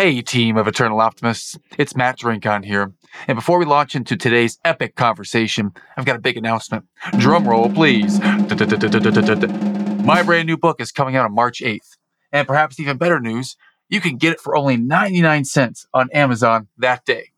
Hey, 0.00 0.22
team 0.22 0.56
of 0.56 0.68
Eternal 0.68 1.00
Optimists. 1.00 1.58
It's 1.76 1.96
Matt 1.96 2.20
Drinkhahn 2.20 2.64
here. 2.64 2.92
And 3.26 3.34
before 3.34 3.58
we 3.58 3.64
launch 3.64 3.96
into 3.96 4.16
today's 4.16 4.56
epic 4.64 4.94
conversation, 4.94 5.72
I've 5.96 6.04
got 6.04 6.14
a 6.14 6.20
big 6.20 6.36
announcement. 6.36 6.84
Drum 7.18 7.48
roll, 7.48 7.68
please. 7.68 8.20
My 8.20 10.22
brand 10.22 10.46
new 10.46 10.56
book 10.56 10.80
is 10.80 10.92
coming 10.92 11.16
out 11.16 11.24
on 11.24 11.34
March 11.34 11.60
8th. 11.60 11.96
And 12.30 12.46
perhaps 12.46 12.78
even 12.78 12.96
better 12.96 13.18
news, 13.18 13.56
you 13.88 14.00
can 14.00 14.18
get 14.18 14.34
it 14.34 14.40
for 14.40 14.56
only 14.56 14.76
99 14.76 15.44
cents 15.46 15.84
on 15.92 16.08
Amazon 16.12 16.68
that 16.78 17.04
day. 17.04 17.32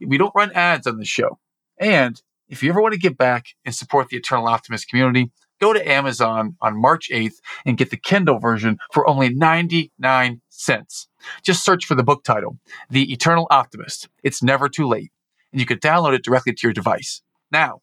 We 0.00 0.16
don't 0.16 0.34
run 0.34 0.50
ads 0.52 0.86
on 0.86 0.96
the 0.96 1.04
show. 1.04 1.38
And 1.78 2.22
if 2.48 2.62
you 2.62 2.70
ever 2.70 2.80
want 2.80 2.94
to 2.94 2.98
give 2.98 3.18
back 3.18 3.48
and 3.66 3.74
support 3.74 4.08
the 4.08 4.16
Eternal 4.16 4.48
Optimist 4.48 4.88
community, 4.88 5.30
go 5.60 5.72
to 5.72 5.88
Amazon 5.88 6.56
on 6.60 6.80
March 6.80 7.08
8th 7.10 7.40
and 7.66 7.76
get 7.76 7.90
the 7.90 7.96
Kindle 7.96 8.38
version 8.38 8.78
for 8.92 9.08
only 9.08 9.32
99 9.32 10.40
cents. 10.48 11.08
Just 11.42 11.64
search 11.64 11.84
for 11.84 11.94
the 11.94 12.02
book 12.02 12.24
title, 12.24 12.58
The 12.90 13.12
Eternal 13.12 13.46
Optimist. 13.50 14.08
It's 14.22 14.42
never 14.42 14.68
too 14.68 14.86
late, 14.86 15.10
and 15.52 15.60
you 15.60 15.66
can 15.66 15.78
download 15.78 16.14
it 16.14 16.24
directly 16.24 16.52
to 16.54 16.66
your 16.66 16.72
device. 16.72 17.22
Now, 17.50 17.82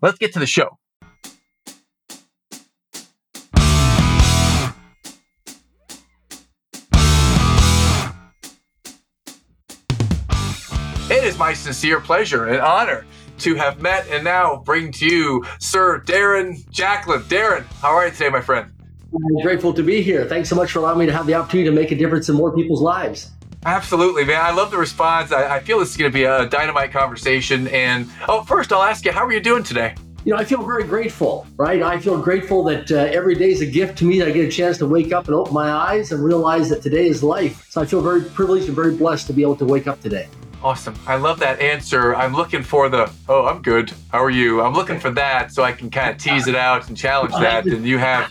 let's 0.00 0.18
get 0.18 0.32
to 0.34 0.38
the 0.38 0.46
show. 0.46 0.78
It 11.10 11.24
is 11.24 11.36
my 11.36 11.52
sincere 11.52 12.00
pleasure 12.00 12.46
and 12.46 12.60
honor 12.60 13.04
to 13.42 13.54
have 13.56 13.82
met 13.82 14.06
and 14.08 14.22
now 14.24 14.56
bring 14.64 14.92
to 14.92 15.06
you 15.06 15.44
Sir 15.58 16.00
Darren 16.00 16.68
Jacklin. 16.70 17.22
Darren, 17.22 17.64
how 17.80 17.90
are 17.90 18.06
you 18.06 18.12
today, 18.12 18.28
my 18.28 18.40
friend? 18.40 18.72
I'm 19.14 19.42
grateful 19.42 19.74
to 19.74 19.82
be 19.82 20.00
here. 20.00 20.24
Thanks 20.26 20.48
so 20.48 20.56
much 20.56 20.72
for 20.72 20.78
allowing 20.78 21.00
me 21.00 21.06
to 21.06 21.12
have 21.12 21.26
the 21.26 21.34
opportunity 21.34 21.68
to 21.68 21.74
make 21.74 21.90
a 21.90 21.96
difference 21.96 22.28
in 22.28 22.34
more 22.34 22.54
people's 22.54 22.80
lives. 22.80 23.30
Absolutely, 23.64 24.24
man. 24.24 24.40
I 24.40 24.50
love 24.50 24.70
the 24.70 24.78
response. 24.78 25.32
I, 25.32 25.56
I 25.56 25.60
feel 25.60 25.78
this 25.78 25.90
is 25.90 25.96
going 25.96 26.10
to 26.10 26.14
be 26.14 26.24
a 26.24 26.46
dynamite 26.46 26.92
conversation. 26.92 27.68
And 27.68 28.08
oh, 28.28 28.42
first, 28.42 28.72
I'll 28.72 28.82
ask 28.82 29.04
you, 29.04 29.12
how 29.12 29.26
are 29.26 29.32
you 29.32 29.40
doing 29.40 29.62
today? 29.62 29.94
You 30.24 30.32
know, 30.32 30.38
I 30.38 30.44
feel 30.44 30.62
very 30.64 30.84
grateful, 30.84 31.46
right? 31.56 31.82
I 31.82 31.98
feel 31.98 32.20
grateful 32.20 32.62
that 32.64 32.90
uh, 32.90 32.96
every 33.12 33.34
day 33.34 33.50
is 33.50 33.60
a 33.60 33.66
gift 33.66 33.98
to 33.98 34.04
me 34.04 34.20
that 34.20 34.28
I 34.28 34.30
get 34.30 34.46
a 34.46 34.50
chance 34.50 34.78
to 34.78 34.86
wake 34.86 35.12
up 35.12 35.26
and 35.26 35.34
open 35.34 35.52
my 35.52 35.70
eyes 35.70 36.12
and 36.12 36.22
realize 36.22 36.68
that 36.70 36.80
today 36.80 37.06
is 37.06 37.22
life. 37.24 37.66
So 37.70 37.80
I 37.80 37.86
feel 37.86 38.00
very 38.00 38.22
privileged 38.22 38.66
and 38.66 38.74
very 38.74 38.94
blessed 38.94 39.26
to 39.26 39.32
be 39.32 39.42
able 39.42 39.56
to 39.56 39.64
wake 39.64 39.88
up 39.88 40.00
today. 40.00 40.28
Awesome. 40.64 40.94
I 41.08 41.16
love 41.16 41.40
that 41.40 41.58
answer. 41.60 42.14
I'm 42.14 42.32
looking 42.34 42.62
for 42.62 42.88
the, 42.88 43.10
oh, 43.28 43.46
I'm 43.46 43.62
good. 43.62 43.92
How 44.12 44.22
are 44.22 44.30
you? 44.30 44.60
I'm 44.62 44.74
looking 44.74 45.00
for 45.00 45.10
that 45.10 45.52
so 45.52 45.64
I 45.64 45.72
can 45.72 45.90
kind 45.90 46.10
of 46.10 46.18
tease 46.22 46.46
it 46.46 46.54
out 46.54 46.88
and 46.88 46.96
challenge 46.96 47.32
that. 47.32 47.66
And 47.66 47.84
you 47.84 47.98
have, 47.98 48.30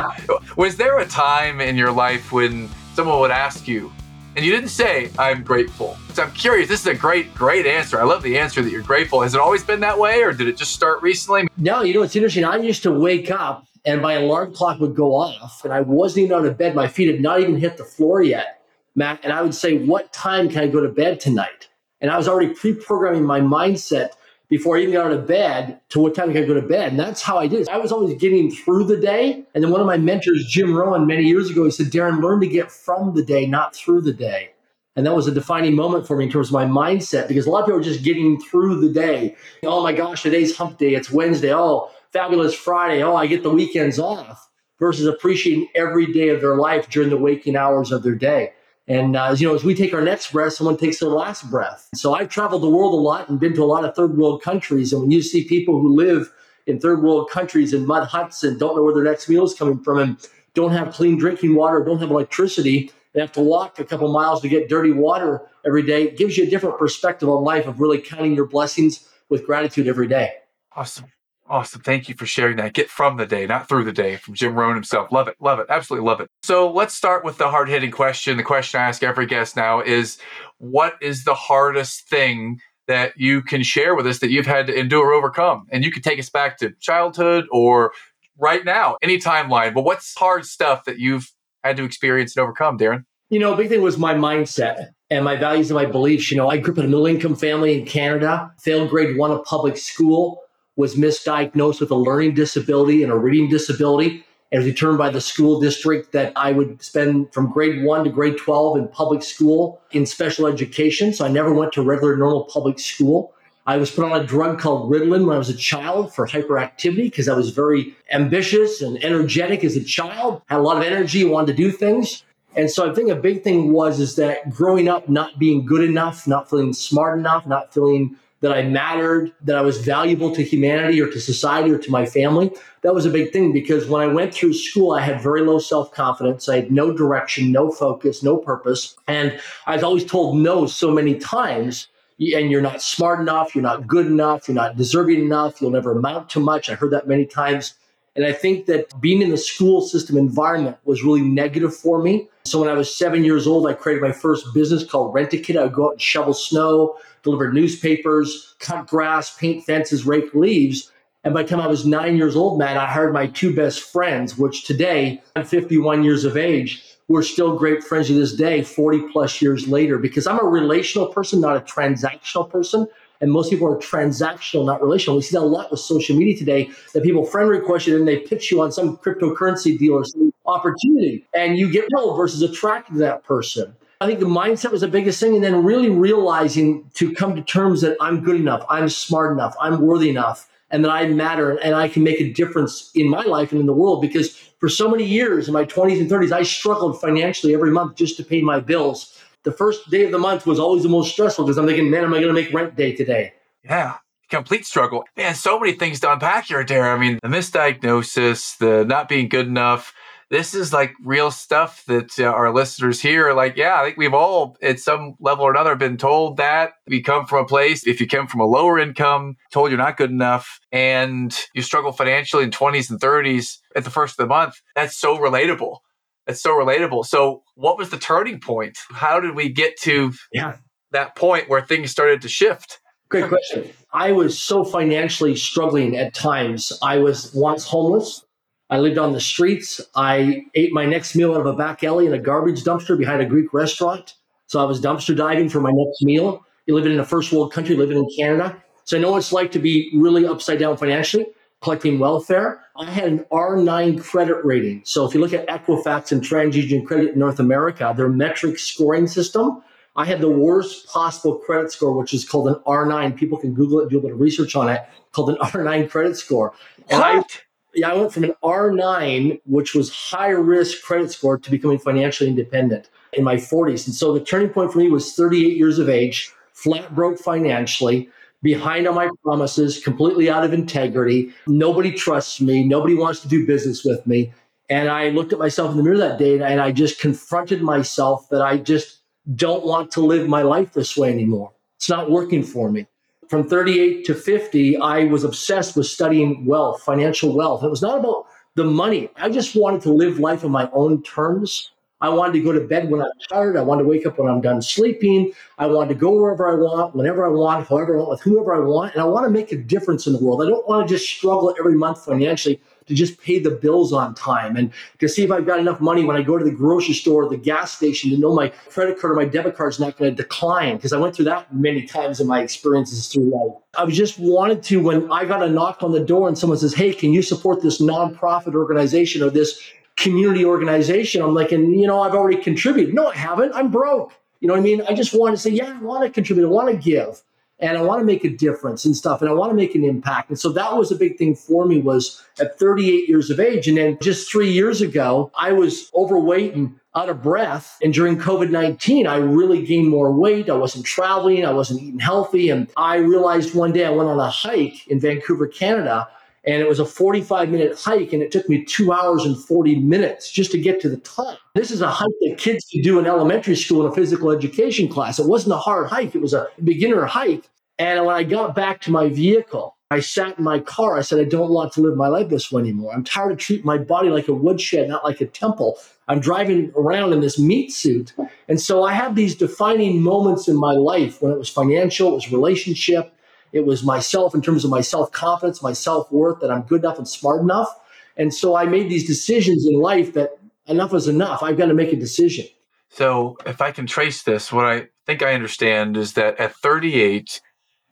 was 0.56 0.76
there 0.76 1.00
a 1.00 1.06
time 1.06 1.60
in 1.60 1.76
your 1.76 1.90
life 1.90 2.30
when 2.30 2.68
someone 2.94 3.18
would 3.18 3.32
ask 3.32 3.66
you, 3.66 3.92
and 4.36 4.44
you 4.44 4.52
didn't 4.52 4.68
say, 4.68 5.10
I'm 5.18 5.42
grateful? 5.42 5.96
So 6.14 6.22
I'm 6.22 6.32
curious. 6.32 6.68
This 6.68 6.80
is 6.80 6.86
a 6.86 6.94
great, 6.94 7.34
great 7.34 7.66
answer. 7.66 8.00
I 8.00 8.04
love 8.04 8.22
the 8.22 8.38
answer 8.38 8.62
that 8.62 8.70
you're 8.70 8.82
grateful. 8.82 9.20
Has 9.20 9.34
it 9.34 9.40
always 9.40 9.64
been 9.64 9.80
that 9.80 9.98
way 9.98 10.22
or 10.22 10.32
did 10.32 10.46
it 10.46 10.56
just 10.56 10.72
start 10.72 11.02
recently? 11.02 11.48
No, 11.58 11.82
you 11.82 11.94
know, 11.94 12.02
it's 12.02 12.14
interesting. 12.14 12.44
I 12.44 12.56
used 12.56 12.84
to 12.84 12.92
wake 12.92 13.30
up 13.30 13.66
and 13.84 14.00
my 14.00 14.14
alarm 14.14 14.54
clock 14.54 14.78
would 14.80 14.94
go 14.94 15.14
off 15.16 15.64
and 15.64 15.72
I 15.72 15.80
wasn't 15.80 16.26
even 16.26 16.36
out 16.38 16.46
of 16.46 16.56
bed. 16.56 16.74
My 16.74 16.86
feet 16.86 17.10
had 17.10 17.20
not 17.20 17.40
even 17.40 17.56
hit 17.56 17.76
the 17.76 17.84
floor 17.84 18.22
yet, 18.22 18.62
Matt. 18.94 19.20
And 19.22 19.32
I 19.32 19.42
would 19.42 19.54
say, 19.54 19.78
What 19.84 20.12
time 20.12 20.48
can 20.48 20.60
I 20.60 20.68
go 20.68 20.80
to 20.80 20.88
bed 20.88 21.20
tonight? 21.20 21.68
And 22.02 22.10
I 22.10 22.18
was 22.18 22.28
already 22.28 22.52
pre 22.52 22.74
programming 22.74 23.24
my 23.24 23.40
mindset 23.40 24.10
before 24.50 24.76
I 24.76 24.80
even 24.80 24.92
got 24.92 25.06
out 25.06 25.12
of 25.12 25.26
bed 25.26 25.80
to 25.88 25.98
what 25.98 26.14
time 26.14 26.28
I 26.28 26.34
could 26.34 26.46
go 26.46 26.52
to 26.52 26.60
bed. 26.60 26.90
And 26.90 27.00
that's 27.00 27.22
how 27.22 27.38
I 27.38 27.46
did 27.46 27.62
it. 27.62 27.68
I 27.70 27.78
was 27.78 27.90
always 27.90 28.14
getting 28.20 28.50
through 28.50 28.84
the 28.84 28.98
day. 28.98 29.44
And 29.54 29.64
then 29.64 29.70
one 29.70 29.80
of 29.80 29.86
my 29.86 29.96
mentors, 29.96 30.44
Jim 30.46 30.74
Rohn, 30.74 31.06
many 31.06 31.22
years 31.22 31.48
ago, 31.48 31.64
he 31.64 31.70
said, 31.70 31.86
Darren, 31.86 32.20
learn 32.20 32.40
to 32.40 32.46
get 32.46 32.70
from 32.70 33.14
the 33.14 33.24
day, 33.24 33.46
not 33.46 33.74
through 33.74 34.02
the 34.02 34.12
day. 34.12 34.50
And 34.94 35.06
that 35.06 35.14
was 35.14 35.26
a 35.26 35.32
defining 35.32 35.74
moment 35.74 36.06
for 36.06 36.16
me 36.16 36.24
in 36.24 36.30
terms 36.30 36.48
of 36.48 36.52
my 36.52 36.66
mindset 36.66 37.28
because 37.28 37.46
a 37.46 37.50
lot 37.50 37.60
of 37.60 37.66
people 37.66 37.80
are 37.80 37.82
just 37.82 38.04
getting 38.04 38.38
through 38.38 38.80
the 38.80 38.92
day. 38.92 39.36
Oh 39.64 39.82
my 39.82 39.94
gosh, 39.94 40.22
today's 40.22 40.54
hump 40.54 40.76
day. 40.76 40.94
It's 40.94 41.10
Wednesday. 41.10 41.54
Oh, 41.54 41.90
fabulous 42.12 42.54
Friday. 42.54 43.02
Oh, 43.02 43.16
I 43.16 43.26
get 43.26 43.42
the 43.42 43.48
weekends 43.48 43.98
off 43.98 44.50
versus 44.78 45.06
appreciating 45.06 45.68
every 45.74 46.12
day 46.12 46.28
of 46.28 46.42
their 46.42 46.56
life 46.56 46.90
during 46.90 47.08
the 47.08 47.16
waking 47.16 47.56
hours 47.56 47.90
of 47.90 48.02
their 48.02 48.14
day. 48.14 48.52
And 48.88 49.16
uh, 49.16 49.34
you 49.36 49.46
know, 49.46 49.54
as 49.54 49.64
we 49.64 49.74
take 49.74 49.94
our 49.94 50.02
next 50.02 50.32
breath, 50.32 50.54
someone 50.54 50.76
takes 50.76 50.98
their 50.98 51.08
last 51.08 51.50
breath. 51.50 51.88
So 51.94 52.14
I've 52.14 52.28
traveled 52.28 52.62
the 52.62 52.70
world 52.70 52.94
a 52.94 52.96
lot 52.96 53.28
and 53.28 53.38
been 53.38 53.54
to 53.54 53.62
a 53.62 53.64
lot 53.64 53.84
of 53.84 53.94
third 53.94 54.16
world 54.16 54.42
countries. 54.42 54.92
And 54.92 55.02
when 55.02 55.10
you 55.10 55.22
see 55.22 55.44
people 55.44 55.80
who 55.80 55.94
live 55.94 56.32
in 56.66 56.80
third 56.80 57.02
world 57.02 57.30
countries 57.30 57.72
in 57.72 57.86
mud 57.86 58.08
huts 58.08 58.42
and 58.42 58.58
don't 58.58 58.76
know 58.76 58.82
where 58.82 58.94
their 58.94 59.04
next 59.04 59.28
meal 59.28 59.44
is 59.44 59.54
coming 59.54 59.78
from 59.82 59.98
and 59.98 60.28
don't 60.54 60.72
have 60.72 60.92
clean 60.92 61.16
drinking 61.16 61.54
water, 61.54 61.82
don't 61.84 61.98
have 61.98 62.10
electricity, 62.10 62.90
they 63.12 63.20
have 63.20 63.32
to 63.32 63.40
walk 63.40 63.78
a 63.78 63.84
couple 63.84 64.10
miles 64.12 64.40
to 64.42 64.48
get 64.48 64.68
dirty 64.68 64.92
water 64.92 65.42
every 65.64 65.82
day, 65.82 66.04
it 66.04 66.16
gives 66.16 66.36
you 66.36 66.44
a 66.44 66.50
different 66.50 66.78
perspective 66.78 67.28
on 67.28 67.44
life 67.44 67.66
of 67.66 67.80
really 67.80 67.98
counting 67.98 68.34
your 68.34 68.46
blessings 68.46 69.08
with 69.28 69.46
gratitude 69.46 69.86
every 69.86 70.08
day. 70.08 70.32
Awesome. 70.74 71.06
Awesome. 71.52 71.82
Thank 71.82 72.08
you 72.08 72.14
for 72.14 72.24
sharing 72.24 72.56
that. 72.56 72.72
Get 72.72 72.88
from 72.88 73.18
the 73.18 73.26
day, 73.26 73.44
not 73.46 73.68
through 73.68 73.84
the 73.84 73.92
day, 73.92 74.16
from 74.16 74.32
Jim 74.32 74.54
Rohn 74.54 74.74
himself. 74.74 75.12
Love 75.12 75.28
it. 75.28 75.36
Love 75.38 75.58
it. 75.58 75.66
Absolutely 75.68 76.08
love 76.08 76.18
it. 76.18 76.28
So 76.42 76.72
let's 76.72 76.94
start 76.94 77.26
with 77.26 77.36
the 77.36 77.50
hard 77.50 77.68
hitting 77.68 77.90
question. 77.90 78.38
The 78.38 78.42
question 78.42 78.80
I 78.80 78.84
ask 78.84 79.02
every 79.02 79.26
guest 79.26 79.54
now 79.54 79.82
is 79.82 80.16
what 80.56 80.94
is 81.02 81.24
the 81.24 81.34
hardest 81.34 82.08
thing 82.08 82.58
that 82.88 83.12
you 83.18 83.42
can 83.42 83.62
share 83.62 83.94
with 83.94 84.06
us 84.06 84.20
that 84.20 84.30
you've 84.30 84.46
had 84.46 84.66
to 84.68 84.74
endure 84.74 85.08
or 85.08 85.12
overcome? 85.12 85.66
And 85.70 85.84
you 85.84 85.92
can 85.92 86.00
take 86.00 86.18
us 86.18 86.30
back 86.30 86.56
to 86.60 86.70
childhood 86.80 87.44
or 87.52 87.92
right 88.38 88.64
now, 88.64 88.96
any 89.02 89.18
timeline. 89.18 89.74
But 89.74 89.82
what's 89.84 90.16
hard 90.16 90.46
stuff 90.46 90.86
that 90.86 91.00
you've 91.00 91.30
had 91.62 91.76
to 91.76 91.84
experience 91.84 92.34
and 92.34 92.44
overcome, 92.44 92.78
Darren? 92.78 93.04
You 93.28 93.40
know, 93.40 93.54
big 93.54 93.68
thing 93.68 93.82
was 93.82 93.98
my 93.98 94.14
mindset 94.14 94.92
and 95.10 95.22
my 95.22 95.36
values 95.36 95.70
and 95.70 95.76
my 95.76 95.84
beliefs. 95.84 96.30
You 96.30 96.38
know, 96.38 96.48
I 96.48 96.56
grew 96.56 96.72
up 96.72 96.78
in 96.78 96.86
a 96.86 96.88
middle 96.88 97.06
income 97.06 97.36
family 97.36 97.78
in 97.78 97.84
Canada, 97.84 98.50
failed 98.58 98.88
grade 98.88 99.18
one 99.18 99.30
of 99.30 99.44
public 99.44 99.76
school 99.76 100.38
was 100.76 100.94
misdiagnosed 100.94 101.80
with 101.80 101.90
a 101.90 101.96
learning 101.96 102.34
disability 102.34 103.02
and 103.02 103.12
a 103.12 103.16
reading 103.16 103.48
disability 103.48 104.24
and 104.50 104.62
was 104.62 104.70
determined 104.70 104.98
by 104.98 105.10
the 105.10 105.20
school 105.20 105.60
district 105.60 106.12
that 106.12 106.32
I 106.36 106.52
would 106.52 106.82
spend 106.82 107.32
from 107.32 107.50
grade 107.50 107.84
one 107.84 108.04
to 108.04 108.10
grade 108.10 108.36
12 108.36 108.78
in 108.78 108.88
public 108.88 109.22
school 109.22 109.80
in 109.90 110.06
special 110.06 110.46
education. 110.46 111.12
So 111.12 111.24
I 111.24 111.28
never 111.28 111.52
went 111.52 111.72
to 111.72 111.82
regular, 111.82 112.16
normal 112.16 112.44
public 112.44 112.78
school. 112.78 113.34
I 113.66 113.76
was 113.76 113.90
put 113.90 114.04
on 114.04 114.20
a 114.20 114.26
drug 114.26 114.58
called 114.58 114.90
Ritalin 114.90 115.26
when 115.26 115.36
I 115.36 115.38
was 115.38 115.48
a 115.48 115.56
child 115.56 116.12
for 116.12 116.26
hyperactivity 116.26 117.04
because 117.04 117.28
I 117.28 117.34
was 117.34 117.50
very 117.50 117.94
ambitious 118.12 118.82
and 118.82 119.02
energetic 119.04 119.62
as 119.62 119.76
a 119.76 119.84
child, 119.84 120.42
had 120.46 120.58
a 120.58 120.62
lot 120.62 120.76
of 120.76 120.82
energy, 120.82 121.24
wanted 121.24 121.56
to 121.56 121.62
do 121.62 121.70
things. 121.70 122.24
And 122.54 122.70
so 122.70 122.90
I 122.90 122.94
think 122.94 123.08
a 123.08 123.16
big 123.16 123.42
thing 123.44 123.72
was 123.72 124.00
is 124.00 124.16
that 124.16 124.50
growing 124.50 124.88
up 124.88 125.08
not 125.08 125.38
being 125.38 125.64
good 125.64 125.82
enough, 125.82 126.26
not 126.26 126.50
feeling 126.50 126.72
smart 126.72 127.18
enough, 127.18 127.46
not 127.46 127.72
feeling 127.72 128.16
that 128.42 128.52
I 128.52 128.62
mattered, 128.62 129.32
that 129.44 129.56
I 129.56 129.62
was 129.62 129.78
valuable 129.78 130.34
to 130.34 130.42
humanity 130.42 131.00
or 131.00 131.08
to 131.08 131.20
society 131.20 131.70
or 131.70 131.78
to 131.78 131.90
my 131.90 132.04
family. 132.04 132.50
That 132.82 132.92
was 132.92 133.06
a 133.06 133.10
big 133.10 133.32
thing 133.32 133.52
because 133.52 133.86
when 133.86 134.02
I 134.02 134.12
went 134.12 134.34
through 134.34 134.52
school, 134.54 134.92
I 134.92 135.00
had 135.00 135.22
very 135.22 135.42
low 135.42 135.60
self 135.60 135.92
confidence. 135.92 136.48
I 136.48 136.56
had 136.56 136.72
no 136.72 136.92
direction, 136.92 137.52
no 137.52 137.70
focus, 137.70 138.22
no 138.22 138.36
purpose. 138.36 138.96
And 139.06 139.40
I 139.66 139.76
was 139.76 139.84
always 139.84 140.04
told 140.04 140.36
no 140.36 140.66
so 140.66 140.90
many 140.90 141.18
times. 141.18 141.88
And 142.18 142.50
you're 142.50 142.60
not 142.60 142.82
smart 142.82 143.18
enough, 143.20 143.54
you're 143.54 143.62
not 143.62 143.86
good 143.88 144.06
enough, 144.06 144.46
you're 144.46 144.54
not 144.54 144.76
deserving 144.76 145.20
enough, 145.20 145.60
you'll 145.60 145.70
never 145.70 145.92
amount 145.92 146.28
to 146.30 146.40
much. 146.40 146.70
I 146.70 146.74
heard 146.74 146.92
that 146.92 147.08
many 147.08 147.26
times. 147.26 147.74
And 148.14 148.24
I 148.24 148.32
think 148.32 148.66
that 148.66 149.00
being 149.00 149.22
in 149.22 149.30
the 149.30 149.36
school 149.36 149.80
system 149.80 150.16
environment 150.16 150.76
was 150.84 151.02
really 151.02 151.22
negative 151.22 151.74
for 151.74 152.02
me. 152.02 152.28
So 152.44 152.60
when 152.60 152.68
I 152.68 152.74
was 152.74 152.94
seven 152.94 153.24
years 153.24 153.46
old, 153.46 153.66
I 153.66 153.72
created 153.72 154.02
my 154.02 154.12
first 154.12 154.52
business 154.52 154.84
called 154.84 155.14
Rent 155.14 155.32
a 155.32 155.38
Kid. 155.38 155.56
I 155.56 155.64
would 155.64 155.72
go 155.72 155.86
out 155.86 155.92
and 155.92 156.00
shovel 156.00 156.34
snow, 156.34 156.96
deliver 157.22 157.52
newspapers, 157.52 158.54
cut 158.58 158.86
grass, 158.86 159.36
paint 159.36 159.64
fences, 159.64 160.06
rake 160.06 160.34
leaves. 160.34 160.90
And 161.24 161.34
by 161.34 161.42
the 161.42 161.48
time 161.48 161.60
I 161.60 161.68
was 161.68 161.86
nine 161.86 162.16
years 162.16 162.34
old, 162.34 162.58
Matt, 162.58 162.76
I 162.76 162.86
hired 162.86 163.12
my 163.12 163.28
two 163.28 163.54
best 163.54 163.80
friends, 163.80 164.36
which 164.36 164.64
today, 164.64 165.22
I'm 165.36 165.44
51 165.44 166.02
years 166.02 166.24
of 166.24 166.36
age, 166.36 166.82
we're 167.08 167.22
still 167.22 167.56
great 167.56 167.84
friends 167.84 168.06
to 168.08 168.14
this 168.14 168.34
day, 168.34 168.62
40 168.62 169.12
plus 169.12 169.42
years 169.42 169.68
later, 169.68 169.98
because 169.98 170.26
I'm 170.26 170.40
a 170.40 170.44
relational 170.44 171.06
person, 171.06 171.40
not 171.40 171.56
a 171.56 171.60
transactional 171.60 172.48
person. 172.48 172.86
And 173.20 173.30
most 173.30 173.50
people 173.50 173.68
are 173.68 173.76
transactional, 173.76 174.66
not 174.66 174.82
relational. 174.82 175.16
We 175.16 175.22
see 175.22 175.36
that 175.36 175.42
a 175.42 175.46
lot 175.46 175.70
with 175.70 175.78
social 175.78 176.16
media 176.16 176.36
today 176.36 176.70
that 176.92 177.04
people 177.04 177.24
friend 177.24 177.48
request 177.48 177.86
you 177.86 177.96
and 177.96 178.08
they 178.08 178.18
pitch 178.18 178.50
you 178.50 178.60
on 178.60 178.72
some 178.72 178.96
cryptocurrency 178.96 179.78
deal 179.78 179.92
or 179.92 180.04
some 180.04 180.32
opportunity 180.46 181.24
and 181.34 181.56
you 181.56 181.70
get 181.70 181.88
pulled 181.94 182.16
versus 182.16 182.42
attracted 182.42 182.94
to 182.94 182.98
that 182.98 183.22
person. 183.22 183.76
I 184.02 184.06
think 184.06 184.20
the 184.20 184.26
mindset 184.26 184.72
was 184.72 184.80
the 184.80 184.88
biggest 184.88 185.20
thing. 185.20 185.34
And 185.34 185.44
then 185.44 185.64
really 185.64 185.90
realizing 185.90 186.90
to 186.94 187.12
come 187.14 187.36
to 187.36 187.42
terms 187.42 187.80
that 187.82 187.96
I'm 188.00 188.22
good 188.22 188.36
enough, 188.36 188.64
I'm 188.68 188.88
smart 188.88 189.32
enough, 189.32 189.54
I'm 189.60 189.80
worthy 189.80 190.10
enough, 190.10 190.48
and 190.70 190.84
that 190.84 190.90
I 190.90 191.06
matter 191.06 191.56
and 191.58 191.74
I 191.74 191.88
can 191.88 192.02
make 192.02 192.20
a 192.20 192.32
difference 192.32 192.90
in 192.94 193.08
my 193.08 193.22
life 193.22 193.52
and 193.52 193.60
in 193.60 193.66
the 193.66 193.72
world. 193.72 194.00
Because 194.00 194.36
for 194.58 194.68
so 194.68 194.88
many 194.88 195.04
years 195.04 195.48
in 195.48 195.54
my 195.54 195.64
20s 195.64 196.00
and 196.00 196.10
30s, 196.10 196.32
I 196.32 196.42
struggled 196.42 197.00
financially 197.00 197.54
every 197.54 197.70
month 197.70 197.96
just 197.96 198.16
to 198.16 198.24
pay 198.24 198.40
my 198.40 198.60
bills 198.60 199.18
the 199.44 199.52
first 199.52 199.90
day 199.90 200.04
of 200.04 200.12
the 200.12 200.18
month 200.18 200.46
was 200.46 200.58
always 200.58 200.82
the 200.82 200.88
most 200.88 201.12
stressful 201.12 201.44
because 201.44 201.58
I'm 201.58 201.66
thinking, 201.66 201.90
man, 201.90 202.04
am 202.04 202.14
I 202.14 202.20
going 202.20 202.34
to 202.34 202.40
make 202.40 202.52
rent 202.52 202.76
day 202.76 202.94
today? 202.94 203.34
Yeah. 203.64 203.96
Complete 204.30 204.64
struggle. 204.64 205.04
Man, 205.16 205.34
so 205.34 205.60
many 205.60 205.72
things 205.72 206.00
to 206.00 206.12
unpack 206.12 206.46
here, 206.46 206.64
Darren. 206.64 206.94
I 206.94 206.98
mean, 206.98 207.18
the 207.22 207.28
misdiagnosis, 207.28 208.56
the 208.56 208.84
not 208.84 209.08
being 209.08 209.28
good 209.28 209.46
enough, 209.46 209.92
this 210.32 210.54
is 210.54 210.72
like 210.72 210.94
real 211.04 211.30
stuff 211.30 211.84
that 211.88 212.18
uh, 212.18 212.24
our 212.24 212.54
listeners 212.54 213.02
here 213.02 213.28
are 213.28 213.34
like, 213.34 213.54
yeah, 213.54 213.78
I 213.78 213.84
think 213.84 213.98
we've 213.98 214.14
all 214.14 214.56
at 214.62 214.80
some 214.80 215.14
level 215.20 215.44
or 215.44 215.50
another 215.50 215.76
been 215.76 215.98
told 215.98 216.38
that 216.38 216.72
we 216.86 217.02
come 217.02 217.26
from 217.26 217.44
a 217.44 217.46
place, 217.46 217.86
if 217.86 218.00
you 218.00 218.06
come 218.08 218.26
from 218.26 218.40
a 218.40 218.46
lower 218.46 218.78
income, 218.78 219.36
told 219.52 219.70
you're 219.70 219.76
not 219.76 219.98
good 219.98 220.10
enough 220.10 220.58
and 220.72 221.36
you 221.54 221.60
struggle 221.60 221.92
financially 221.92 222.44
in 222.44 222.50
20s 222.50 222.88
and 222.90 222.98
30s 222.98 223.58
at 223.76 223.84
the 223.84 223.90
first 223.90 224.18
of 224.18 224.24
the 224.24 224.26
month. 224.26 224.54
That's 224.74 224.98
so 224.98 225.18
relatable. 225.18 225.80
That's 226.26 226.42
so 226.42 226.52
relatable. 226.52 227.04
So, 227.04 227.42
what 227.54 227.76
was 227.76 227.90
the 227.90 227.98
turning 227.98 228.40
point? 228.40 228.78
How 228.90 229.20
did 229.20 229.34
we 229.34 229.50
get 229.50 229.78
to 229.82 230.14
yeah. 230.32 230.56
that 230.92 231.14
point 231.14 231.50
where 231.50 231.60
things 231.60 231.90
started 231.90 232.22
to 232.22 232.28
shift? 232.30 232.80
Great 233.10 233.28
question. 233.28 233.68
I 233.92 234.12
was 234.12 234.38
so 234.38 234.64
financially 234.64 235.36
struggling 235.36 235.94
at 235.94 236.14
times. 236.14 236.72
I 236.80 236.98
was 236.98 237.34
once 237.34 237.64
homeless. 237.66 238.24
I 238.72 238.78
lived 238.78 238.96
on 238.96 239.12
the 239.12 239.20
streets. 239.20 239.82
I 239.94 240.46
ate 240.54 240.72
my 240.72 240.86
next 240.86 241.14
meal 241.14 241.34
out 241.34 241.40
of 241.40 241.46
a 241.46 241.52
back 241.52 241.84
alley 241.84 242.06
in 242.06 242.14
a 242.14 242.18
garbage 242.18 242.64
dumpster 242.64 242.96
behind 242.96 243.20
a 243.20 243.26
Greek 243.26 243.52
restaurant. 243.52 244.14
So 244.46 244.60
I 244.60 244.64
was 244.64 244.80
dumpster 244.80 245.14
diving 245.14 245.50
for 245.50 245.60
my 245.60 245.70
next 245.70 246.02
meal. 246.02 246.42
You're 246.64 246.76
living 246.76 246.92
in 246.92 246.98
a 246.98 247.04
first 247.04 247.34
world 247.34 247.52
country, 247.52 247.76
living 247.76 247.98
in 247.98 248.08
Canada. 248.16 248.56
So 248.84 248.96
I 248.96 249.00
know 249.00 249.10
what 249.10 249.18
it's 249.18 249.30
like 249.30 249.52
to 249.52 249.58
be 249.58 249.90
really 249.94 250.26
upside 250.26 250.58
down 250.58 250.78
financially, 250.78 251.26
collecting 251.60 251.98
welfare. 251.98 252.64
I 252.74 252.90
had 252.90 253.12
an 253.12 253.26
R9 253.30 254.02
credit 254.02 254.42
rating. 254.42 254.80
So 254.86 255.04
if 255.04 255.12
you 255.12 255.20
look 255.20 255.34
at 255.34 255.46
Equifax 255.48 256.10
and 256.10 256.22
TransUnion 256.22 256.86
Credit 256.86 257.12
in 257.12 257.18
North 257.18 257.40
America, 257.40 257.92
their 257.94 258.08
metric 258.08 258.58
scoring 258.58 259.06
system, 259.06 259.62
I 259.96 260.06
had 260.06 260.22
the 260.22 260.30
worst 260.30 260.86
possible 260.86 261.36
credit 261.36 261.72
score, 261.72 261.92
which 261.92 262.14
is 262.14 262.26
called 262.26 262.48
an 262.48 262.54
R9. 262.66 263.14
People 263.16 263.36
can 263.36 263.52
Google 263.52 263.80
it, 263.80 263.90
do 263.90 263.98
a 263.98 264.00
bit 264.00 264.12
of 264.12 264.20
research 264.20 264.56
on 264.56 264.70
it, 264.70 264.80
called 265.12 265.28
an 265.28 265.36
R9 265.36 265.90
credit 265.90 266.16
score. 266.16 266.54
And 266.88 267.00
what? 267.00 267.26
I 267.26 267.51
yeah, 267.74 267.90
I 267.90 267.94
went 267.94 268.12
from 268.12 268.24
an 268.24 268.34
R9, 268.42 269.40
which 269.46 269.74
was 269.74 269.90
high 269.90 270.28
risk 270.28 270.82
credit 270.82 271.10
score, 271.12 271.38
to 271.38 271.50
becoming 271.50 271.78
financially 271.78 272.28
independent 272.28 272.90
in 273.12 273.24
my 273.24 273.36
40s. 273.36 273.86
And 273.86 273.94
so 273.94 274.12
the 274.12 274.24
turning 274.24 274.50
point 274.50 274.72
for 274.72 274.78
me 274.78 274.88
was 274.88 275.14
38 275.14 275.56
years 275.56 275.78
of 275.78 275.88
age, 275.88 276.32
flat 276.52 276.94
broke 276.94 277.18
financially, 277.18 278.08
behind 278.42 278.86
on 278.88 278.94
my 278.94 279.08
promises, 279.22 279.82
completely 279.82 280.28
out 280.28 280.44
of 280.44 280.52
integrity. 280.52 281.32
Nobody 281.46 281.92
trusts 281.92 282.40
me. 282.40 282.64
Nobody 282.64 282.94
wants 282.94 283.20
to 283.20 283.28
do 283.28 283.46
business 283.46 283.84
with 283.84 284.06
me. 284.06 284.32
And 284.68 284.88
I 284.88 285.10
looked 285.10 285.32
at 285.32 285.38
myself 285.38 285.70
in 285.70 285.76
the 285.76 285.82
mirror 285.82 285.98
that 285.98 286.18
day 286.18 286.40
and 286.40 286.60
I 286.60 286.72
just 286.72 287.00
confronted 287.00 287.62
myself 287.62 288.28
that 288.30 288.42
I 288.42 288.56
just 288.56 289.00
don't 289.34 289.64
want 289.64 289.90
to 289.92 290.00
live 290.00 290.28
my 290.28 290.42
life 290.42 290.72
this 290.72 290.96
way 290.96 291.10
anymore. 291.10 291.52
It's 291.76 291.88
not 291.88 292.10
working 292.10 292.42
for 292.42 292.70
me 292.70 292.86
from 293.32 293.48
38 293.48 294.04
to 294.04 294.14
50, 294.14 294.76
I 294.76 295.04
was 295.04 295.24
obsessed 295.24 295.74
with 295.74 295.86
studying 295.86 296.44
wealth, 296.44 296.82
financial 296.82 297.34
wealth. 297.34 297.64
It 297.64 297.70
was 297.70 297.80
not 297.80 297.98
about 297.98 298.26
the 298.56 298.64
money. 298.64 299.08
I 299.16 299.30
just 299.30 299.56
wanted 299.56 299.80
to 299.84 299.90
live 299.90 300.18
life 300.18 300.44
on 300.44 300.50
my 300.50 300.68
own 300.74 301.02
terms. 301.02 301.70
I 302.02 302.10
wanted 302.10 302.34
to 302.34 302.42
go 302.42 302.52
to 302.52 302.60
bed 302.60 302.90
when 302.90 303.00
I'm 303.00 303.08
tired. 303.30 303.56
I 303.56 303.62
wanted 303.62 303.84
to 303.84 303.88
wake 303.88 304.04
up 304.04 304.18
when 304.18 304.30
I'm 304.30 304.42
done 304.42 304.60
sleeping. 304.60 305.32
I 305.56 305.64
wanted 305.64 305.94
to 305.94 305.94
go 305.94 306.10
wherever 306.10 306.46
I 306.46 306.56
want, 306.56 306.94
whenever 306.94 307.24
I 307.24 307.30
want, 307.30 307.66
however 307.66 307.94
I 307.94 308.00
want, 308.00 308.10
with 308.10 308.20
whoever 308.20 308.54
I 308.54 308.58
want. 308.58 308.92
And 308.92 309.00
I 309.00 309.06
want 309.06 309.24
to 309.24 309.30
make 309.30 309.50
a 309.50 309.56
difference 309.56 310.06
in 310.06 310.12
the 310.12 310.22
world. 310.22 310.42
I 310.42 310.50
don't 310.50 310.68
want 310.68 310.86
to 310.86 310.94
just 310.94 311.08
struggle 311.08 311.54
every 311.58 311.74
month 311.74 312.04
financially 312.04 312.60
to 312.86 312.94
just 312.94 313.20
pay 313.20 313.38
the 313.38 313.50
bills 313.50 313.92
on 313.92 314.14
time 314.14 314.56
and 314.56 314.72
to 314.98 315.08
see 315.08 315.22
if 315.22 315.30
I've 315.30 315.46
got 315.46 315.58
enough 315.58 315.80
money 315.80 316.04
when 316.04 316.16
I 316.16 316.22
go 316.22 316.38
to 316.38 316.44
the 316.44 316.50
grocery 316.50 316.94
store 316.94 317.24
or 317.24 317.28
the 317.28 317.36
gas 317.36 317.72
station 317.76 318.10
to 318.10 318.16
know 318.16 318.34
my 318.34 318.48
credit 318.68 318.98
card 318.98 319.12
or 319.12 319.16
my 319.16 319.24
debit 319.24 319.56
card 319.56 319.72
is 319.72 319.80
not 319.80 319.96
going 319.96 320.14
to 320.14 320.22
decline 320.22 320.76
because 320.76 320.92
I 320.92 320.98
went 320.98 321.14
through 321.14 321.26
that 321.26 321.54
many 321.54 321.82
times 321.82 322.20
in 322.20 322.26
my 322.26 322.42
experiences 322.42 323.08
through 323.08 323.24
life. 323.24 323.62
I 323.76 323.86
just 323.86 324.18
wanted 324.18 324.62
to, 324.64 324.82
when 324.82 325.10
I 325.10 325.24
got 325.24 325.42
a 325.42 325.48
knock 325.48 325.82
on 325.82 325.92
the 325.92 326.04
door 326.04 326.28
and 326.28 326.36
someone 326.36 326.58
says, 326.58 326.74
Hey, 326.74 326.92
can 326.92 327.12
you 327.12 327.22
support 327.22 327.62
this 327.62 327.80
nonprofit 327.80 328.54
organization 328.54 329.22
or 329.22 329.30
this 329.30 329.60
community 329.96 330.44
organization? 330.44 331.22
I'm 331.22 331.34
like, 331.34 331.52
and 331.52 331.80
you 331.80 331.86
know, 331.86 332.02
I've 332.02 332.14
already 332.14 332.40
contributed. 332.40 332.94
No, 332.94 333.08
I 333.08 333.16
haven't. 333.16 333.52
I'm 333.54 333.70
broke. 333.70 334.12
You 334.40 334.48
know 334.48 334.54
what 334.54 334.60
I 334.60 334.64
mean? 334.64 334.82
I 334.88 334.94
just 334.94 335.14
want 335.14 335.36
to 335.36 335.40
say, 335.40 335.50
yeah, 335.50 335.78
I 335.80 335.82
want 335.82 336.02
to 336.04 336.10
contribute. 336.10 336.46
I 336.46 336.50
want 336.50 336.68
to 336.68 336.76
give 336.76 337.22
and 337.62 337.78
I 337.78 337.82
want 337.82 338.00
to 338.00 338.04
make 338.04 338.24
a 338.24 338.28
difference 338.28 338.84
and 338.84 338.96
stuff, 338.96 339.22
and 339.22 339.30
I 339.30 339.32
want 339.32 339.50
to 339.50 339.56
make 339.56 339.74
an 339.76 339.84
impact. 339.84 340.28
And 340.28 340.38
so 340.38 340.50
that 340.50 340.76
was 340.76 340.90
a 340.90 340.96
big 340.96 341.16
thing 341.16 341.36
for 341.36 341.64
me 341.64 341.80
was 341.80 342.20
at 342.40 342.58
38 342.58 343.08
years 343.08 343.30
of 343.30 343.38
age. 343.38 343.68
And 343.68 343.78
then 343.78 343.98
just 344.02 344.30
three 344.30 344.50
years 344.50 344.82
ago, 344.82 345.30
I 345.38 345.52
was 345.52 345.88
overweight 345.94 346.54
and 346.54 346.74
out 346.94 347.08
of 347.08 347.22
breath. 347.22 347.78
And 347.80 347.94
during 347.94 348.18
COVID 348.18 348.50
19, 348.50 349.06
I 349.06 349.16
really 349.16 349.64
gained 349.64 349.88
more 349.88 350.12
weight. 350.12 350.50
I 350.50 350.54
wasn't 350.54 350.84
traveling, 350.84 351.46
I 351.46 351.52
wasn't 351.52 351.80
eating 351.80 352.00
healthy. 352.00 352.50
And 352.50 352.68
I 352.76 352.96
realized 352.96 353.54
one 353.54 353.72
day 353.72 353.86
I 353.86 353.90
went 353.90 354.10
on 354.10 354.18
a 354.18 354.28
hike 354.28 354.86
in 354.88 355.00
Vancouver, 355.00 355.46
Canada. 355.46 356.08
And 356.44 356.60
it 356.60 356.68
was 356.68 356.80
a 356.80 356.84
45 356.84 357.50
minute 357.50 357.78
hike, 357.78 358.12
and 358.12 358.22
it 358.22 358.32
took 358.32 358.48
me 358.48 358.64
two 358.64 358.92
hours 358.92 359.24
and 359.24 359.38
40 359.38 359.76
minutes 359.76 360.30
just 360.30 360.50
to 360.52 360.58
get 360.58 360.80
to 360.80 360.88
the 360.88 360.96
top. 360.98 361.38
This 361.54 361.70
is 361.70 361.80
a 361.80 361.88
hike 361.88 362.08
that 362.22 362.36
kids 362.36 362.66
could 362.72 362.82
do 362.82 362.98
in 362.98 363.06
elementary 363.06 363.54
school 363.54 363.86
in 363.86 363.92
a 363.92 363.94
physical 363.94 364.30
education 364.30 364.88
class. 364.88 365.18
It 365.18 365.26
wasn't 365.26 365.54
a 365.54 365.58
hard 365.58 365.88
hike, 365.88 366.14
it 366.14 366.20
was 366.20 366.34
a 366.34 366.48
beginner 366.64 367.04
hike. 367.04 367.48
And 367.78 368.04
when 368.04 368.14
I 368.14 368.22
got 368.24 368.54
back 368.54 368.80
to 368.82 368.90
my 368.90 369.08
vehicle, 369.08 369.76
I 369.92 370.00
sat 370.00 370.38
in 370.38 370.44
my 370.44 370.58
car. 370.58 370.96
I 370.96 371.02
said, 371.02 371.20
I 371.20 371.24
don't 371.24 371.50
want 371.50 371.72
to 371.74 371.82
live 371.82 371.96
my 371.96 372.08
life 372.08 372.30
this 372.30 372.50
way 372.50 372.62
anymore. 372.62 372.94
I'm 372.94 373.04
tired 373.04 373.32
of 373.32 373.38
treating 373.38 373.66
my 373.66 373.76
body 373.76 374.08
like 374.08 374.26
a 374.26 374.32
woodshed, 374.32 374.88
not 374.88 375.04
like 375.04 375.20
a 375.20 375.26
temple. 375.26 375.78
I'm 376.08 376.18
driving 376.18 376.72
around 376.74 377.12
in 377.12 377.20
this 377.20 377.38
meat 377.38 377.72
suit. 377.72 378.14
And 378.48 378.58
so 378.58 378.84
I 378.84 378.94
have 378.94 379.14
these 379.14 379.34
defining 379.34 380.02
moments 380.02 380.48
in 380.48 380.56
my 380.56 380.72
life 380.72 381.20
when 381.20 381.30
it 381.30 381.38
was 381.38 381.50
financial, 381.50 382.08
it 382.12 382.14
was 382.14 382.32
relationship, 382.32 383.14
it 383.52 383.66
was 383.66 383.84
myself 383.84 384.34
in 384.34 384.42
terms 384.42 384.64
of 384.64 384.70
my 384.70 384.80
self 384.80 385.12
confidence, 385.12 385.62
my 385.62 385.72
self 385.72 386.10
worth, 386.10 386.40
that 386.40 386.50
I'm 386.50 386.62
good 386.62 386.80
enough 386.80 386.98
and 386.98 387.08
smart 387.08 387.42
enough. 387.42 387.68
And 388.16 388.32
so 388.32 388.56
I 388.56 388.64
made 388.64 388.88
these 388.88 389.06
decisions 389.06 389.66
in 389.66 389.80
life 389.80 390.14
that 390.14 390.38
enough 390.66 390.94
is 390.94 391.08
enough. 391.08 391.42
I've 391.42 391.56
got 391.56 391.66
to 391.66 391.74
make 391.74 391.92
a 391.92 391.96
decision. 391.96 392.46
So 392.90 393.36
if 393.46 393.60
I 393.60 393.72
can 393.72 393.86
trace 393.86 394.22
this, 394.22 394.52
what 394.52 394.66
I 394.66 394.88
think 395.06 395.22
I 395.22 395.34
understand 395.34 395.96
is 395.96 396.12
that 396.14 396.38
at 396.38 396.54
38, 396.56 397.40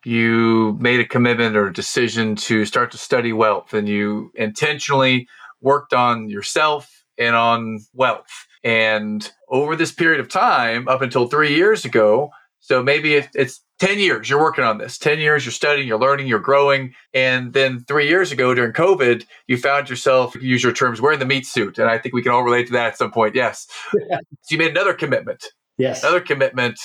you 0.04 0.76
made 0.80 1.00
a 1.00 1.06
commitment 1.06 1.56
or 1.56 1.68
a 1.68 1.72
decision 1.72 2.36
to 2.36 2.64
start 2.64 2.90
to 2.92 2.98
study 2.98 3.32
wealth 3.32 3.74
and 3.74 3.88
you 3.88 4.30
intentionally 4.34 5.26
worked 5.60 5.92
on 5.92 6.28
yourself 6.28 7.04
and 7.18 7.34
on 7.34 7.80
wealth. 7.94 8.46
And 8.62 9.30
over 9.48 9.76
this 9.76 9.92
period 9.92 10.20
of 10.20 10.28
time, 10.28 10.88
up 10.88 11.02
until 11.02 11.28
three 11.28 11.54
years 11.54 11.84
ago, 11.84 12.30
so 12.60 12.82
maybe 12.82 13.14
it's 13.14 13.62
10 13.80 13.98
years 13.98 14.28
you're 14.28 14.40
working 14.40 14.62
on 14.62 14.78
this, 14.78 14.98
10 14.98 15.18
years 15.18 15.44
you're 15.44 15.52
studying, 15.52 15.88
you're 15.88 15.98
learning, 15.98 16.26
you're 16.26 16.38
growing. 16.38 16.94
And 17.14 17.54
then 17.54 17.80
three 17.80 18.06
years 18.06 18.30
ago 18.30 18.54
during 18.54 18.72
COVID, 18.72 19.24
you 19.48 19.56
found 19.56 19.88
yourself, 19.88 20.36
use 20.36 20.62
your 20.62 20.72
terms, 20.72 21.00
wearing 21.00 21.18
the 21.18 21.26
meat 21.26 21.46
suit. 21.46 21.78
And 21.78 21.88
I 21.88 21.98
think 21.98 22.14
we 22.14 22.22
can 22.22 22.30
all 22.30 22.42
relate 22.42 22.66
to 22.66 22.72
that 22.74 22.88
at 22.88 22.98
some 22.98 23.10
point. 23.10 23.34
Yes. 23.34 23.66
so 23.92 24.18
you 24.50 24.58
made 24.58 24.70
another 24.70 24.92
commitment. 24.92 25.44
Yes. 25.78 26.02
Another 26.02 26.20
commitment 26.20 26.78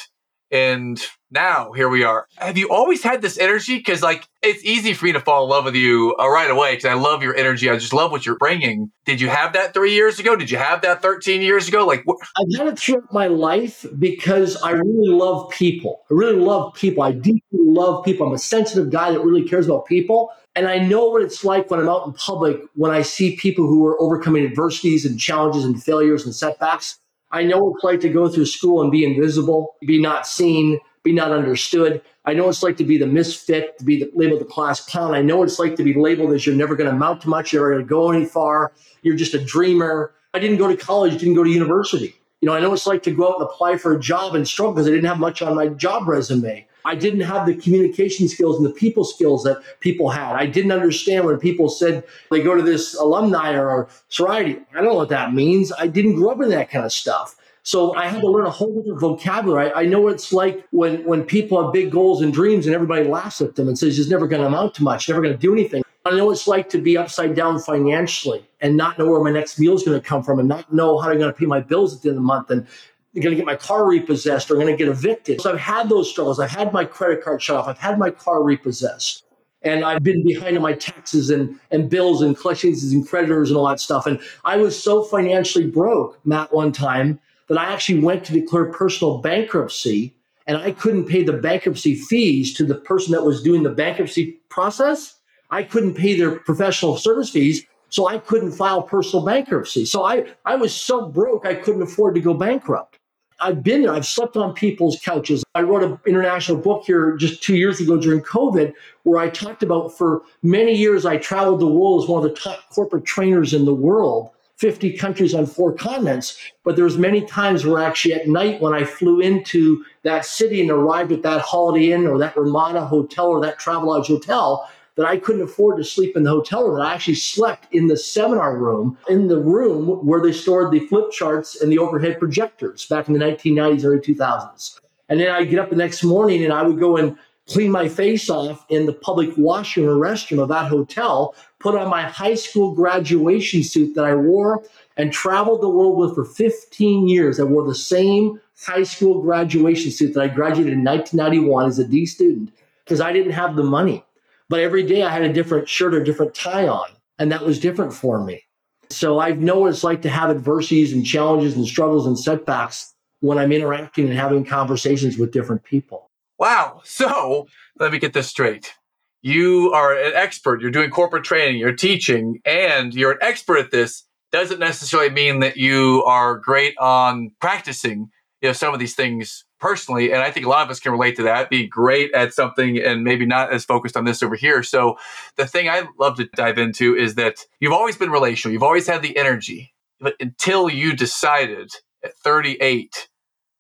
and 0.56 1.06
now 1.32 1.74
here 1.74 1.90
we 1.90 2.06
are. 2.06 2.28
Have 2.38 2.58
you 2.58 2.70
always 2.70 3.04
had 3.04 3.22
this 3.22 3.38
energy? 3.38 3.76
Because 3.76 4.02
like 4.02 4.26
it's 4.42 4.64
easy 4.64 4.94
for 4.94 5.04
me 5.04 5.12
to 5.12 5.20
fall 5.20 5.44
in 5.44 5.50
love 5.50 5.66
with 5.66 5.76
you 5.76 6.16
uh, 6.18 6.30
right 6.30 6.50
away 6.50 6.76
because 6.76 6.86
I 6.86 6.94
love 6.94 7.22
your 7.22 7.36
energy. 7.36 7.70
I 7.70 7.76
just 7.76 7.92
love 7.92 8.10
what 8.10 8.26
you're 8.26 8.38
bringing. 8.38 8.90
Did 9.04 9.20
you 9.20 9.28
have 9.28 9.52
that 9.52 9.74
three 9.74 9.94
years 9.94 10.18
ago? 10.18 10.38
Did 10.38 10.50
you 10.50 10.58
have 10.58 10.82
that 10.84 11.02
13 11.02 11.42
years 11.42 11.68
ago? 11.68 11.86
Like 11.86 12.06
wh- 12.08 12.24
I've 12.38 12.58
had 12.58 12.68
it 12.68 12.80
throughout 12.80 13.12
my 13.12 13.28
life 13.28 13.86
because 14.00 14.56
I 14.62 14.72
really 14.72 15.10
love 15.10 15.50
people. 15.50 16.04
I 16.10 16.14
really 16.14 16.40
love 16.40 16.74
people. 16.74 17.04
I 17.04 17.12
deeply 17.12 17.42
love 17.52 18.06
people. 18.06 18.26
I'm 18.26 18.34
a 18.34 18.38
sensitive 18.38 18.90
guy 18.90 19.12
that 19.12 19.20
really 19.20 19.44
cares 19.44 19.66
about 19.66 19.88
people. 19.88 20.32
And 20.56 20.70
I 20.70 20.78
know 20.78 21.10
what 21.10 21.22
it's 21.22 21.44
like 21.44 21.70
when 21.70 21.82
I'm 21.82 21.90
out 21.90 22.08
in 22.08 22.14
public 22.14 22.62
when 22.76 22.92
I 22.92 23.02
see 23.02 23.36
people 23.36 23.68
who 23.68 23.86
are 23.86 24.02
overcoming 24.02 24.46
adversities 24.46 25.06
and 25.06 25.20
challenges 25.20 25.66
and 25.66 25.84
failures 25.84 26.24
and 26.24 26.34
setbacks 26.34 26.98
I 27.32 27.44
know 27.44 27.74
it's 27.74 27.84
like 27.84 28.00
to 28.02 28.10
go 28.10 28.30
through 28.30 28.46
school 28.46 28.82
and 28.82 28.92
be 28.92 29.04
invisible, 29.04 29.76
be 29.82 30.00
not 30.00 30.28
seen, 30.28 30.80
be 31.04 31.12
not 31.12 31.32
understood. 31.32 32.02
I 32.26 32.34
know 32.34 32.50
it's 32.50 32.64
like 32.64 32.78
to 32.78 32.84
be 32.84 32.98
the 32.98 33.08
misfit, 33.08 33.78
to 33.78 33.86
be 33.86 34.00
the, 34.00 34.12
labeled 34.16 34.42
the 34.42 34.46
class 34.46 34.84
clown. 34.84 35.14
I 35.14 35.22
know 35.22 35.44
it's 35.44 35.60
like 35.60 35.76
to 35.76 35.84
be 35.84 35.94
labeled 35.94 36.34
as 36.34 36.46
you're 36.46 36.56
never 36.56 36.76
going 36.76 36.90
to 36.90 36.96
amount 36.96 37.22
to 37.22 37.30
much, 37.30 37.54
you're 37.54 37.62
never 37.62 37.76
going 37.76 37.86
to 37.86 37.90
go 37.90 38.12
any 38.12 38.26
far, 38.26 38.74
you're 39.04 39.16
just 39.16 39.34
a 39.34 39.44
dreamer. 39.44 40.14
I 40.34 40.40
didn't 40.40 40.58
go 40.58 40.68
to 40.68 40.76
college, 40.76 41.14
didn't 41.14 41.36
go 41.36 41.44
to 41.44 41.50
university. 41.50 42.16
You 42.42 42.48
know, 42.48 42.54
I 42.54 42.60
know 42.60 42.74
it's 42.74 42.88
like 42.88 43.04
to 43.04 43.12
go 43.12 43.30
out 43.30 43.40
and 43.40 43.44
apply 43.44 43.78
for 43.78 43.96
a 43.96 44.00
job 44.00 44.36
and 44.36 44.48
struggle 44.48 44.74
because 44.74 44.88
I 44.88 44.92
didn't 44.92 45.06
have 45.06 45.20
much 45.20 45.42
on 45.42 45.56
my 45.56 45.68
job 45.68 46.08
resume. 46.08 46.68
I 46.86 46.96
didn't 46.96 47.22
have 47.22 47.46
the 47.46 47.56
communication 47.56 48.28
skills 48.28 48.58
and 48.58 48.66
the 48.66 48.72
people 48.72 49.04
skills 49.04 49.44
that 49.44 49.62
people 49.80 50.10
had. 50.10 50.36
I 50.36 50.46
didn't 50.46 50.72
understand 50.72 51.26
when 51.26 51.38
people 51.40 51.68
said 51.68 52.04
they 52.32 52.42
go 52.42 52.56
to 52.56 52.62
this 52.62 52.94
alumni 52.94 53.58
or 53.58 53.90
sorority. 54.10 54.60
I 54.72 54.76
don't 54.76 54.86
know 54.86 54.94
what 54.94 55.10
that 55.10 55.34
means. 55.34 55.74
I 55.78 55.88
didn't 55.88 56.16
grow 56.16 56.32
up 56.32 56.42
in 56.42 56.50
that 56.50 56.70
kind 56.70 56.86
of 56.86 56.94
stuff. 56.94 57.36
So 57.64 57.96
I 57.96 58.08
had 58.08 58.22
to 58.22 58.28
learn 58.28 58.46
a 58.46 58.52
whole 58.52 58.76
different 58.76 59.00
vocabulary. 59.00 59.72
I 59.74 59.86
know 59.86 60.00
what 60.00 60.14
it's 60.14 60.32
like 60.32 60.64
when 60.70 61.04
when 61.04 61.24
people 61.24 61.62
have 61.62 61.74
big 61.74 61.92
goals 61.92 62.22
and 62.22 62.32
dreams 62.32 62.68
and 62.68 62.76
everybody 62.76 63.06
laughs 63.06 63.42
at 63.42 63.56
them 63.56 63.68
and 63.68 63.78
says 63.78 63.98
it's 63.98 64.08
never 64.10 64.28
going 64.28 64.44
to 64.44 64.48
amount 64.48 64.76
to 64.76 64.84
much, 64.84 65.10
never 65.10 65.22
going 65.22 65.34
to 65.34 65.40
do 65.40 65.52
anything. 65.52 65.84
I 66.06 66.12
know 66.12 66.26
what 66.26 66.34
it's 66.34 66.48
like 66.48 66.70
to 66.70 66.78
be 66.78 66.96
upside 66.96 67.34
down 67.34 67.58
financially 67.58 68.48
and 68.62 68.78
not 68.78 69.00
know 69.00 69.08
where 69.08 69.24
my 69.24 69.32
next 69.32 69.60
meal 69.60 69.74
is 69.74 69.82
going 69.82 70.00
to 70.00 70.08
come 70.08 70.22
from 70.22 70.38
and 70.38 70.48
not 70.48 70.72
know 70.72 71.00
how 71.00 71.10
I'm 71.10 71.18
going 71.18 71.34
to 71.34 71.38
pay 71.38 71.48
my 71.48 71.60
bills 71.60 71.96
at 71.96 72.04
the 72.04 72.10
end 72.10 72.18
of 72.18 72.22
the 72.22 72.28
month 72.28 72.52
and 72.52 72.68
I'm 73.16 73.22
going 73.22 73.32
to 73.32 73.38
get 73.38 73.46
my 73.46 73.56
car 73.56 73.88
repossessed 73.88 74.52
or 74.52 74.56
I'm 74.56 74.62
going 74.62 74.78
to 74.78 74.78
get 74.78 74.90
evicted. 74.92 75.40
So 75.42 75.52
I've 75.54 75.60
had 75.60 75.88
those 75.90 76.10
struggles. 76.10 76.40
I've 76.40 76.52
had 76.52 76.74
my 76.74 76.84
credit 76.84 77.24
card 77.24 77.42
shut 77.42 77.56
off. 77.58 77.68
I've 77.68 77.78
had 77.78 77.98
my 77.98 78.12
car 78.12 78.44
repossessed. 78.44 79.24
and 79.66 79.84
I've 79.84 80.04
been 80.04 80.24
behind 80.24 80.56
on 80.56 80.64
my 80.64 80.74
taxes 80.74 81.30
and, 81.32 81.60
and 81.72 81.90
bills 81.90 82.22
and 82.22 82.38
collections 82.38 82.84
and 82.94 83.08
creditors 83.08 83.50
and 83.50 83.58
all 83.58 83.68
that 83.68 83.80
stuff. 83.80 84.06
And 84.06 84.20
I 84.46 84.58
was 84.58 84.82
so 84.82 85.04
financially 85.04 85.66
broke, 85.66 86.20
Matt, 86.26 86.54
one 86.54 86.72
time 86.72 87.20
that 87.48 87.58
I 87.58 87.66
actually 87.74 88.00
went 88.00 88.24
to 88.26 88.34
declare 88.34 88.66
personal 88.66 89.18
bankruptcy 89.18 90.14
and 90.48 90.58
I 90.58 90.72
couldn't 90.72 91.06
pay 91.06 91.24
the 91.24 91.34
bankruptcy 91.34 91.96
fees 91.96 92.54
to 92.56 92.66
the 92.66 92.76
person 92.76 93.12
that 93.14 93.24
was 93.24 93.42
doing 93.42 93.64
the 93.64 93.72
bankruptcy 93.72 94.40
process. 94.50 95.16
I 95.50 95.64
couldn't 95.64 95.96
pay 95.96 96.18
their 96.18 96.38
professional 96.40 96.98
service 96.98 97.32
fees. 97.32 97.66
So 97.90 98.08
I 98.08 98.18
couldn't 98.18 98.52
file 98.52 98.84
personal 98.84 99.26
bankruptcy. 99.26 99.86
So 99.86 100.04
I, 100.04 100.26
I 100.44 100.56
was 100.56 100.76
so 100.76 101.08
broke, 101.08 101.46
I 101.46 101.56
couldn't 101.56 101.82
afford 101.82 102.16
to 102.16 102.22
go 102.22 102.34
bankrupt. 102.34 103.00
I've 103.40 103.64
been 103.64 103.82
there. 103.82 103.94
I've 103.94 104.06
slept 104.06 104.38
on 104.38 104.54
people's 104.54 105.00
couches. 105.00 105.44
I 105.56 105.62
wrote 105.62 105.84
an 105.84 106.00
international 106.08 106.58
book 106.58 106.86
here 106.86 107.16
just 107.18 107.44
two 107.44 107.56
years 107.56 107.82
ago 107.82 107.98
during 107.98 108.22
COVID, 108.22 108.74
where 109.04 109.20
I 109.20 109.30
talked 109.30 109.62
about 109.62 109.98
for 109.98 110.22
many 110.42 110.74
years 110.74 111.06
I 111.06 111.18
traveled 111.18 111.60
the 111.60 111.68
world 111.68 112.04
as 112.04 112.10
one 112.10 112.24
of 112.24 112.30
the 112.30 112.36
top 112.40 112.70
corporate 112.70 113.06
trainers 113.06 113.54
in 113.54 113.66
the 113.66 113.74
world, 113.74 114.30
50 114.58 114.98
countries 114.98 115.34
on 115.34 115.46
four 115.46 115.74
continents. 115.74 116.40
But 116.64 116.78
there 116.78 116.86
was 116.86 116.98
many 116.98 117.26
times 117.26 117.66
where 117.66 117.84
actually 117.84 118.14
at 118.14 118.28
night 118.28 118.62
when 118.62 118.74
I 118.74 118.86
flew 118.86 119.20
into 119.20 119.84
that 120.04 120.26
city 120.26 120.62
and 120.62 120.72
arrived 120.72 121.12
at 121.12 121.24
that 121.24 121.42
Holiday 121.42 121.92
Inn 121.92 122.08
or 122.08 122.18
that 122.20 122.38
Ramada 122.38 122.86
hotel 122.86 123.28
or 123.28 123.42
that 123.42 123.60
Travelodge 123.60 124.08
hotel, 124.08 124.70
that 124.96 125.06
I 125.06 125.18
couldn't 125.18 125.42
afford 125.42 125.78
to 125.78 125.84
sleep 125.84 126.16
in 126.16 126.24
the 126.24 126.30
hotel 126.30 126.68
room. 126.68 126.82
I 126.82 126.94
actually 126.94 127.16
slept 127.16 127.74
in 127.74 127.88
the 127.88 127.98
seminar 127.98 128.58
room, 128.58 128.98
in 129.10 129.28
the 129.28 129.40
room 129.40 130.06
where 130.06 130.22
they 130.22 130.32
stored 130.32 130.72
the 130.72 130.88
flip 130.88 131.12
charts 131.12 131.62
and 131.62 131.72
the 131.72 131.78
overhead 131.78 132.20
projectors 132.20 132.86
back 132.86 133.08
in 133.08 133.14
the 133.14 133.20
1990s, 133.20 133.86
early 133.86 134.00
2000s. 134.00 134.80
And 135.10 135.20
then 135.20 135.30
I'd 135.30 135.50
get 135.50 135.60
up 135.60 135.70
the 135.70 135.76
next 135.76 136.04
morning 136.04 136.44
and 136.44 136.54
I 136.54 136.64
would 136.64 136.80
go 136.80 136.98
and 136.98 137.18
clean 137.48 137.72
my 137.72 137.88
face 137.88 138.30
off 138.30 138.66
in 138.70 138.86
the 138.86 138.94
public 138.94 139.30
washroom 139.38 139.88
or 139.88 139.96
restroom 139.96 140.42
of 140.42 140.50
that 140.50 140.68
hotel, 140.68 141.36
put 141.60 141.76
on 141.76 141.90
my 141.90 142.02
high 142.02 142.34
school 142.34 142.74
graduation 142.74 143.64
suit 143.64 143.94
that 143.96 144.06
I 144.06 144.16
wore, 144.16 144.64
and 144.98 145.12
traveled 145.12 145.62
the 145.62 145.70
world 145.70 145.98
with 145.98 146.16
for 146.16 146.26
15 146.26 147.08
years. 147.08 147.40
I 147.40 147.44
wore 147.44 147.68
the 147.68 147.76
same 147.76 148.40
high 148.66 148.84
school 148.84 149.22
graduation 149.22 149.92
suit 149.92 150.14
that 150.14 150.22
I 150.22 150.28
graduated 150.28 150.74
in 150.74 150.84
1991 150.84 151.68
as 151.68 151.80
a 151.80 151.88
D 151.88 152.06
student 152.06 152.52
because 152.84 153.02
I 153.02 153.12
didn't 153.12 153.34
have 153.34 153.56
the 153.56 153.64
money. 153.64 154.04
But 154.50 154.60
every 154.60 154.84
day 154.84 155.04
I 155.04 155.10
had 155.10 155.24
a 155.24 155.34
different 155.34 155.68
shirt 155.68 155.94
or 155.94 156.04
different 156.04 156.34
tie 156.34 156.68
on, 156.68 156.88
and 157.18 157.32
that 157.32 157.44
was 157.44 157.60
different 157.60 157.94
for 157.94 158.24
me. 158.24 158.44
So 158.90 159.20
I 159.20 159.32
know 159.32 159.60
what 159.60 159.70
it's 159.70 159.84
like 159.84 160.02
to 160.04 160.10
have 160.10 160.30
adversities 160.30 160.94
and 160.94 161.06
challenges 161.06 161.56
and 161.56 161.66
struggles 161.66 162.06
and 162.06 162.18
setbacks 162.18 162.94
when 163.22 163.38
I'm 163.38 163.52
interacting 163.52 164.08
and 164.08 164.18
having 164.18 164.46
conversations 164.46 165.18
with 165.18 165.32
different 165.32 165.64
people. 165.64 166.12
Wow. 166.38 166.82
So 166.84 167.48
let 167.80 167.92
me 167.92 167.98
get 167.98 168.14
this 168.14 168.28
straight. 168.28 168.74
You 169.22 169.72
are 169.74 169.98
an 169.98 170.14
expert. 170.14 170.62
You're 170.62 170.70
doing 170.70 170.92
corporate 170.92 171.24
training, 171.24 171.60
you're 171.60 171.74
teaching, 171.74 172.40
and 172.46 172.94
you're 172.94 173.14
an 173.14 173.18
expert 173.22 173.58
at 173.58 173.72
this. 173.72 174.04
Doesn't 174.32 174.60
necessarily 174.60 175.10
mean 175.10 175.40
that 175.40 175.58
you 175.58 176.04
are 176.06 176.38
great 176.38 176.78
on 176.78 177.32
practicing 177.42 178.12
you 178.46 178.50
know 178.50 178.54
some 178.54 178.76
of 178.76 178.80
these 178.80 178.94
things 178.94 179.44
personally 179.66 180.12
and 180.12 180.22
i 180.22 180.30
think 180.30 180.46
a 180.46 180.50
lot 180.50 180.64
of 180.64 180.70
us 180.70 180.80
can 180.80 180.92
relate 180.92 181.16
to 181.16 181.24
that 181.24 181.50
be 181.50 181.66
great 181.66 182.14
at 182.14 182.32
something 182.32 182.78
and 182.78 183.04
maybe 183.04 183.26
not 183.26 183.52
as 183.52 183.66
focused 183.66 183.98
on 183.98 184.06
this 184.06 184.22
over 184.22 184.36
here 184.36 184.62
so 184.62 184.96
the 185.38 185.48
thing 185.48 185.68
i 185.68 185.82
love 185.98 186.16
to 186.16 186.30
dive 186.36 186.60
into 186.60 186.96
is 186.96 187.16
that 187.16 187.44
you've 187.60 187.74
always 187.74 187.98
been 187.98 188.12
relational 188.12 188.54
you've 188.54 188.62
always 188.62 188.86
had 188.86 189.02
the 189.02 189.18
energy 189.18 189.74
but 190.00 190.14
until 190.20 190.70
you 190.70 190.96
decided 190.96 191.72
at 192.04 192.16
38 192.18 193.10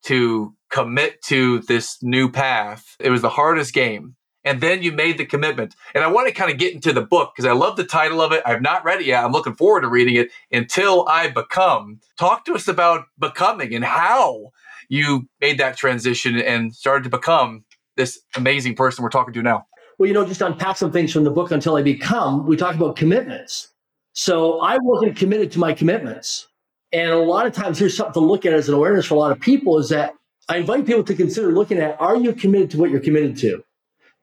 to 0.03 0.53
commit 0.69 1.23
to 1.23 1.61
this 1.61 1.97
new 2.03 2.31
path 2.31 2.95
it 2.99 3.09
was 3.09 3.23
the 3.23 3.29
hardest 3.29 3.73
game 3.73 4.15
and 4.43 4.61
then 4.61 4.83
you 4.83 4.91
made 4.91 5.17
the 5.17 5.25
commitment. 5.25 5.75
And 5.95 6.03
I 6.03 6.07
want 6.07 6.27
to 6.27 6.33
kind 6.33 6.51
of 6.51 6.59
get 6.59 6.75
into 6.75 6.93
the 6.93 7.01
book 7.01 7.33
because 7.35 7.49
I 7.49 7.53
love 7.53 7.77
the 7.77 7.83
title 7.83 8.21
of 8.21 8.31
it. 8.31 8.43
I've 8.45 8.61
not 8.61 8.85
read 8.85 9.01
it 9.01 9.07
yet. 9.07 9.25
I'm 9.25 9.31
looking 9.31 9.55
forward 9.55 9.81
to 9.81 9.87
reading 9.87 10.15
it 10.15 10.29
until 10.51 11.07
I 11.07 11.29
become. 11.29 11.99
Talk 12.15 12.45
to 12.45 12.53
us 12.53 12.67
about 12.67 13.05
becoming 13.17 13.73
and 13.73 13.83
how 13.83 14.51
you 14.89 15.27
made 15.41 15.57
that 15.59 15.77
transition 15.77 16.37
and 16.39 16.73
started 16.73 17.03
to 17.03 17.09
become 17.09 17.63
this 17.97 18.19
amazing 18.35 18.75
person 18.75 19.03
we're 19.03 19.09
talking 19.09 19.33
to 19.33 19.41
now? 19.41 19.65
Well, 19.97 20.07
you 20.07 20.13
know, 20.13 20.25
just 20.25 20.41
unpack 20.41 20.77
some 20.77 20.91
things 20.91 21.13
from 21.13 21.23
the 21.23 21.31
book 21.31 21.51
until 21.51 21.75
I 21.75 21.81
become. 21.81 22.45
We 22.45 22.57
talk 22.57 22.75
about 22.75 22.95
commitments. 22.95 23.71
So 24.13 24.59
I 24.59 24.77
wasn't 24.81 25.17
committed 25.17 25.51
to 25.53 25.59
my 25.59 25.73
commitments. 25.73 26.47
And 26.91 27.11
a 27.11 27.17
lot 27.17 27.45
of 27.45 27.53
times, 27.53 27.79
here's 27.79 27.95
something 27.95 28.13
to 28.13 28.19
look 28.19 28.45
at 28.45 28.53
as 28.53 28.69
an 28.69 28.75
awareness 28.75 29.05
for 29.05 29.15
a 29.15 29.17
lot 29.17 29.31
of 29.31 29.39
people 29.39 29.77
is 29.79 29.89
that 29.89 30.13
I 30.47 30.57
invite 30.57 30.85
people 30.85 31.03
to 31.03 31.15
consider 31.15 31.51
looking 31.51 31.79
at 31.79 31.99
are 31.99 32.15
you 32.15 32.33
committed 32.33 32.71
to 32.71 32.77
what 32.77 32.89
you're 32.89 33.01
committed 33.01 33.37
to? 33.37 33.63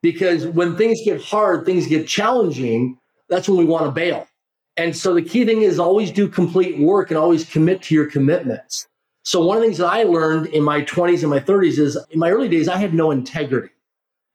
Because 0.03 0.47
when 0.47 0.77
things 0.77 1.01
get 1.05 1.23
hard, 1.23 1.65
things 1.67 1.87
get 1.87 2.09
challenging, 2.09 2.99
that's 3.29 3.49
when 3.49 3.59
we 3.59 3.65
want 3.65 3.87
to 3.87 3.91
bail. 3.91 4.27
And 4.77 4.97
so 4.97 5.15
the 5.15 5.23
key 5.23 5.45
thing 5.45 5.63
is 5.63 5.79
always 5.79 6.11
do 6.11 6.29
complete 6.29 6.79
work 6.79 7.11
and 7.11 7.19
always 7.19 7.49
commit 7.49 7.83
to 7.83 7.95
your 7.95 8.11
commitments. 8.11 8.87
So 9.25 9.45
one 9.45 9.57
of 9.57 9.63
the 9.63 9.69
things 9.69 9.79
that 9.79 9.87
I 9.93 10.03
learned 10.03 10.49
in 10.49 10.63
my 10.63 10.83
20s 10.83 11.21
and 11.21 11.31
my 11.31 11.41
30s 11.41 11.79
is 11.79 11.99
in 12.11 12.19
my 12.19 12.31
early 12.31 12.49
days, 12.49 12.69
I 12.69 12.77
had 12.77 12.93
no 12.93 13.11
integrity. 13.11 13.71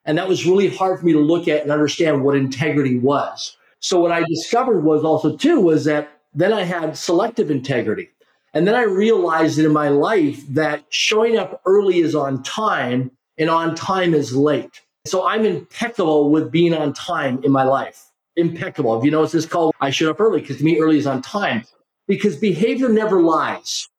And 0.05 0.17
that 0.17 0.29
was 0.29 0.45
really 0.45 0.73
hard 0.73 0.99
for 0.99 1.05
me 1.05 1.11
to 1.11 1.19
look 1.19 1.49
at 1.49 1.63
and 1.63 1.71
understand 1.71 2.23
what 2.23 2.35
integrity 2.35 2.97
was. 2.97 3.57
So 3.79 3.99
what 3.99 4.11
I 4.13 4.23
discovered 4.23 4.81
was 4.81 5.03
also 5.03 5.35
too 5.35 5.59
was 5.59 5.83
that 5.85 6.09
then 6.33 6.53
I 6.53 6.63
had 6.63 6.97
selective 6.97 7.51
integrity. 7.51 8.09
And 8.53 8.65
then 8.65 8.75
I 8.75 8.83
realized 8.83 9.57
that 9.57 9.65
in 9.65 9.73
my 9.73 9.89
life 9.89 10.41
that 10.47 10.85
showing 10.89 11.37
up 11.37 11.61
early 11.65 11.99
is 11.99 12.15
on 12.15 12.41
time 12.43 13.11
and 13.37 13.49
on 13.49 13.75
time 13.75 14.13
is 14.13 14.35
late. 14.35 14.81
So 15.05 15.27
I'm 15.27 15.45
impeccable 15.45 16.31
with 16.31 16.51
being 16.51 16.73
on 16.73 16.93
time 16.93 17.43
in 17.43 17.51
my 17.51 17.63
life. 17.63 18.05
Impeccable. 18.37 18.97
If 18.97 19.03
you 19.03 19.11
notice 19.11 19.33
this 19.33 19.45
called 19.45 19.75
I 19.81 19.89
showed 19.89 20.09
up 20.09 20.21
early 20.21 20.41
because 20.41 20.57
to 20.57 20.63
me 20.63 20.79
early 20.79 20.97
is 20.97 21.07
on 21.07 21.21
time. 21.21 21.65
Because 22.07 22.37
behavior 22.37 22.87
never 22.87 23.21
lies. 23.21 23.89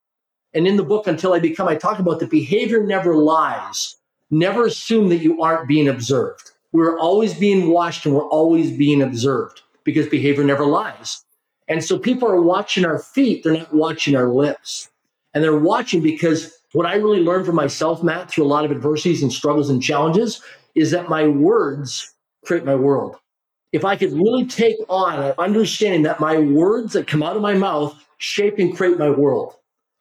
And 0.54 0.66
in 0.66 0.76
the 0.76 0.82
book, 0.82 1.06
Until 1.06 1.34
I 1.34 1.40
Become, 1.40 1.68
I 1.68 1.76
talk 1.76 1.98
about 1.98 2.20
the 2.20 2.26
behavior 2.26 2.82
never 2.82 3.14
lies. 3.14 3.96
Never 4.30 4.66
assume 4.66 5.08
that 5.10 5.18
you 5.18 5.42
aren't 5.42 5.68
being 5.68 5.88
observed. 5.88 6.50
We're 6.72 6.98
always 6.98 7.34
being 7.34 7.70
watched 7.70 8.06
and 8.06 8.14
we're 8.14 8.28
always 8.28 8.70
being 8.70 9.02
observed 9.02 9.62
because 9.84 10.06
behavior 10.06 10.44
never 10.44 10.66
lies. 10.66 11.24
And 11.66 11.84
so 11.84 11.98
people 11.98 12.28
are 12.28 12.40
watching 12.40 12.84
our 12.84 12.98
feet, 12.98 13.44
they're 13.44 13.54
not 13.54 13.74
watching 13.74 14.16
our 14.16 14.28
lips. 14.28 14.90
And 15.34 15.44
they're 15.44 15.58
watching 15.58 16.02
because 16.02 16.58
what 16.72 16.86
I 16.86 16.96
really 16.96 17.20
learned 17.20 17.46
for 17.46 17.52
myself, 17.52 18.02
Matt, 18.02 18.30
through 18.30 18.44
a 18.44 18.46
lot 18.46 18.64
of 18.64 18.70
adversities 18.70 19.22
and 19.22 19.32
struggles 19.32 19.70
and 19.70 19.82
challenges, 19.82 20.42
is 20.74 20.90
that 20.90 21.08
my 21.08 21.26
words 21.26 22.14
create 22.44 22.64
my 22.64 22.74
world. 22.74 23.16
If 23.72 23.84
I 23.84 23.96
could 23.96 24.12
really 24.12 24.46
take 24.46 24.76
on 24.88 25.22
an 25.22 25.34
understanding 25.38 26.02
that 26.02 26.20
my 26.20 26.38
words 26.38 26.94
that 26.94 27.06
come 27.06 27.22
out 27.22 27.36
of 27.36 27.42
my 27.42 27.54
mouth 27.54 28.02
shape 28.16 28.58
and 28.58 28.74
create 28.74 28.98
my 28.98 29.10
world 29.10 29.54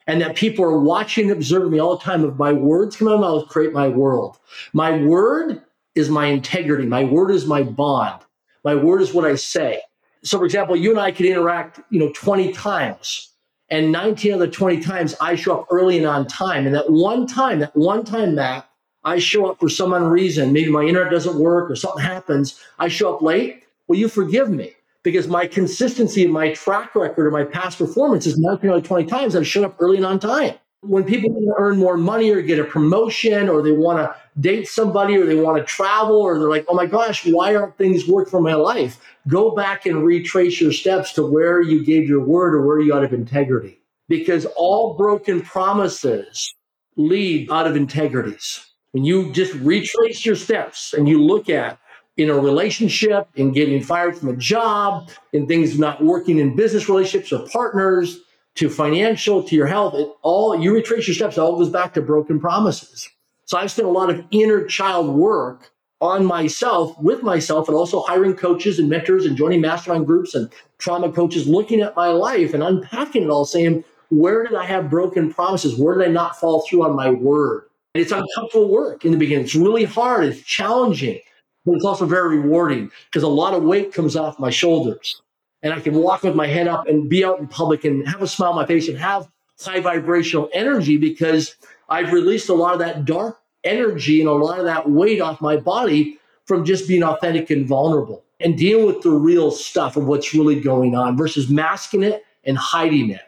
and 0.08 0.22
that 0.22 0.36
people 0.36 0.66
are 0.66 0.80
watching 0.80 1.26
and 1.26 1.34
observing 1.34 1.72
me 1.72 1.80
all 1.80 1.98
the 1.98 2.04
time. 2.04 2.26
If 2.26 2.36
my 2.36 2.54
words 2.54 2.96
come 2.96 3.10
out 3.10 3.16
of 3.16 3.20
my 3.20 3.28
mouth, 3.28 3.50
create 3.50 3.74
my 3.74 3.90
world. 3.90 4.38
My 4.74 4.98
word 4.98 5.62
is 5.96 6.10
my 6.10 6.28
integrity. 6.28 6.86
My 6.86 7.04
word 7.04 7.32
is 7.32 7.46
my 7.46 7.62
bond. 7.64 8.22
My 8.64 8.74
word 8.74 9.02
is 9.02 9.14
what 9.14 9.26
I 9.26 9.36
say. 9.36 9.82
So, 10.24 10.40
for 10.40 10.46
example, 10.46 10.76
you 10.76 10.92
and 10.92 11.00
I 11.00 11.12
could 11.12 11.26
interact, 11.26 11.80
you 11.90 12.00
know, 12.00 12.12
20 12.14 12.54
times, 12.54 13.34
and 13.70 13.92
19 13.92 14.34
of 14.34 14.40
the 14.40 14.48
20 14.48 14.82
times 14.82 15.16
I 15.20 15.36
show 15.36 15.60
up 15.60 15.68
early 15.70 15.98
and 15.98 16.08
on 16.08 16.26
time. 16.28 16.66
And 16.66 16.74
that 16.74 16.90
one 16.90 17.28
time, 17.28 17.60
that 17.60 17.76
one 17.76 18.04
time, 18.06 18.36
Matt, 18.36 18.70
I 19.04 19.20
show 19.20 19.50
up 19.50 19.60
for 19.60 19.70
some 19.70 19.94
reason, 19.94 20.54
maybe 20.54 20.72
my 20.72 20.84
internet 20.84 21.12
doesn't 21.12 21.38
work 21.38 21.70
or 21.70 21.76
something 21.76 22.04
happens, 22.04 22.60
I 22.80 22.88
show 22.88 23.14
up 23.14 23.22
late. 23.22 23.64
Well, 23.88 24.00
you 24.00 24.10
forgive 24.10 24.50
me 24.50 24.74
because 25.08 25.30
my 25.30 25.48
consistency 25.48 26.26
and 26.26 26.34
my 26.34 26.52
track 26.52 26.94
record 26.94 27.28
or 27.28 27.32
my 27.32 27.46
past 27.46 27.78
performance 27.78 28.28
is 28.28 28.38
not 28.38 28.62
nearly 28.62 28.82
20 28.82 29.06
times 29.06 29.38
I've 29.38 29.48
shown 29.48 29.64
up 29.64 29.78
early 29.80 29.96
and 29.96 30.06
on 30.06 30.20
time. 30.20 30.56
When 30.82 31.06
people 31.06 31.30
want 31.30 31.46
to 31.46 31.54
earn 31.58 31.78
more 31.78 31.96
money 31.96 32.30
or 32.30 32.42
get 32.42 32.60
a 32.60 32.66
promotion 32.66 33.48
or 33.48 33.62
they 33.62 33.72
want 33.72 34.00
to 34.00 34.14
date 34.42 34.68
somebody 34.68 35.16
or 35.16 35.26
they 35.26 35.36
want 35.36 35.60
to 35.60 35.64
travel 35.64 36.18
or 36.18 36.38
they're 36.38 36.50
like, 36.50 36.66
oh 36.68 36.76
my 36.76 36.88
gosh, 36.88 37.26
why 37.26 37.56
aren't 37.56 37.78
things 37.78 38.06
working 38.06 38.32
for 38.32 38.42
my 38.42 38.56
life? 38.56 39.00
Go 39.30 39.52
back 39.52 39.86
and 39.86 40.04
retrace 40.04 40.60
your 40.60 40.74
steps 40.74 41.14
to 41.14 41.26
where 41.26 41.62
you 41.62 41.86
gave 41.86 42.10
your 42.10 42.20
word 42.20 42.54
or 42.54 42.68
where 42.68 42.82
you 42.82 42.94
out 42.94 43.06
of 43.06 43.14
integrity. 43.14 43.80
Because 44.10 44.46
all 44.58 44.98
broken 44.98 45.42
promises 45.42 46.54
lead 46.98 47.50
out 47.50 47.66
of 47.66 47.78
integrities. 47.78 48.60
When 48.92 49.06
you 49.06 49.32
just 49.32 49.54
retrace 49.54 50.26
your 50.26 50.36
steps 50.36 50.94
and 50.94 51.08
you 51.08 51.24
look 51.24 51.50
at 51.50 51.80
in 52.17 52.29
a 52.29 52.38
relationship, 52.38 53.29
in 53.36 53.51
getting 53.51 53.81
fired 53.81 54.17
from 54.17 54.29
a 54.29 54.36
job, 54.36 55.09
in 55.33 55.47
things 55.47 55.77
not 55.79 56.03
working 56.03 56.39
in 56.39 56.55
business 56.55 56.89
relationships 56.89 57.31
or 57.31 57.47
partners, 57.50 58.19
to 58.55 58.69
financial, 58.69 59.43
to 59.43 59.55
your 59.55 59.67
health, 59.67 59.93
it 59.93 60.09
all 60.24 60.59
you 60.59 60.74
retrace 60.74 61.07
your 61.07 61.13
steps, 61.13 61.38
it 61.38 61.41
all 61.41 61.57
goes 61.57 61.69
back 61.69 61.93
to 61.93 62.01
broken 62.01 62.39
promises. 62.39 63.07
So 63.45 63.57
I've 63.57 63.71
spent 63.71 63.88
a 63.88 63.91
lot 63.91 64.09
of 64.09 64.25
inner 64.31 64.65
child 64.65 65.15
work 65.15 65.71
on 66.01 66.25
myself, 66.25 67.00
with 67.00 67.21
myself, 67.21 67.67
and 67.67 67.77
also 67.77 68.01
hiring 68.01 68.36
coaches 68.36 68.79
and 68.79 68.89
mentors 68.89 69.25
and 69.25 69.38
joining 69.38 69.62
mastermind 69.62 70.07
groups 70.07 70.33
and 70.33 70.51
trauma 70.79 71.12
coaches, 71.12 71.47
looking 71.47 71.81
at 71.81 71.95
my 71.95 72.07
life 72.07 72.53
and 72.53 72.63
unpacking 72.63 73.24
it 73.24 73.29
all, 73.29 73.45
saying, 73.45 73.83
where 74.09 74.43
did 74.43 74.55
I 74.55 74.65
have 74.65 74.89
broken 74.89 75.31
promises? 75.31 75.77
Where 75.77 75.95
did 75.95 76.07
I 76.07 76.12
not 76.12 76.39
fall 76.39 76.65
through 76.67 76.83
on 76.83 76.95
my 76.95 77.12
word? 77.12 77.63
And 77.93 78.01
it's 78.01 78.12
uncomfortable 78.12 78.69
work 78.69 79.05
in 79.05 79.12
the 79.12 79.17
beginning. 79.17 79.45
It's 79.45 79.55
really 79.55 79.86
hard. 79.86 80.25
It's 80.25 80.41
challenging. 80.41 81.19
But 81.67 81.75
it's 81.75 81.86
also 81.86 82.05
very 82.05 82.39
rewarding 82.39 82.89
because 83.05 83.24
a 83.24 83.27
lot 83.27 83.53
of 83.53 83.62
weight 83.62 83.93
comes 83.93 84.15
off 84.15 84.39
my 84.39 84.50
shoulders. 84.50 85.21
And 85.62 85.74
I 85.74 85.81
can 85.81 85.95
walk 85.95 86.24
with 86.24 86.36
my 86.36 86.47
head 86.47 86.67
up 86.67 86.88
and 86.88 87.09
be 87.09 87.25
out 87.25 87.39
in 87.39 87.47
public 87.47 87.83
and 87.83 88.07
have 88.07 88.21
a 88.21 88.27
smile 88.27 88.51
on 88.51 88.55
my 88.55 88.65
face 88.65 88.88
and 88.88 88.97
have 88.97 89.27
high 89.59 89.81
vibrational 89.81 90.50
energy 90.53 90.97
because 90.97 91.55
I've 91.89 92.13
released 92.13 92.47
a 92.47 92.53
lot 92.53 92.74
of 92.74 92.79
that 92.79 93.03
dark 93.03 93.39
energy 93.65 94.21
and 94.21 94.29
a 94.29 94.33
lot 94.33 94.59
of 94.59 94.65
that 94.65 94.89
weight 94.89 95.19
off 95.19 95.41
my 95.41 95.57
body 95.57 96.19
from 96.45 96.63
just 96.63 96.88
being 96.88 97.03
authentic 97.03 97.50
and 97.50 97.67
vulnerable 97.67 98.24
and 98.39 98.57
dealing 98.57 98.86
with 98.86 99.01
the 99.01 99.12
real 99.12 99.51
stuff 99.51 99.97
of 99.97 100.05
what's 100.05 100.33
really 100.33 100.62
going 100.62 100.95
on 100.95 101.17
versus 101.17 101.50
masking 101.50 102.03
it 102.03 102.24
and 102.45 102.57
hiding 102.57 103.09
it. 103.09 103.21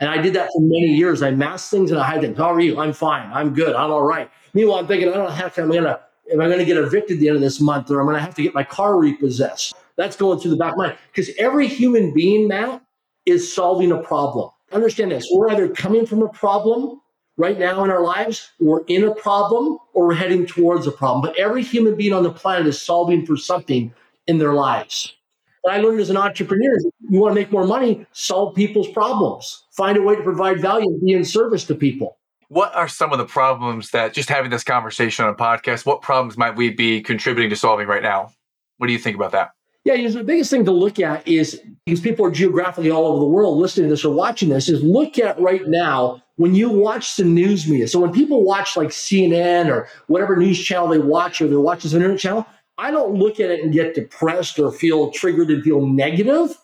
And 0.00 0.10
I 0.10 0.20
did 0.20 0.34
that 0.34 0.50
for 0.52 0.60
many 0.60 0.88
years. 0.88 1.22
I 1.22 1.30
masked 1.30 1.70
things 1.70 1.90
and 1.90 1.98
I 1.98 2.04
hide 2.04 2.20
things. 2.20 2.36
How 2.36 2.52
are 2.52 2.60
you? 2.60 2.78
I'm 2.78 2.92
fine. 2.92 3.30
I'm 3.32 3.54
good. 3.54 3.74
I'm 3.74 3.90
all 3.90 4.02
right. 4.02 4.30
Meanwhile, 4.52 4.80
I'm 4.80 4.86
thinking, 4.86 5.08
I 5.08 5.14
don't 5.14 5.24
know 5.24 5.30
how 5.30 5.50
I'm 5.56 5.72
gonna 5.72 6.00
am 6.32 6.40
I 6.40 6.48
gonna 6.48 6.64
get 6.64 6.76
evicted 6.76 7.16
at 7.16 7.20
the 7.20 7.28
end 7.28 7.36
of 7.36 7.42
this 7.42 7.60
month 7.60 7.90
or 7.90 8.00
I'm 8.00 8.06
gonna 8.06 8.20
have 8.20 8.34
to 8.36 8.42
get 8.42 8.54
my 8.54 8.64
car 8.64 8.98
repossessed. 8.98 9.74
That's 9.96 10.16
going 10.16 10.38
through 10.38 10.52
the 10.52 10.56
back 10.56 10.72
of 10.72 10.78
my 10.78 10.86
mind. 10.88 10.98
Because 11.12 11.30
every 11.38 11.66
human 11.66 12.12
being, 12.12 12.48
Matt, 12.48 12.82
is 13.24 13.52
solving 13.52 13.92
a 13.92 14.02
problem. 14.02 14.50
Understand 14.72 15.10
this. 15.10 15.28
We're 15.32 15.50
either 15.50 15.68
coming 15.68 16.06
from 16.06 16.22
a 16.22 16.28
problem 16.28 17.00
right 17.36 17.58
now 17.58 17.84
in 17.84 17.90
our 17.90 18.02
lives, 18.02 18.50
we're 18.60 18.84
in 18.86 19.04
a 19.04 19.14
problem, 19.14 19.78
or 19.92 20.06
we're 20.06 20.14
heading 20.14 20.46
towards 20.46 20.86
a 20.86 20.92
problem. 20.92 21.22
But 21.22 21.38
every 21.38 21.62
human 21.62 21.94
being 21.94 22.12
on 22.12 22.22
the 22.22 22.32
planet 22.32 22.66
is 22.66 22.80
solving 22.80 23.26
for 23.26 23.36
something 23.36 23.92
in 24.26 24.38
their 24.38 24.54
lives. 24.54 25.14
What 25.62 25.74
I 25.74 25.80
learned 25.80 26.00
as 26.00 26.10
an 26.10 26.16
entrepreneur 26.16 26.76
is 26.76 26.86
you 27.08 27.20
want 27.20 27.34
to 27.34 27.40
make 27.40 27.52
more 27.52 27.66
money, 27.66 28.06
solve 28.12 28.54
people's 28.54 28.88
problems, 28.88 29.64
find 29.72 29.96
a 29.96 30.02
way 30.02 30.14
to 30.14 30.22
provide 30.22 30.60
value 30.60 30.98
be 31.00 31.12
in 31.12 31.24
service 31.24 31.64
to 31.64 31.74
people. 31.74 32.18
What 32.48 32.74
are 32.76 32.86
some 32.86 33.12
of 33.12 33.18
the 33.18 33.24
problems 33.24 33.90
that 33.90 34.14
just 34.14 34.28
having 34.28 34.50
this 34.50 34.62
conversation 34.62 35.24
on 35.24 35.32
a 35.32 35.36
podcast, 35.36 35.84
what 35.84 36.00
problems 36.00 36.36
might 36.36 36.54
we 36.54 36.70
be 36.70 37.00
contributing 37.00 37.50
to 37.50 37.56
solving 37.56 37.88
right 37.88 38.02
now? 38.02 38.32
What 38.78 38.86
do 38.86 38.92
you 38.92 38.98
think 38.98 39.16
about 39.16 39.32
that? 39.32 39.50
Yeah, 39.84 39.94
you 39.94 40.08
know, 40.08 40.14
the 40.14 40.24
biggest 40.24 40.50
thing 40.50 40.64
to 40.64 40.72
look 40.72 40.98
at 40.98 41.26
is 41.26 41.60
because 41.84 42.00
people 42.00 42.26
are 42.26 42.30
geographically 42.30 42.90
all 42.90 43.06
over 43.06 43.20
the 43.20 43.26
world 43.26 43.58
listening 43.58 43.86
to 43.86 43.90
this 43.90 44.04
or 44.04 44.12
watching 44.14 44.48
this, 44.48 44.68
is 44.68 44.82
look 44.82 45.18
at 45.18 45.40
right 45.40 45.66
now 45.66 46.22
when 46.36 46.54
you 46.54 46.68
watch 46.68 47.16
the 47.16 47.24
news 47.24 47.68
media. 47.68 47.88
So 47.88 48.00
when 48.00 48.12
people 48.12 48.42
watch 48.44 48.76
like 48.76 48.88
CNN 48.88 49.68
or 49.68 49.88
whatever 50.08 50.36
news 50.36 50.62
channel 50.62 50.88
they 50.88 50.98
watch 50.98 51.40
or 51.40 51.48
they 51.48 51.56
watch 51.56 51.82
this 51.82 51.94
internet 51.94 52.18
channel, 52.18 52.46
I 52.78 52.90
don't 52.90 53.14
look 53.14 53.40
at 53.40 53.50
it 53.50 53.62
and 53.62 53.72
get 53.72 53.94
depressed 53.94 54.58
or 54.58 54.70
feel 54.70 55.10
triggered 55.12 55.50
and 55.50 55.62
feel 55.62 55.86
negative. 55.86 56.56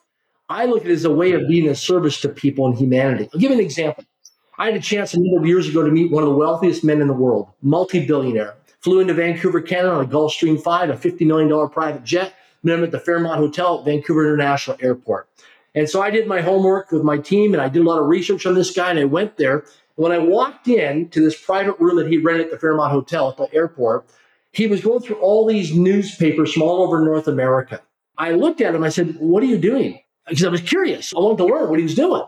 I 0.49 0.67
look 0.67 0.83
at 0.85 0.91
it 0.91 0.95
as 0.95 1.05
a 1.05 1.13
way 1.13 1.33
of 1.33 1.49
being 1.49 1.69
a 1.69 1.75
service 1.75 2.21
to 2.23 2.29
people 2.29 2.67
and 2.67 2.77
humanity. 2.77 3.29
I'll 3.33 3.41
give 3.41 3.51
you 3.51 3.57
an 3.57 3.65
example. 3.65 4.05
I 4.63 4.67
had 4.67 4.77
a 4.77 4.81
chance 4.81 5.13
a 5.13 5.19
number 5.19 5.41
of 5.41 5.45
years 5.45 5.69
ago 5.69 5.83
to 5.83 5.91
meet 5.91 6.13
one 6.13 6.23
of 6.23 6.29
the 6.29 6.37
wealthiest 6.37 6.85
men 6.85 7.01
in 7.01 7.09
the 7.09 7.13
world, 7.13 7.49
multi-billionaire. 7.63 8.55
Flew 8.79 9.01
into 9.01 9.13
Vancouver, 9.13 9.61
Canada 9.61 9.93
on 9.93 10.05
a 10.05 10.09
Gulfstream 10.09 10.63
5, 10.63 10.91
a 10.91 10.93
$50 10.93 11.27
million 11.27 11.69
private 11.69 12.05
jet. 12.05 12.35
Met 12.63 12.79
him 12.79 12.85
at 12.85 12.93
the 12.93 13.01
Fairmont 13.01 13.41
Hotel 13.41 13.81
at 13.81 13.85
Vancouver 13.85 14.25
International 14.25 14.77
Airport. 14.81 15.29
And 15.75 15.91
so 15.91 16.01
I 16.01 16.11
did 16.11 16.29
my 16.29 16.41
homework 16.41 16.93
with 16.93 17.03
my 17.03 17.19
team 17.19 17.55
and 17.55 17.61
I 17.61 17.69
did 17.69 17.81
a 17.81 17.89
lot 17.89 17.99
of 17.99 18.07
research 18.07 18.47
on 18.47 18.55
this 18.55 18.71
guy 18.71 18.91
and 18.91 19.01
I 19.01 19.05
went 19.05 19.37
there. 19.37 19.65
When 19.97 20.13
I 20.13 20.19
walked 20.19 20.69
in 20.69 21.09
to 21.09 21.21
this 21.21 21.45
private 21.45 21.77
room 21.81 21.97
that 21.97 22.07
he 22.07 22.19
rented 22.19 22.47
at 22.47 22.53
the 22.53 22.59
Fairmont 22.61 22.93
Hotel 22.93 23.31
at 23.31 23.37
the 23.39 23.53
airport, 23.53 24.07
he 24.53 24.69
was 24.69 24.81
going 24.81 25.01
through 25.01 25.17
all 25.17 25.45
these 25.45 25.75
newspapers 25.75 26.53
from 26.53 26.63
all 26.63 26.83
over 26.83 27.05
North 27.05 27.27
America. 27.27 27.83
I 28.17 28.31
looked 28.31 28.61
at 28.61 28.77
him. 28.77 28.85
I 28.85 28.91
said, 28.91 29.17
What 29.19 29.43
are 29.43 29.47
you 29.47 29.59
doing? 29.59 29.99
Because 30.29 30.45
I 30.45 30.51
was 30.51 30.61
curious. 30.61 31.13
I 31.13 31.19
wanted 31.19 31.39
to 31.39 31.47
learn 31.47 31.69
what 31.69 31.81
he 31.81 31.83
was 31.83 31.97
doing. 31.97 32.23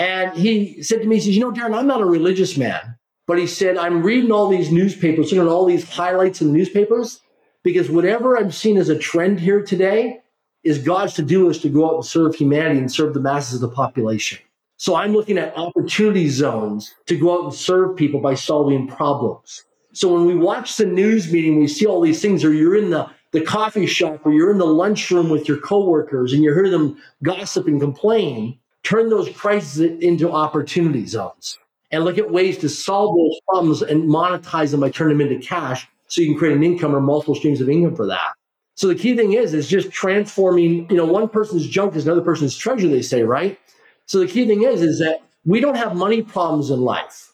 And 0.00 0.32
he 0.32 0.82
said 0.82 1.02
to 1.02 1.06
me, 1.06 1.16
He 1.16 1.20
says, 1.20 1.36
You 1.36 1.42
know, 1.42 1.52
Darren, 1.52 1.76
I'm 1.76 1.86
not 1.86 2.00
a 2.00 2.06
religious 2.06 2.56
man. 2.56 2.96
But 3.26 3.38
he 3.38 3.46
said, 3.46 3.76
I'm 3.76 4.02
reading 4.02 4.32
all 4.32 4.48
these 4.48 4.72
newspapers, 4.72 5.26
looking 5.26 5.40
at 5.40 5.46
all 5.46 5.66
these 5.66 5.88
highlights 5.88 6.40
in 6.40 6.48
the 6.48 6.54
newspapers, 6.54 7.20
because 7.62 7.90
whatever 7.90 8.36
I'm 8.36 8.50
seeing 8.50 8.78
as 8.78 8.88
a 8.88 8.98
trend 8.98 9.38
here 9.38 9.62
today 9.62 10.20
is 10.64 10.78
God's 10.78 11.12
to 11.14 11.22
do 11.22 11.50
is 11.50 11.60
to 11.60 11.68
go 11.68 11.90
out 11.90 11.94
and 11.96 12.04
serve 12.04 12.34
humanity 12.34 12.80
and 12.80 12.90
serve 12.90 13.12
the 13.12 13.20
masses 13.20 13.62
of 13.62 13.68
the 13.68 13.76
population. 13.76 14.38
So 14.78 14.94
I'm 14.94 15.12
looking 15.12 15.36
at 15.36 15.56
opportunity 15.56 16.30
zones 16.30 16.94
to 17.06 17.18
go 17.18 17.38
out 17.38 17.44
and 17.44 17.54
serve 17.54 17.94
people 17.94 18.20
by 18.20 18.34
solving 18.34 18.88
problems. 18.88 19.64
So 19.92 20.14
when 20.14 20.24
we 20.24 20.34
watch 20.34 20.78
the 20.78 20.86
news 20.86 21.30
meeting, 21.30 21.60
we 21.60 21.68
see 21.68 21.84
all 21.84 22.00
these 22.00 22.22
things, 22.22 22.42
or 22.42 22.54
you're 22.54 22.76
in 22.76 22.88
the, 22.88 23.06
the 23.32 23.42
coffee 23.42 23.86
shop 23.86 24.24
or 24.24 24.32
you're 24.32 24.50
in 24.50 24.58
the 24.58 24.64
lunchroom 24.64 25.28
with 25.28 25.46
your 25.46 25.58
coworkers 25.58 26.32
and 26.32 26.42
you 26.42 26.54
hear 26.54 26.70
them 26.70 26.96
gossip 27.22 27.66
and 27.66 27.80
complain, 27.80 28.58
turn 28.82 29.08
those 29.08 29.28
crises 29.30 29.80
into 29.80 30.30
opportunity 30.30 31.06
zones 31.06 31.58
and 31.90 32.04
look 32.04 32.18
at 32.18 32.30
ways 32.30 32.58
to 32.58 32.68
solve 32.68 33.16
those 33.16 33.40
problems 33.48 33.82
and 33.82 34.04
monetize 34.04 34.70
them 34.70 34.80
by 34.80 34.90
turning 34.90 35.18
them 35.18 35.28
into 35.28 35.44
cash 35.44 35.88
so 36.08 36.20
you 36.20 36.28
can 36.28 36.38
create 36.38 36.56
an 36.56 36.62
income 36.62 36.94
or 36.94 37.00
multiple 37.00 37.34
streams 37.34 37.60
of 37.60 37.68
income 37.68 37.94
for 37.94 38.06
that. 38.06 38.32
So 38.74 38.88
the 38.88 38.94
key 38.94 39.14
thing 39.14 39.34
is, 39.34 39.52
is 39.52 39.68
just 39.68 39.90
transforming, 39.90 40.88
you 40.88 40.96
know, 40.96 41.04
one 41.04 41.28
person's 41.28 41.68
junk 41.68 41.96
is 41.96 42.06
another 42.06 42.22
person's 42.22 42.56
treasure, 42.56 42.88
they 42.88 43.02
say, 43.02 43.22
right? 43.22 43.58
So 44.06 44.20
the 44.20 44.26
key 44.26 44.46
thing 44.46 44.62
is, 44.62 44.82
is 44.82 44.98
that 45.00 45.20
we 45.44 45.60
don't 45.60 45.76
have 45.76 45.94
money 45.94 46.22
problems 46.22 46.70
in 46.70 46.80
life 46.80 47.30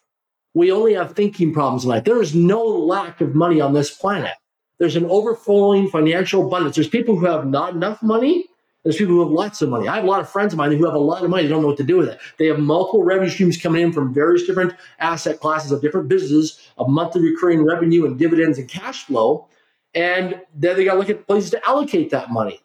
we 0.56 0.72
only 0.72 0.94
have 0.94 1.12
thinking 1.12 1.52
problems 1.52 1.84
in 1.84 1.90
life. 1.90 2.04
There 2.04 2.22
is 2.22 2.34
no 2.34 2.62
lack 2.64 3.20
of 3.20 3.34
money 3.34 3.60
on 3.60 3.74
this 3.74 3.90
planet. 3.90 4.32
There's 4.78 4.96
an 4.96 5.04
overflowing 5.04 5.90
financial 5.90 6.46
abundance. 6.46 6.76
There's 6.76 6.88
people 6.88 7.18
who 7.18 7.26
have 7.26 7.46
not 7.46 7.74
enough 7.74 8.02
money. 8.02 8.46
There's 8.86 8.98
people 8.98 9.14
who 9.14 9.22
have 9.22 9.32
lots 9.32 9.62
of 9.62 9.68
money. 9.68 9.88
I 9.88 9.96
have 9.96 10.04
a 10.04 10.06
lot 10.06 10.20
of 10.20 10.28
friends 10.28 10.52
of 10.52 10.58
mine 10.58 10.70
who 10.70 10.84
have 10.84 10.94
a 10.94 10.98
lot 10.98 11.24
of 11.24 11.28
money. 11.28 11.42
They 11.42 11.48
don't 11.48 11.60
know 11.60 11.66
what 11.66 11.76
to 11.78 11.82
do 11.82 11.96
with 11.96 12.08
it. 12.08 12.20
They 12.38 12.46
have 12.46 12.60
multiple 12.60 13.02
revenue 13.02 13.28
streams 13.28 13.60
coming 13.60 13.82
in 13.82 13.92
from 13.92 14.14
various 14.14 14.46
different 14.46 14.74
asset 15.00 15.40
classes 15.40 15.72
of 15.72 15.82
different 15.82 16.06
businesses 16.06 16.60
of 16.78 16.88
monthly 16.88 17.20
recurring 17.20 17.64
revenue 17.64 18.06
and 18.06 18.16
dividends 18.16 18.58
and 18.58 18.68
cash 18.68 19.02
flow. 19.02 19.48
And 19.92 20.40
then 20.54 20.76
they 20.76 20.84
got 20.84 20.92
to 20.92 20.98
look 21.00 21.10
at 21.10 21.26
places 21.26 21.50
to 21.50 21.68
allocate 21.68 22.10
that 22.10 22.30
money. 22.30 22.60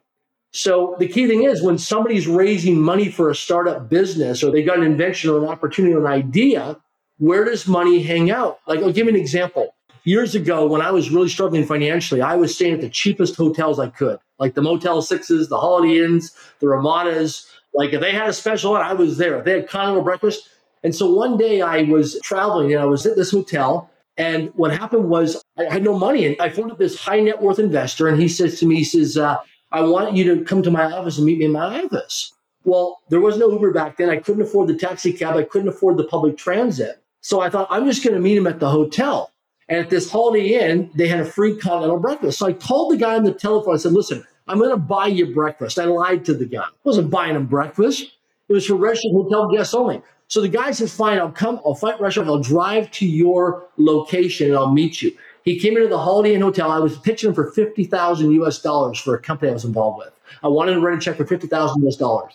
So 0.51 0.95
the 0.99 1.07
key 1.07 1.25
thing 1.25 1.41
is 1.41 1.63
when 1.63 1.79
somebody's 1.79 2.27
raising 2.27 2.79
money 2.79 3.10
for 3.10 3.31
a 3.31 3.36
startup 3.36 3.89
business 3.89 4.43
or 4.43 4.51
they 4.51 4.62
got 4.62 4.77
an 4.77 4.84
invention 4.84 5.31
or 5.31 5.39
an 5.39 5.49
opportunity 5.49 5.95
or 5.95 6.05
an 6.05 6.12
idea, 6.12 6.77
where 7.17 7.45
does 7.45 7.67
money 7.67 8.03
hang 8.03 8.29
out? 8.29 8.60
Like, 8.67 8.81
I'll 8.81 8.91
give 8.91 9.07
you 9.07 9.13
an 9.13 9.19
example. 9.19 9.73
Years 10.03 10.36
ago, 10.36 10.67
when 10.67 10.81
I 10.81 10.91
was 10.91 11.10
really 11.10 11.29
struggling 11.29 11.65
financially, 11.65 12.21
I 12.21 12.36
was 12.36 12.53
staying 12.53 12.75
at 12.75 12.81
the 12.81 12.89
cheapest 12.89 13.36
hotels 13.36 13.79
I 13.79 13.88
could, 13.88 14.19
like 14.41 14.56
the 14.56 14.62
Motel 14.62 15.01
Sixes, 15.01 15.47
the 15.47 15.60
Holiday 15.60 16.04
Inns, 16.04 16.36
the 16.60 16.67
Ramadas. 16.67 17.47
Like, 17.73 17.93
if 17.93 18.01
they 18.01 18.12
had 18.12 18.27
a 18.27 18.34
special 18.34 18.71
one, 18.71 18.82
I 18.82 18.91
was 18.91 19.17
there. 19.17 19.41
They 19.41 19.54
had 19.54 19.69
continental 19.69 20.04
breakfast. 20.04 20.49
And 20.84 20.93
so 20.93 21.13
one 21.13 21.38
day 21.38 21.62
I 21.62 21.84
was 21.84 22.19
traveling 22.23 22.73
and 22.73 22.82
I 22.82 22.86
was 22.86 23.06
at 23.06 23.15
this 23.15 23.32
hotel. 23.32 23.89
And 24.17 24.49
what 24.56 24.75
happened 24.75 25.10
was 25.10 25.41
I 25.58 25.65
had 25.71 25.84
no 25.84 25.97
money. 25.97 26.25
And 26.25 26.36
I 26.41 26.49
phoned 26.49 26.71
up 26.71 26.80
this 26.80 26.99
high 26.99 27.21
net 27.21 27.41
worth 27.41 27.60
investor. 27.60 28.08
And 28.08 28.19
he 28.19 28.27
says 28.27 28.60
to 28.60 28.65
me, 28.65 28.77
he 28.77 28.84
says, 28.84 29.15
uh, 29.15 29.38
I 29.71 29.82
want 29.82 30.15
you 30.15 30.36
to 30.36 30.43
come 30.43 30.63
to 30.63 30.71
my 30.71 30.84
office 30.91 31.17
and 31.17 31.25
meet 31.25 31.38
me 31.38 31.45
in 31.45 31.51
my 31.51 31.84
office. 31.84 32.34
Well, 32.65 32.99
there 33.10 33.21
was 33.21 33.38
no 33.38 33.49
Uber 33.49 33.71
back 33.71 33.97
then. 33.97 34.10
I 34.10 34.17
couldn't 34.17 34.41
afford 34.41 34.67
the 34.67 34.75
taxi 34.75 35.13
cab. 35.13 35.36
I 35.36 35.43
couldn't 35.43 35.69
afford 35.69 35.97
the 35.97 36.04
public 36.04 36.36
transit. 36.36 37.01
So 37.21 37.41
I 37.41 37.49
thought, 37.49 37.67
I'm 37.69 37.86
just 37.86 38.04
going 38.04 38.15
to 38.15 38.19
meet 38.19 38.38
him 38.38 38.47
at 38.47 38.60
the 38.60 38.69
hotel. 38.69 39.32
And 39.71 39.79
at 39.79 39.89
this 39.89 40.12
Holiday 40.12 40.60
Inn, 40.60 40.91
they 40.95 41.07
had 41.07 41.21
a 41.21 41.25
free 41.25 41.55
continental 41.55 41.97
breakfast. 41.97 42.39
So 42.39 42.45
I 42.45 42.51
told 42.51 42.91
the 42.91 42.97
guy 42.97 43.15
on 43.15 43.23
the 43.23 43.34
telephone, 43.34 43.73
I 43.73 43.77
said, 43.77 43.93
listen, 43.93 44.21
I'm 44.49 44.60
going 44.60 44.69
to 44.69 44.75
buy 44.75 45.07
you 45.07 45.34
breakfast. 45.34 45.79
I 45.79 45.86
lied 45.86 46.25
to 46.25 46.34
the 46.34 46.45
guy. 46.45 46.63
I 46.63 46.69
wasn't 46.84 47.10
buying 47.10 47.38
him 47.38 47.45
breakfast. 47.45 48.12
It 48.49 48.53
was 48.53 48.65
for 48.65 48.75
registered 48.75 49.13
hotel 49.13 49.47
guests 49.47 49.73
only. 49.73 50.01
So 50.27 50.41
the 50.41 50.49
guy 50.49 50.71
says, 50.71 50.93
fine, 50.93 51.19
I'll 51.19 51.31
come, 51.31 51.62
I'll 51.65 51.73
fight 51.73 52.01
restaurant, 52.01 52.27
I'll 52.27 52.41
drive 52.41 52.91
to 52.91 53.07
your 53.07 53.69
location 53.77 54.49
and 54.49 54.57
I'll 54.57 54.73
meet 54.73 55.01
you. 55.01 55.15
He 55.45 55.57
came 55.57 55.77
into 55.77 55.88
the 55.88 55.97
Holiday 55.97 56.36
Inn 56.36 56.41
Hotel. 56.41 56.69
I 56.69 56.79
was 56.79 56.97
pitching 56.97 57.29
him 57.29 57.34
for 57.34 57.49
50,000 57.51 58.29
US 58.41 58.62
dollars 58.62 58.99
for 58.99 59.15
a 59.15 59.21
company 59.21 59.51
I 59.51 59.53
was 59.53 59.63
involved 59.63 59.99
with. 59.99 60.13
I 60.43 60.49
wanted 60.49 60.73
to 60.73 60.81
write 60.81 60.97
a 60.97 60.99
check 60.99 61.15
for 61.15 61.25
50,000 61.25 61.88
US 61.88 61.95
dollars. 61.95 62.34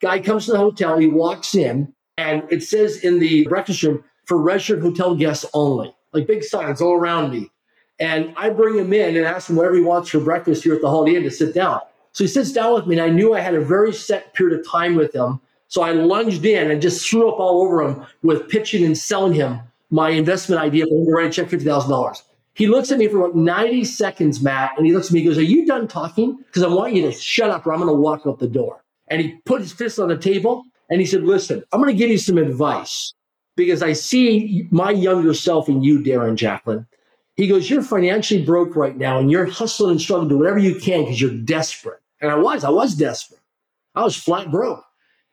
Guy 0.00 0.20
comes 0.20 0.46
to 0.46 0.52
the 0.52 0.58
hotel, 0.58 0.98
he 0.98 1.08
walks 1.08 1.56
in, 1.56 1.92
and 2.16 2.44
it 2.48 2.62
says 2.62 2.98
in 2.98 3.18
the 3.18 3.44
breakfast 3.48 3.82
room, 3.82 4.04
for 4.24 4.38
registered 4.38 4.82
hotel 4.82 5.16
guests 5.16 5.44
only, 5.52 5.92
like 6.16 6.26
big 6.26 6.42
signs 6.42 6.80
all 6.80 6.94
around 6.94 7.30
me. 7.30 7.50
And 7.98 8.34
I 8.36 8.50
bring 8.50 8.78
him 8.78 8.92
in 8.92 9.16
and 9.16 9.24
ask 9.24 9.48
him 9.48 9.56
whatever 9.56 9.76
he 9.76 9.82
wants 9.82 10.10
for 10.10 10.20
breakfast 10.20 10.64
here 10.64 10.74
at 10.74 10.80
the 10.80 10.90
Holiday 10.90 11.16
Inn 11.16 11.22
to 11.22 11.30
sit 11.30 11.54
down. 11.54 11.80
So 12.12 12.24
he 12.24 12.28
sits 12.28 12.52
down 12.52 12.74
with 12.74 12.86
me, 12.86 12.98
and 12.98 13.04
I 13.04 13.08
knew 13.08 13.34
I 13.34 13.40
had 13.40 13.54
a 13.54 13.60
very 13.60 13.92
set 13.92 14.34
period 14.34 14.58
of 14.58 14.66
time 14.66 14.94
with 14.94 15.14
him. 15.14 15.40
So 15.68 15.82
I 15.82 15.92
lunged 15.92 16.44
in 16.44 16.70
and 16.70 16.80
just 16.80 17.08
threw 17.08 17.28
up 17.28 17.38
all 17.38 17.62
over 17.62 17.82
him 17.82 18.06
with 18.22 18.48
pitching 18.48 18.84
and 18.84 18.96
selling 18.96 19.34
him 19.34 19.60
my 19.90 20.10
investment 20.10 20.60
idea 20.60 20.86
for 20.86 20.98
him 20.98 21.06
to 21.06 21.12
write 21.12 21.26
a 21.26 21.30
check 21.30 21.48
$50,000. 21.48 22.22
He 22.54 22.68
looks 22.68 22.90
at 22.90 22.98
me 22.98 23.08
for 23.08 23.18
about 23.18 23.36
90 23.36 23.84
seconds, 23.84 24.40
Matt, 24.40 24.72
and 24.76 24.86
he 24.86 24.94
looks 24.94 25.08
at 25.08 25.12
me 25.12 25.20
and 25.20 25.28
goes, 25.28 25.38
Are 25.38 25.42
you 25.42 25.66
done 25.66 25.86
talking? 25.86 26.36
Because 26.38 26.62
I 26.62 26.68
want 26.68 26.94
you 26.94 27.02
to 27.02 27.12
shut 27.12 27.50
up 27.50 27.66
or 27.66 27.72
I'm 27.72 27.80
going 27.80 27.94
to 27.94 28.00
walk 28.00 28.22
out 28.26 28.38
the 28.38 28.48
door. 28.48 28.82
And 29.08 29.20
he 29.20 29.34
put 29.44 29.60
his 29.60 29.72
fist 29.72 29.98
on 29.98 30.08
the 30.08 30.16
table 30.16 30.64
and 30.88 31.00
he 31.00 31.06
said, 31.06 31.22
Listen, 31.22 31.62
I'm 31.72 31.82
going 31.82 31.94
to 31.94 31.98
give 31.98 32.10
you 32.10 32.18
some 32.18 32.38
advice 32.38 33.12
because 33.56 33.82
I 33.82 33.94
see 33.94 34.68
my 34.70 34.90
younger 34.90 35.34
self 35.34 35.68
in 35.68 35.82
you, 35.82 36.00
Darren 36.00 36.36
Jacklin. 36.36 36.86
He 37.34 37.48
goes, 37.48 37.68
You're 37.68 37.82
financially 37.82 38.44
broke 38.44 38.76
right 38.76 38.96
now 38.96 39.18
and 39.18 39.30
you're 39.30 39.46
hustling 39.46 39.92
and 39.92 40.00
struggling 40.00 40.28
to 40.28 40.34
do 40.34 40.38
whatever 40.38 40.58
you 40.58 40.76
can 40.76 41.04
because 41.04 41.20
you're 41.20 41.30
desperate. 41.30 42.00
And 42.20 42.30
I 42.30 42.36
was, 42.36 42.64
I 42.64 42.70
was 42.70 42.94
desperate. 42.94 43.40
I 43.94 44.04
was 44.04 44.16
flat 44.16 44.50
broke. 44.50 44.84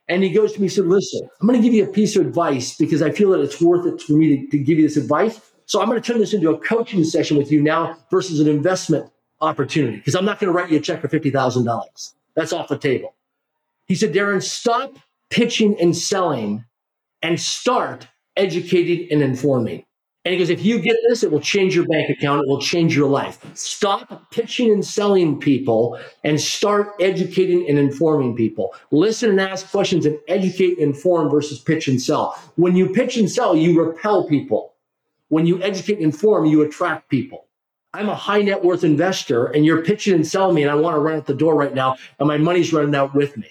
And 0.09 0.21
he 0.21 0.31
goes 0.31 0.53
to 0.53 0.59
me, 0.59 0.65
he 0.65 0.69
said, 0.69 0.85
Listen, 0.85 1.29
I'm 1.39 1.47
going 1.47 1.61
to 1.61 1.65
give 1.65 1.73
you 1.73 1.83
a 1.83 1.91
piece 1.91 2.15
of 2.15 2.25
advice 2.25 2.75
because 2.75 3.01
I 3.01 3.11
feel 3.11 3.29
that 3.31 3.41
it's 3.41 3.61
worth 3.61 3.85
it 3.85 4.01
for 4.01 4.13
me 4.13 4.37
to, 4.37 4.47
to 4.51 4.57
give 4.57 4.77
you 4.77 4.87
this 4.87 4.97
advice. 4.97 5.39
So 5.65 5.81
I'm 5.81 5.87
going 5.87 6.01
to 6.01 6.05
turn 6.05 6.19
this 6.19 6.33
into 6.33 6.49
a 6.49 6.57
coaching 6.59 7.03
session 7.03 7.37
with 7.37 7.51
you 7.51 7.61
now 7.61 7.97
versus 8.11 8.39
an 8.39 8.47
investment 8.47 9.09
opportunity 9.39 9.97
because 9.97 10.15
I'm 10.15 10.25
not 10.25 10.39
going 10.39 10.51
to 10.51 10.57
write 10.57 10.71
you 10.71 10.77
a 10.77 10.81
check 10.81 11.01
for 11.01 11.07
$50,000. 11.07 12.13
That's 12.35 12.51
off 12.51 12.67
the 12.67 12.77
table. 12.77 13.13
He 13.85 13.95
said, 13.95 14.13
Darren, 14.13 14.43
stop 14.43 14.97
pitching 15.29 15.79
and 15.79 15.95
selling 15.95 16.65
and 17.21 17.39
start 17.39 18.07
educating 18.35 19.07
and 19.11 19.21
informing. 19.21 19.85
And 20.25 20.31
he 20.31 20.39
goes, 20.39 20.49
if 20.49 20.63
you 20.63 20.79
get 20.79 20.95
this, 21.09 21.23
it 21.23 21.31
will 21.31 21.41
change 21.41 21.75
your 21.75 21.85
bank 21.85 22.09
account. 22.09 22.43
It 22.43 22.47
will 22.47 22.61
change 22.61 22.95
your 22.95 23.09
life. 23.09 23.45
Stop 23.55 24.31
pitching 24.31 24.71
and 24.71 24.85
selling 24.85 25.37
people 25.37 25.99
and 26.23 26.39
start 26.39 26.93
educating 27.01 27.67
and 27.67 27.77
informing 27.77 28.33
people. 28.33 28.73
Listen 28.91 29.29
and 29.31 29.41
ask 29.41 29.69
questions 29.69 30.05
and 30.05 30.17
educate 30.29 30.77
and 30.77 30.93
inform 30.93 31.29
versus 31.29 31.59
pitch 31.59 31.89
and 31.89 32.01
sell. 32.01 32.39
When 32.55 32.77
you 32.77 32.87
pitch 32.87 33.17
and 33.17 33.29
sell, 33.29 33.53
you 33.53 33.83
repel 33.83 34.25
people. 34.25 34.75
When 35.27 35.45
you 35.45 35.61
educate 35.61 35.95
and 35.95 36.05
inform, 36.05 36.45
you 36.45 36.61
attract 36.61 37.09
people. 37.09 37.47
I'm 37.93 38.07
a 38.07 38.15
high 38.15 38.41
net 38.41 38.63
worth 38.63 38.85
investor 38.85 39.47
and 39.47 39.65
you're 39.65 39.83
pitching 39.83 40.15
and 40.15 40.25
selling 40.25 40.55
me 40.55 40.61
and 40.63 40.71
I 40.71 40.75
want 40.75 40.95
to 40.95 40.99
run 40.99 41.17
out 41.17 41.25
the 41.25 41.33
door 41.33 41.55
right 41.55 41.73
now 41.73 41.97
and 42.17 42.27
my 42.27 42.37
money's 42.37 42.71
running 42.71 42.95
out 42.95 43.13
with 43.13 43.35
me. 43.35 43.49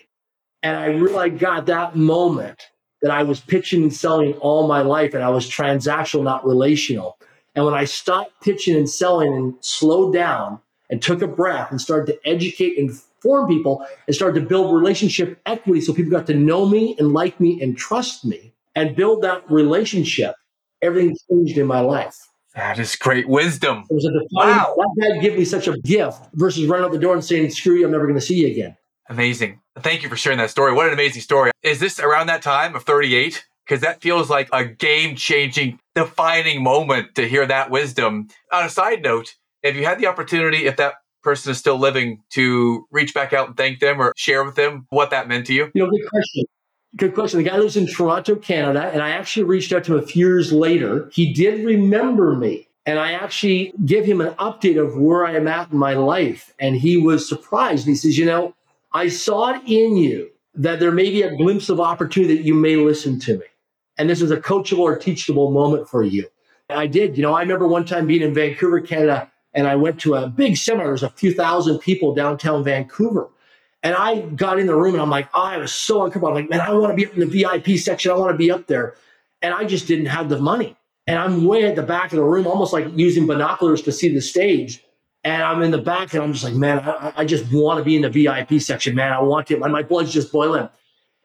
And 0.63 0.77
I 0.77 0.87
really 0.87 1.31
got 1.31 1.67
that 1.67 1.97
moment 1.97 2.72
that 3.03 3.11
I 3.11 3.23
was 3.23 3.41
pitching 3.41 3.83
and 3.83 3.93
selling 3.93 4.35
all 4.35 4.67
my 4.67 4.81
life 4.81 5.15
and 5.15 5.23
I 5.23 5.29
was 5.29 5.49
transactional, 5.49 6.23
not 6.23 6.47
relational. 6.47 7.19
And 7.55 7.65
when 7.65 7.75
I 7.75 7.85
stopped 7.85 8.41
pitching 8.43 8.77
and 8.77 8.89
selling 8.89 9.35
and 9.35 9.55
slowed 9.61 10.15
down 10.15 10.61
and 10.89 11.03
took 11.03 11.21
a 11.21 11.27
breath 11.27 11.71
and 11.71 11.81
started 11.81 12.13
to 12.13 12.29
educate 12.29 12.79
and 12.79 12.91
inform 13.25 13.49
people 13.49 13.87
and 14.07 14.17
started 14.17 14.41
to 14.41 14.47
build 14.47 14.75
relationship 14.75 15.41
equity 15.47 15.81
so 15.81 15.93
people 15.93 16.11
got 16.11 16.27
to 16.27 16.35
know 16.35 16.67
me 16.67 16.97
and 16.99 17.13
like 17.13 17.39
me 17.41 17.61
and 17.63 17.77
trust 17.77 18.25
me 18.25 18.53
and 18.75 18.97
build 18.97 19.23
that 19.23 19.49
relationship, 19.51 20.35
everything 20.81 21.17
changed 21.31 21.59
in 21.59 21.67
my 21.67 21.81
life. 21.81 22.17
That 22.55 22.79
is 22.79 22.97
great 22.97 23.29
wisdom. 23.29 23.85
It 23.89 23.95
was 23.95 24.05
a 24.05 24.11
defining, 24.11 24.57
wow. 24.57 24.73
Why 24.75 24.85
did 24.95 25.15
God 25.15 25.23
give 25.23 25.39
me 25.39 25.45
such 25.45 25.69
a 25.69 25.79
gift 25.79 26.21
versus 26.35 26.67
running 26.67 26.85
out 26.85 26.93
the 26.93 26.99
door 26.99 27.15
and 27.15 27.25
saying, 27.25 27.51
screw 27.51 27.77
you, 27.77 27.87
I'm 27.87 27.93
never 27.93 28.07
going 28.07 28.19
to 28.19 28.25
see 28.25 28.41
you 28.41 28.49
again. 28.49 28.77
Amazing. 29.09 29.61
Thank 29.79 30.03
you 30.03 30.09
for 30.09 30.17
sharing 30.17 30.39
that 30.39 30.51
story. 30.51 30.73
What 30.73 30.87
an 30.87 30.93
amazing 30.93 31.23
story. 31.23 31.51
Is 31.63 31.81
this 31.81 31.99
around 31.99 32.27
that 32.27 32.43
time 32.43 32.75
of 32.75 32.85
38? 32.85 33.45
Because 33.65 33.81
that 33.83 34.03
feels 34.03 34.29
like 34.29 34.49
a 34.53 34.65
game 34.65 35.17
changing, 35.17 35.79
defining 35.95 36.63
moment 36.63 37.15
to 37.15 37.29
hear 37.29 37.47
that 37.47 37.71
wisdom. 37.71 38.29
On 38.53 38.65
a 38.65 38.69
side 38.69 39.03
note, 39.03 39.37
if 39.63 39.77
you 39.77 39.85
had 39.85 39.99
the 39.99 40.07
opportunity, 40.07 40.67
if 40.67 40.77
that 40.77 40.95
person 41.23 41.53
is 41.53 41.59
still 41.59 41.79
living, 41.79 42.23
to 42.31 42.87
reach 42.91 43.15
back 43.15 43.33
out 43.33 43.49
and 43.49 43.57
thank 43.57 43.79
them 43.79 44.01
or 44.01 44.13
share 44.17 44.45
with 44.45 44.57
them 44.57 44.87
what 44.91 45.11
that 45.11 45.29
meant 45.29 45.47
to 45.47 45.55
you? 45.55 45.71
You 45.75 45.85
know, 45.85 45.91
good 45.91 46.09
question. 46.11 46.45
Good 46.97 47.15
question. 47.15 47.43
The 47.43 47.49
guy 47.49 47.57
lives 47.57 47.77
in 47.77 47.87
Toronto, 47.87 48.37
Canada, 48.37 48.91
and 48.93 49.01
I 49.01 49.11
actually 49.11 49.45
reached 49.45 49.73
out 49.73 49.85
to 49.85 49.97
him 49.97 50.03
a 50.03 50.07
few 50.07 50.27
years 50.27 50.53
later. 50.53 51.09
He 51.13 51.33
did 51.33 51.65
remember 51.65 52.35
me. 52.35 52.69
And 52.85 52.99
I 52.99 53.13
actually 53.13 53.73
give 53.87 54.05
him 54.05 54.21
an 54.21 54.35
update 54.35 54.83
of 54.83 54.99
where 54.99 55.25
I 55.25 55.37
am 55.37 55.47
at 55.47 55.71
in 55.71 55.79
my 55.79 55.95
life. 55.95 56.53
And 56.59 56.75
he 56.75 56.97
was 56.97 57.29
surprised. 57.29 57.87
He 57.87 57.95
says, 57.95 58.19
You 58.19 58.27
know, 58.27 58.55
I 58.95 59.09
saw 59.09 59.55
it 59.55 59.63
in 59.67 59.97
you 59.97 60.31
that 60.55 60.81
there 60.81 60.93
may 60.93 61.11
be 61.11 61.23
a 61.23 61.35
glimpse 61.37 61.69
of 61.69 61.81
opportunity 61.81 62.37
that 62.37 62.45
you 62.45 62.55
may 62.55 62.77
listen 62.77 63.19
to 63.21 63.39
me. 63.39 63.47
And 63.99 64.09
this 64.09 64.21
is 64.21 64.31
a 64.31 64.37
coachable 64.37 64.81
or 64.81 64.97
teachable 64.97 65.51
moment 65.51 65.89
for 65.89 66.03
you. 66.03 66.27
I 66.69 66.87
did. 66.87 67.17
You 67.17 67.23
know, 67.23 67.35
I 67.35 67.43
remember 67.43 67.67
one 67.67 67.85
time 67.85 68.07
being 68.07 68.23
in 68.23 68.35
Vancouver, 68.35 68.81
Canada, 68.81 69.31
and 69.55 69.67
I 69.67 69.77
went 69.77 70.01
to 70.01 70.15
a 70.15 70.29
big 70.29 70.57
seminar. 70.57 70.89
There's 70.89 71.03
a 71.03 71.11
few 71.11 71.33
thousand 71.35 71.79
people 71.79 72.15
downtown 72.15 72.65
Vancouver. 72.65 73.29
And 73.83 73.95
I 73.97 74.21
got 74.21 74.59
in 74.59 74.67
the 74.67 74.77
room 74.77 74.95
and 74.95 75.03
I'm 75.03 75.11
like, 75.11 75.29
oh, 75.35 75.43
I 75.43 75.57
was 75.59 75.73
so 75.73 76.05
uncomfortable. 76.05 76.29
I'm 76.29 76.35
like, 76.35 76.51
man, 76.51 76.61
I 76.61 76.73
want 76.73 76.93
to 76.93 76.97
be 76.97 77.07
up 77.07 77.15
in 77.15 77.21
the 77.21 77.27
VIP 77.27 77.79
section. 77.79 78.13
I 78.13 78.15
want 78.15 78.33
to 78.33 78.39
be 78.39 78.51
up 78.51 78.67
there. 78.67 78.95
And 79.43 79.53
I 79.53 79.65
just 79.65 79.89
didn't 79.89 80.07
have 80.07 80.29
the 80.29 80.39
money. 80.39 80.77
And 81.07 81.19
I'm 81.19 81.45
way 81.45 81.65
at 81.65 81.75
the 81.75 81.83
back 81.83 82.13
of 82.13 82.17
the 82.17 82.25
room, 82.25 82.47
almost 82.47 82.73
like 82.73 82.87
using 82.95 83.27
binoculars 83.27 83.83
to 83.83 83.93
see 83.93 84.15
the 84.15 84.21
stage. 84.21 84.85
And 85.25 85.43
I'm 85.43 85.63
in 85.63 85.71
the 85.71 85.79
back 85.79 86.15
and 86.15 86.23
I'm 86.23 86.33
just 86.33 86.45
like, 86.45 86.55
man, 86.55 86.81
I, 86.81 87.13
I 87.19 87.25
just 87.25 87.53
want 87.53 87.79
to 87.79 87.85
be 87.85 87.97
in 87.97 88.03
the 88.03 88.11
VIP 88.11 88.61
section, 88.61 88.95
man. 88.95 89.13
I 89.13 89.21
want 89.21 89.47
to. 89.49 89.59
My 89.59 89.83
blood's 89.83 90.13
just 90.13 90.33
boiling. 90.33 90.69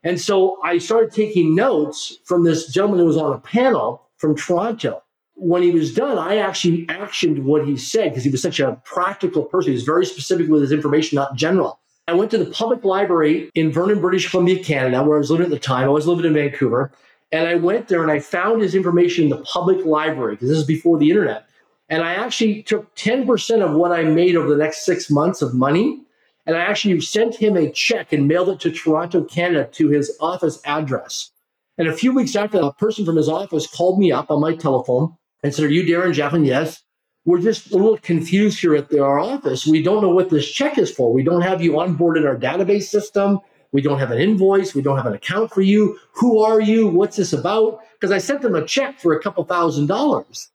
And 0.03 0.21
so 0.21 0.59
I 0.63 0.77
started 0.77 1.11
taking 1.11 1.55
notes 1.55 2.17
from 2.23 2.43
this 2.43 2.67
gentleman 2.71 2.99
who 2.99 3.05
was 3.05 3.17
on 3.17 3.33
a 3.33 3.39
panel 3.39 4.07
from 4.17 4.35
Toronto. 4.35 5.01
When 5.35 5.61
he 5.61 5.71
was 5.71 5.93
done, 5.93 6.17
I 6.17 6.37
actually 6.37 6.85
actioned 6.87 7.43
what 7.43 7.65
he 7.65 7.77
said 7.77 8.09
because 8.09 8.23
he 8.23 8.29
was 8.29 8.41
such 8.41 8.59
a 8.59 8.79
practical 8.85 9.43
person. 9.43 9.71
He 9.71 9.75
was 9.75 9.83
very 9.83 10.05
specific 10.05 10.47
with 10.47 10.61
his 10.61 10.71
information, 10.71 11.15
not 11.15 11.35
general. 11.35 11.79
I 12.07 12.13
went 12.13 12.31
to 12.31 12.37
the 12.37 12.49
public 12.51 12.85
library 12.85 13.51
in 13.53 13.71
Vernon, 13.71 13.99
British 13.99 14.29
Columbia, 14.29 14.63
Canada, 14.63 15.03
where 15.03 15.17
I 15.17 15.19
was 15.19 15.29
living 15.29 15.45
at 15.45 15.51
the 15.51 15.59
time. 15.59 15.83
I 15.83 15.89
was 15.89 16.07
living 16.07 16.25
in 16.25 16.33
Vancouver. 16.33 16.91
And 17.31 17.47
I 17.47 17.55
went 17.55 17.89
there 17.89 18.01
and 18.01 18.11
I 18.11 18.19
found 18.19 18.61
his 18.61 18.73
information 18.73 19.25
in 19.25 19.29
the 19.29 19.43
public 19.43 19.85
library 19.85 20.35
because 20.35 20.49
this 20.49 20.57
is 20.57 20.63
before 20.63 20.97
the 20.97 21.09
internet. 21.09 21.45
And 21.89 22.03
I 22.03 22.13
actually 22.15 22.63
took 22.63 22.93
10% 22.95 23.61
of 23.61 23.73
what 23.73 23.91
I 23.91 24.03
made 24.03 24.35
over 24.35 24.49
the 24.49 24.57
next 24.57 24.85
six 24.85 25.09
months 25.09 25.41
of 25.41 25.53
money. 25.53 26.03
And 26.45 26.55
I 26.55 26.61
actually 26.61 26.99
sent 27.01 27.35
him 27.35 27.55
a 27.55 27.71
check 27.71 28.13
and 28.13 28.27
mailed 28.27 28.49
it 28.49 28.59
to 28.61 28.71
Toronto, 28.71 29.23
Canada 29.23 29.69
to 29.73 29.89
his 29.89 30.15
office 30.19 30.61
address. 30.65 31.31
And 31.77 31.87
a 31.87 31.93
few 31.93 32.13
weeks 32.13 32.35
after, 32.35 32.59
a 32.59 32.73
person 32.73 33.05
from 33.05 33.15
his 33.15 33.29
office 33.29 33.67
called 33.67 33.99
me 33.99 34.11
up 34.11 34.31
on 34.31 34.41
my 34.41 34.55
telephone 34.55 35.15
and 35.43 35.53
said, 35.53 35.65
Are 35.65 35.69
you 35.69 35.83
Darren 35.83 36.13
Jacklin? 36.13 36.45
Yes. 36.45 36.83
We're 37.25 37.41
just 37.41 37.71
a 37.71 37.75
little 37.75 37.97
confused 37.97 38.59
here 38.59 38.75
at 38.75 38.93
our 38.97 39.19
office. 39.19 39.67
We 39.67 39.83
don't 39.83 40.01
know 40.01 40.09
what 40.09 40.29
this 40.29 40.49
check 40.49 40.77
is 40.77 40.89
for. 40.89 41.11
We 41.11 41.23
don't 41.23 41.41
have 41.41 41.61
you 41.61 41.77
on 41.79 41.95
board 41.95 42.17
in 42.17 42.25
our 42.25 42.37
database 42.37 42.83
system. 42.83 43.39
We 43.73 43.81
don't 43.81 43.99
have 43.99 44.11
an 44.11 44.19
invoice. 44.19 44.73
We 44.73 44.81
don't 44.81 44.95
have 44.95 45.05
an 45.05 45.13
account 45.13 45.51
for 45.51 45.61
you. 45.61 45.99
Who 46.13 46.41
are 46.41 46.61
you? 46.61 46.87
What's 46.87 47.17
this 47.17 47.33
about? 47.33 47.81
Because 47.93 48.11
I 48.11 48.17
sent 48.17 48.41
them 48.41 48.55
a 48.55 48.65
check 48.65 48.99
for 48.99 49.13
a 49.13 49.21
couple 49.21 49.43
thousand 49.43 49.87
dollars. 49.87 50.49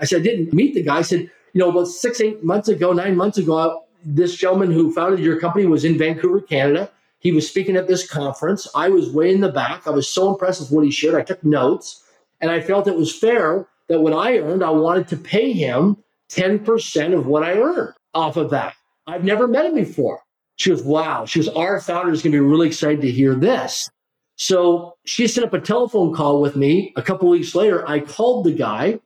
I 0.00 0.04
said, 0.04 0.20
I 0.20 0.24
didn't 0.24 0.52
meet 0.52 0.74
the 0.74 0.82
guy. 0.82 0.98
I 0.98 1.02
said, 1.02 1.30
you 1.52 1.60
know, 1.60 1.70
about 1.70 1.86
six, 1.86 2.20
eight 2.20 2.44
months 2.44 2.68
ago, 2.68 2.92
nine 2.92 3.16
months 3.16 3.38
ago, 3.38 3.84
this 4.04 4.36
gentleman 4.36 4.70
who 4.70 4.92
founded 4.92 5.20
your 5.20 5.40
company 5.40 5.66
was 5.66 5.84
in 5.84 5.98
Vancouver, 5.98 6.40
Canada. 6.40 6.90
He 7.20 7.32
was 7.32 7.48
speaking 7.48 7.76
at 7.76 7.88
this 7.88 8.08
conference. 8.08 8.68
I 8.74 8.88
was 8.88 9.10
way 9.10 9.32
in 9.32 9.40
the 9.40 9.50
back. 9.50 9.86
I 9.86 9.90
was 9.90 10.08
so 10.08 10.30
impressed 10.30 10.60
with 10.60 10.70
what 10.70 10.84
he 10.84 10.90
shared. 10.90 11.14
I 11.14 11.22
took 11.22 11.42
notes 11.42 12.04
and 12.40 12.50
I 12.50 12.60
felt 12.60 12.86
it 12.86 12.96
was 12.96 13.14
fair 13.14 13.66
that 13.88 14.00
what 14.00 14.12
I 14.12 14.38
earned, 14.38 14.62
I 14.62 14.70
wanted 14.70 15.08
to 15.08 15.16
pay 15.16 15.52
him 15.52 15.96
10% 16.30 17.16
of 17.16 17.26
what 17.26 17.42
I 17.42 17.54
earned 17.54 17.94
off 18.14 18.36
of 18.36 18.50
that. 18.50 18.74
I've 19.06 19.24
never 19.24 19.48
met 19.48 19.66
him 19.66 19.74
before. 19.74 20.20
She 20.56 20.70
goes, 20.70 20.82
wow. 20.82 21.24
She 21.24 21.40
goes, 21.40 21.48
our 21.48 21.80
founder 21.80 22.12
is 22.12 22.22
going 22.22 22.32
to 22.32 22.36
be 22.36 22.46
really 22.46 22.68
excited 22.68 23.00
to 23.00 23.10
hear 23.10 23.34
this. 23.34 23.88
So 24.36 24.96
she 25.04 25.26
set 25.26 25.44
up 25.44 25.52
a 25.52 25.60
telephone 25.60 26.14
call 26.14 26.40
with 26.40 26.54
me. 26.54 26.92
A 26.96 27.02
couple 27.02 27.28
weeks 27.28 27.54
later, 27.54 27.88
I 27.88 28.00
called 28.00 28.44
the 28.44 28.52
guy 28.52 29.00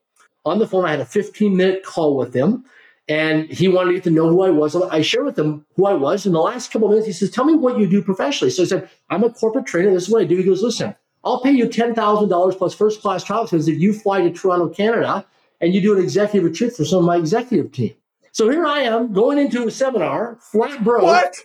on 0.44 0.59
the 0.59 0.66
phone. 0.66 0.85
I 0.85 0.90
had 0.90 1.00
a 1.00 1.07
15 1.07 1.57
minute 1.57 1.85
call 1.85 2.16
with 2.16 2.35
him 2.35 2.64
and 3.09 3.50
he 3.50 3.68
wanted 3.68 3.88
to 3.88 3.94
get 3.94 4.05
to 4.05 4.11
know 4.11 4.28
who 4.28 4.42
I 4.42 4.50
was. 4.50 4.76
I 4.76 5.02
shared 5.02 5.26
with 5.26 5.38
him 5.38 5.66
who 5.74 5.87
I 5.87 5.94
was. 5.94 6.24
In 6.24 6.33
the 6.33 6.40
last 6.40 6.70
couple 6.70 6.88
of 6.88 6.92
minutes, 6.92 7.07
he 7.07 7.12
says, 7.12 7.31
Tell 7.31 7.44
me 7.44 7.55
what 7.55 7.78
you 7.78 7.87
do 7.87 8.02
professionally. 8.02 8.50
So 8.50 8.62
I 8.62 8.66
said, 8.66 8.90
I'm 9.11 9.24
a 9.24 9.31
corporate 9.31 9.66
trainer. 9.66 9.92
This 9.92 10.05
is 10.05 10.11
what 10.11 10.22
I 10.22 10.24
do. 10.24 10.37
He 10.37 10.44
goes, 10.44 10.62
Listen, 10.62 10.94
I'll 11.24 11.40
pay 11.40 11.52
you 11.52 11.66
$10,000 11.66 12.59
plus 12.59 12.74
first 12.74 13.00
class 13.00 13.24
travel 13.24 13.44
expenses 13.44 13.68
if 13.68 13.78
you 13.78 13.92
fly 13.92 14.22
to 14.22 14.31
Toronto, 14.31 14.68
Canada, 14.68 15.24
and 15.61 15.74
you 15.74 15.81
do 15.81 15.96
an 15.96 16.02
executive 16.02 16.44
retreat 16.44 16.74
for 16.74 16.85
some 16.85 17.00
of 17.00 17.05
my 17.05 17.16
executive 17.16 17.72
team. 17.72 17.94
So 18.33 18.48
here 18.48 18.64
I 18.64 18.81
am 18.81 19.12
going 19.12 19.38
into 19.38 19.66
a 19.66 19.70
seminar, 19.70 20.38
flat 20.40 20.83
broke. 20.83 21.02
What? 21.02 21.37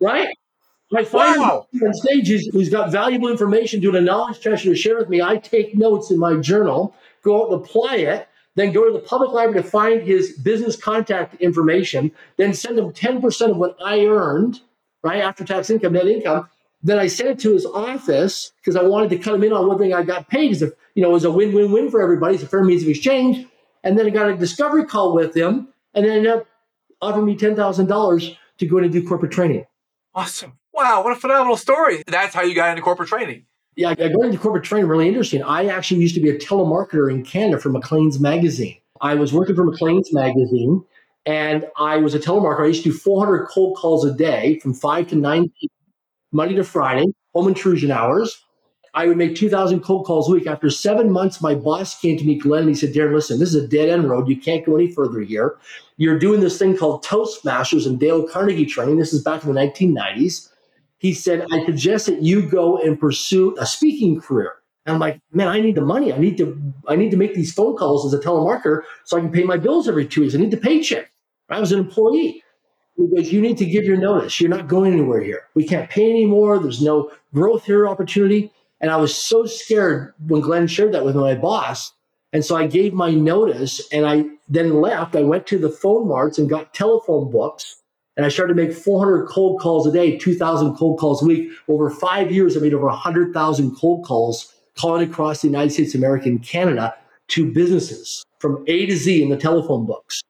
Right? 0.00 0.28
I 0.94 1.04
find 1.04 1.40
wow. 1.40 1.66
on 1.82 1.94
stage 1.94 2.28
who's 2.52 2.68
got 2.68 2.92
valuable 2.92 3.28
information, 3.28 3.80
doing 3.80 3.96
a 3.96 4.00
knowledge 4.00 4.40
transfer 4.40 4.68
to 4.68 4.76
share 4.76 4.98
with 4.98 5.08
me. 5.08 5.22
I 5.22 5.38
take 5.38 5.74
notes 5.74 6.10
in 6.10 6.18
my 6.18 6.36
journal 6.36 6.94
go 7.22 7.42
out 7.42 7.52
and 7.52 7.64
apply 7.64 7.96
it, 7.96 8.28
then 8.54 8.72
go 8.72 8.84
to 8.84 8.92
the 8.92 8.98
public 8.98 9.30
library 9.30 9.62
to 9.62 9.68
find 9.68 10.02
his 10.02 10.32
business 10.38 10.76
contact 10.76 11.34
information, 11.40 12.12
then 12.36 12.52
send 12.52 12.78
him 12.78 12.92
10% 12.92 13.50
of 13.50 13.56
what 13.56 13.76
I 13.82 14.04
earned, 14.06 14.60
right, 15.02 15.22
after 15.22 15.44
tax 15.44 15.70
income, 15.70 15.94
net 15.94 16.06
income. 16.06 16.48
Then 16.82 16.98
I 16.98 17.06
sent 17.06 17.30
it 17.30 17.38
to 17.40 17.52
his 17.52 17.64
office 17.64 18.52
because 18.56 18.76
I 18.76 18.82
wanted 18.82 19.10
to 19.10 19.18
cut 19.18 19.34
him 19.34 19.44
in 19.44 19.52
on 19.52 19.68
one 19.68 19.78
thing 19.78 19.94
I 19.94 20.02
got 20.02 20.28
paid. 20.28 20.58
Because 20.58 20.74
you 20.94 21.02
know, 21.02 21.10
it 21.10 21.12
was 21.12 21.24
a 21.24 21.30
win-win-win 21.30 21.90
for 21.90 22.02
everybody. 22.02 22.34
It's 22.34 22.42
a 22.42 22.48
fair 22.48 22.64
means 22.64 22.82
of 22.82 22.88
exchange. 22.88 23.46
And 23.84 23.98
then 23.98 24.06
I 24.06 24.10
got 24.10 24.28
a 24.28 24.36
discovery 24.36 24.84
call 24.84 25.14
with 25.14 25.34
him, 25.36 25.68
and 25.94 26.04
then 26.04 26.18
ended 26.18 26.32
up 26.32 26.46
offering 27.00 27.26
me 27.26 27.36
ten 27.36 27.56
thousand 27.56 27.86
dollars 27.86 28.36
to 28.58 28.66
go 28.66 28.78
in 28.78 28.84
and 28.84 28.92
do 28.92 29.06
corporate 29.06 29.32
training. 29.32 29.64
Awesome! 30.14 30.58
Wow, 30.72 31.02
what 31.02 31.16
a 31.16 31.20
phenomenal 31.20 31.56
story! 31.56 32.02
That's 32.06 32.34
how 32.34 32.42
you 32.42 32.54
got 32.54 32.70
into 32.70 32.82
corporate 32.82 33.08
training. 33.08 33.46
Yeah, 33.74 33.94
going 33.94 34.26
into 34.26 34.38
corporate 34.38 34.64
training 34.64 34.88
really 34.88 35.08
interesting. 35.08 35.42
I 35.42 35.66
actually 35.66 36.00
used 36.00 36.14
to 36.14 36.20
be 36.20 36.28
a 36.28 36.38
telemarketer 36.38 37.10
in 37.10 37.24
Canada 37.24 37.58
for 37.58 37.70
Maclean's 37.70 38.20
magazine. 38.20 38.76
I 39.00 39.14
was 39.14 39.32
working 39.32 39.56
for 39.56 39.64
Maclean's 39.64 40.12
magazine 40.12 40.84
and 41.24 41.64
I 41.78 41.96
was 41.96 42.14
a 42.14 42.18
telemarketer. 42.18 42.64
I 42.64 42.66
used 42.66 42.82
to 42.84 42.90
do 42.90 42.96
400 42.96 43.46
cold 43.46 43.78
calls 43.78 44.04
a 44.04 44.12
day 44.12 44.58
from 44.58 44.74
5 44.74 45.08
to 45.08 45.16
9 45.16 45.42
p.m., 45.44 45.68
Monday 46.32 46.54
to 46.54 46.64
Friday, 46.64 47.06
home 47.34 47.48
intrusion 47.48 47.90
hours. 47.90 48.44
I 48.94 49.06
would 49.06 49.16
make 49.16 49.36
2,000 49.36 49.80
cold 49.80 50.04
calls 50.04 50.28
a 50.28 50.32
week. 50.32 50.46
After 50.46 50.68
seven 50.68 51.10
months, 51.10 51.40
my 51.40 51.54
boss 51.54 51.98
came 51.98 52.18
to 52.18 52.24
me, 52.24 52.38
Glenn, 52.38 52.62
and 52.62 52.68
he 52.68 52.74
said, 52.74 52.92
Darren, 52.92 53.14
listen, 53.14 53.38
this 53.38 53.54
is 53.54 53.64
a 53.64 53.66
dead 53.66 53.88
end 53.88 54.08
road. 54.08 54.28
You 54.28 54.36
can't 54.36 54.66
go 54.66 54.76
any 54.76 54.92
further 54.92 55.20
here. 55.20 55.56
You're 55.96 56.18
doing 56.18 56.40
this 56.40 56.58
thing 56.58 56.76
called 56.76 57.02
Toastmasters 57.04 57.86
and 57.86 57.98
Dale 57.98 58.28
Carnegie 58.28 58.66
training. 58.66 58.98
This 58.98 59.14
is 59.14 59.22
back 59.22 59.44
in 59.44 59.54
the 59.54 59.58
1990s 59.58 60.51
he 61.02 61.12
said, 61.12 61.44
I 61.50 61.66
suggest 61.66 62.06
that 62.06 62.22
you 62.22 62.48
go 62.48 62.78
and 62.78 62.98
pursue 62.98 63.56
a 63.58 63.66
speaking 63.66 64.20
career. 64.20 64.52
And 64.86 64.94
I'm 64.94 65.00
like, 65.00 65.20
man, 65.32 65.48
I 65.48 65.60
need 65.60 65.74
the 65.74 65.80
money. 65.80 66.12
I 66.12 66.18
need 66.18 66.38
to, 66.38 66.56
I 66.86 66.94
need 66.94 67.10
to 67.10 67.16
make 67.16 67.34
these 67.34 67.52
phone 67.52 67.76
calls 67.76 68.06
as 68.06 68.18
a 68.18 68.22
telemarketer 68.22 68.82
so 69.02 69.16
I 69.16 69.20
can 69.20 69.32
pay 69.32 69.42
my 69.42 69.56
bills 69.56 69.88
every 69.88 70.06
two 70.06 70.20
weeks. 70.20 70.36
I 70.36 70.38
need 70.38 70.52
the 70.52 70.56
paycheck. 70.56 71.10
I 71.48 71.58
was 71.58 71.72
an 71.72 71.80
employee. 71.80 72.44
He 72.96 73.08
goes, 73.08 73.32
You 73.32 73.40
need 73.40 73.58
to 73.58 73.66
give 73.66 73.82
your 73.82 73.96
notice. 73.96 74.40
You're 74.40 74.48
not 74.48 74.68
going 74.68 74.92
anywhere 74.92 75.20
here. 75.20 75.48
We 75.54 75.66
can't 75.66 75.90
pay 75.90 76.08
anymore. 76.08 76.60
There's 76.60 76.80
no 76.80 77.10
growth 77.34 77.64
here 77.64 77.88
opportunity. 77.88 78.52
And 78.80 78.88
I 78.88 78.96
was 78.96 79.12
so 79.12 79.44
scared 79.44 80.14
when 80.28 80.40
Glenn 80.40 80.68
shared 80.68 80.92
that 80.92 81.04
with 81.04 81.16
my 81.16 81.34
boss. 81.34 81.92
And 82.32 82.44
so 82.44 82.54
I 82.54 82.68
gave 82.68 82.94
my 82.94 83.10
notice 83.10 83.80
and 83.92 84.06
I 84.06 84.26
then 84.48 84.80
left. 84.80 85.16
I 85.16 85.22
went 85.22 85.48
to 85.48 85.58
the 85.58 85.68
phone 85.68 86.06
marts 86.06 86.38
and 86.38 86.48
got 86.48 86.74
telephone 86.74 87.28
books. 87.28 87.81
And 88.16 88.26
I 88.26 88.28
started 88.28 88.54
to 88.54 88.62
make 88.62 88.74
400 88.74 89.26
cold 89.26 89.60
calls 89.60 89.86
a 89.86 89.92
day, 89.92 90.18
2,000 90.18 90.76
cold 90.76 90.98
calls 90.98 91.22
a 91.22 91.26
week. 91.26 91.50
Over 91.68 91.88
five 91.88 92.30
years, 92.30 92.56
I 92.56 92.60
made 92.60 92.74
over 92.74 92.86
100,000 92.86 93.76
cold 93.76 94.04
calls 94.04 94.54
calling 94.76 95.08
across 95.08 95.42
the 95.42 95.48
United 95.48 95.70
States, 95.72 95.94
of 95.94 96.00
America, 96.00 96.28
and 96.28 96.42
Canada 96.42 96.94
to 97.28 97.50
businesses 97.50 98.24
from 98.38 98.64
A 98.66 98.86
to 98.86 98.96
Z 98.96 99.22
in 99.22 99.30
the 99.30 99.36
telephone 99.36 99.86
books 99.86 100.22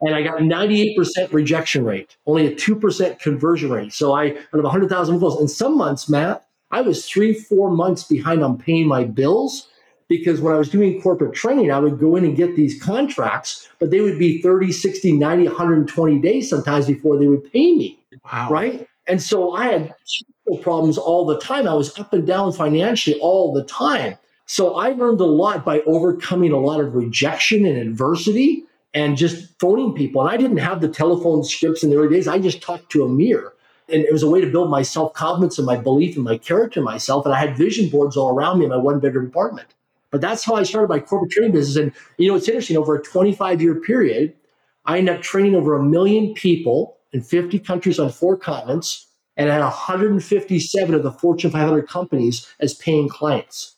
and 0.00 0.14
I 0.14 0.22
got 0.22 0.38
98% 0.38 1.32
rejection 1.32 1.84
rate, 1.84 2.16
only 2.26 2.46
a 2.46 2.54
2% 2.54 3.18
conversion 3.20 3.70
rate. 3.70 3.92
So 3.92 4.12
I, 4.12 4.26
out 4.26 4.54
of 4.54 4.64
100,000 4.64 5.18
calls, 5.18 5.40
in 5.40 5.48
some 5.48 5.76
months, 5.76 6.08
Matt, 6.08 6.46
I 6.70 6.82
was 6.82 7.08
three, 7.08 7.32
four 7.32 7.70
months 7.70 8.04
behind 8.04 8.42
on 8.42 8.58
paying 8.58 8.86
my 8.86 9.04
bills 9.04 9.68
because 10.08 10.40
when 10.40 10.54
I 10.54 10.58
was 10.58 10.68
doing 10.68 11.00
corporate 11.00 11.34
training, 11.34 11.70
I 11.70 11.78
would 11.78 11.98
go 11.98 12.16
in 12.16 12.24
and 12.24 12.36
get 12.36 12.56
these 12.56 12.80
contracts, 12.82 13.68
but 13.78 13.90
they 13.90 14.00
would 14.00 14.18
be 14.18 14.42
30, 14.42 14.72
60, 14.72 15.12
90, 15.12 15.46
120 15.46 16.18
days 16.20 16.48
sometimes 16.50 16.86
before 16.86 17.18
they 17.18 17.26
would 17.26 17.50
pay 17.52 17.72
me. 17.72 17.98
Wow. 18.24 18.48
Right. 18.50 18.88
And 19.06 19.22
so 19.22 19.52
I 19.52 19.66
had 19.66 19.94
problems 20.62 20.98
all 20.98 21.24
the 21.26 21.38
time. 21.38 21.66
I 21.66 21.74
was 21.74 21.98
up 21.98 22.12
and 22.12 22.26
down 22.26 22.52
financially 22.52 23.18
all 23.20 23.52
the 23.52 23.64
time. 23.64 24.16
So 24.46 24.74
I 24.74 24.90
learned 24.90 25.20
a 25.20 25.26
lot 25.26 25.64
by 25.64 25.80
overcoming 25.80 26.52
a 26.52 26.58
lot 26.58 26.80
of 26.80 26.94
rejection 26.94 27.64
and 27.64 27.78
adversity 27.78 28.64
and 28.92 29.16
just 29.16 29.58
phoning 29.58 29.94
people. 29.94 30.20
And 30.20 30.30
I 30.30 30.36
didn't 30.36 30.58
have 30.58 30.80
the 30.80 30.88
telephone 30.88 31.44
scripts 31.44 31.82
in 31.82 31.90
the 31.90 31.96
early 31.96 32.14
days. 32.14 32.28
I 32.28 32.38
just 32.38 32.62
talked 32.62 32.90
to 32.92 33.04
a 33.04 33.08
mirror. 33.08 33.54
And 33.88 34.02
it 34.02 34.12
was 34.12 34.22
a 34.22 34.30
way 34.30 34.40
to 34.40 34.50
build 34.50 34.70
my 34.70 34.82
self 34.82 35.12
confidence 35.12 35.58
and 35.58 35.66
my 35.66 35.76
belief 35.76 36.16
and 36.16 36.24
my 36.24 36.38
character 36.38 36.80
myself. 36.80 37.26
And 37.26 37.34
I 37.34 37.38
had 37.38 37.56
vision 37.56 37.90
boards 37.90 38.16
all 38.16 38.30
around 38.30 38.58
me 38.58 38.64
in 38.64 38.70
my 38.70 38.76
one 38.76 38.98
bedroom 38.98 39.26
apartment. 39.26 39.68
But 40.14 40.20
that's 40.20 40.44
how 40.44 40.54
I 40.54 40.62
started 40.62 40.88
my 40.88 41.00
corporate 41.00 41.32
training 41.32 41.50
business. 41.50 41.74
And, 41.74 41.92
you 42.18 42.28
know, 42.28 42.36
it's 42.36 42.46
interesting, 42.46 42.76
over 42.76 42.94
a 42.94 43.02
25 43.02 43.60
year 43.60 43.74
period, 43.74 44.32
I 44.84 44.98
ended 44.98 45.16
up 45.16 45.22
training 45.22 45.56
over 45.56 45.74
a 45.74 45.82
million 45.82 46.34
people 46.34 46.98
in 47.12 47.20
50 47.20 47.58
countries 47.58 47.98
on 47.98 48.10
four 48.10 48.36
continents 48.36 49.08
and 49.36 49.50
I 49.50 49.54
had 49.54 49.62
157 49.62 50.94
of 50.94 51.02
the 51.02 51.10
Fortune 51.10 51.50
500 51.50 51.88
companies 51.88 52.46
as 52.60 52.74
paying 52.74 53.08
clients 53.08 53.74